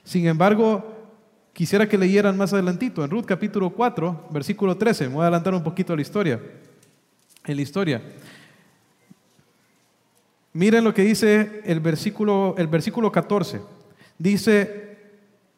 Sin 0.04 0.28
embargo, 0.28 0.94
quisiera 1.54 1.88
que 1.88 1.98
leyeran 1.98 2.38
más 2.38 2.54
adelantito, 2.54 3.04
en 3.04 3.10
Ruth 3.10 3.26
capítulo 3.26 3.70
4, 3.70 4.28
versículo 4.32 4.78
13, 4.78 5.08
me 5.08 5.16
voy 5.16 5.22
a 5.22 5.26
adelantar 5.26 5.54
un 5.54 5.64
poquito 5.64 5.94
a 5.94 5.96
la 5.96 6.02
historia. 6.02 6.42
En 7.46 7.56
la 7.56 7.62
historia. 7.62 8.02
Miren 10.54 10.84
lo 10.84 10.94
que 10.94 11.02
dice 11.02 11.62
el 11.66 11.80
versículo, 11.80 12.54
el 12.58 12.68
versículo 12.68 13.12
14. 13.12 13.62
Dice, 14.20 14.93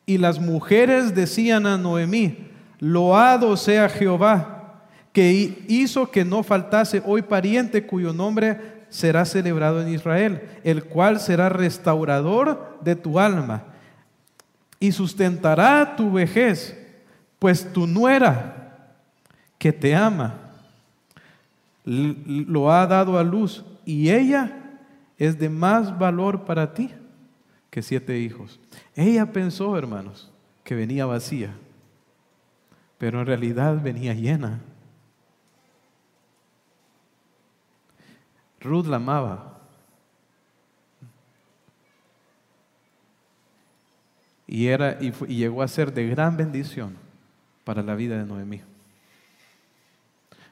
y 0.05 0.17
las 0.17 0.39
mujeres 0.39 1.15
decían 1.15 1.65
a 1.65 1.77
Noemí, 1.77 2.37
loado 2.79 3.57
sea 3.57 3.89
Jehová, 3.89 4.81
que 5.11 5.63
hizo 5.67 6.11
que 6.11 6.25
no 6.25 6.43
faltase 6.43 7.01
hoy 7.05 7.21
pariente 7.21 7.85
cuyo 7.85 8.13
nombre 8.13 8.85
será 8.89 9.25
celebrado 9.25 9.81
en 9.81 9.93
Israel, 9.93 10.41
el 10.63 10.83
cual 10.83 11.19
será 11.19 11.49
restaurador 11.49 12.77
de 12.81 12.95
tu 12.95 13.19
alma 13.19 13.63
y 14.79 14.91
sustentará 14.91 15.95
tu 15.95 16.11
vejez, 16.11 16.77
pues 17.39 17.71
tu 17.71 17.87
nuera 17.87 18.87
que 19.57 19.71
te 19.71 19.95
ama 19.95 20.45
lo 21.85 22.71
ha 22.71 22.85
dado 22.87 23.17
a 23.17 23.23
luz 23.23 23.63
y 23.85 24.09
ella 24.09 24.51
es 25.17 25.37
de 25.37 25.49
más 25.49 25.97
valor 25.97 26.43
para 26.43 26.73
ti 26.73 26.91
que 27.75 27.81
siete 27.81 28.17
hijos. 28.17 28.57
Ella 28.95 29.33
pensó, 29.33 29.77
hermanos, 29.77 30.31
que 30.63 30.75
venía 30.75 31.05
vacía, 31.05 31.53
pero 32.97 33.19
en 33.19 33.25
realidad 33.25 33.81
venía 33.83 34.13
llena. 34.13 34.61
Ruth 38.61 38.85
la 38.85 38.95
amaba. 38.95 39.59
Y, 44.47 44.67
era, 44.67 44.97
y, 45.01 45.13
y 45.27 45.35
llegó 45.35 45.61
a 45.61 45.67
ser 45.67 45.93
de 45.93 46.07
gran 46.07 46.37
bendición 46.37 46.95
para 47.65 47.83
la 47.83 47.95
vida 47.95 48.17
de 48.17 48.25
Noemí. 48.25 48.61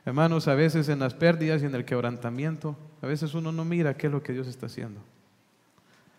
Hermanos, 0.03 0.49
a 0.49 0.55
veces 0.55 0.89
en 0.89 0.99
las 0.99 1.13
pérdidas 1.13 1.61
y 1.61 1.67
en 1.67 1.75
el 1.75 1.85
quebrantamiento, 1.85 2.75
a 3.01 3.07
veces 3.07 3.33
uno 3.33 3.53
no 3.53 3.63
mira 3.63 3.95
qué 3.95 4.07
es 4.07 4.11
lo 4.11 4.21
que 4.21 4.33
Dios 4.33 4.47
está 4.47 4.65
haciendo. 4.65 4.99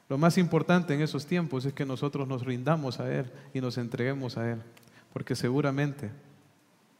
Lo 0.08 0.18
más 0.18 0.36
importante 0.36 0.94
en 0.94 1.00
esos 1.00 1.26
tiempos 1.26 1.64
es 1.64 1.72
que 1.72 1.86
nosotros 1.86 2.28
nos 2.28 2.44
rindamos 2.44 3.00
a 3.00 3.12
Él 3.12 3.30
y 3.54 3.60
nos 3.60 3.78
entreguemos 3.78 4.36
a 4.36 4.50
Él, 4.50 4.62
porque 5.12 5.34
seguramente 5.34 6.10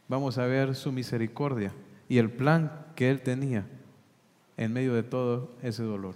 vamos 0.09 0.39
a 0.39 0.47
ver 0.47 0.75
su 0.75 0.91
misericordia 0.91 1.73
y 2.09 2.19
el 2.19 2.31
plan 2.31 2.87
que 2.95 3.11
Él 3.11 3.21
tenía 3.21 3.67
en 4.57 4.73
medio 4.73 4.95
de 4.95 5.03
todo 5.03 5.51
ese 5.63 5.83
dolor. 5.83 6.15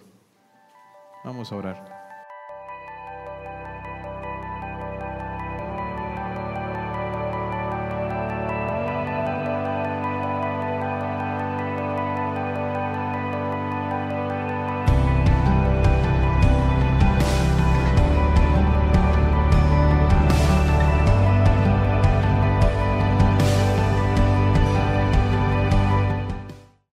Vamos 1.24 1.53
a 1.53 1.57
orar. 1.57 1.97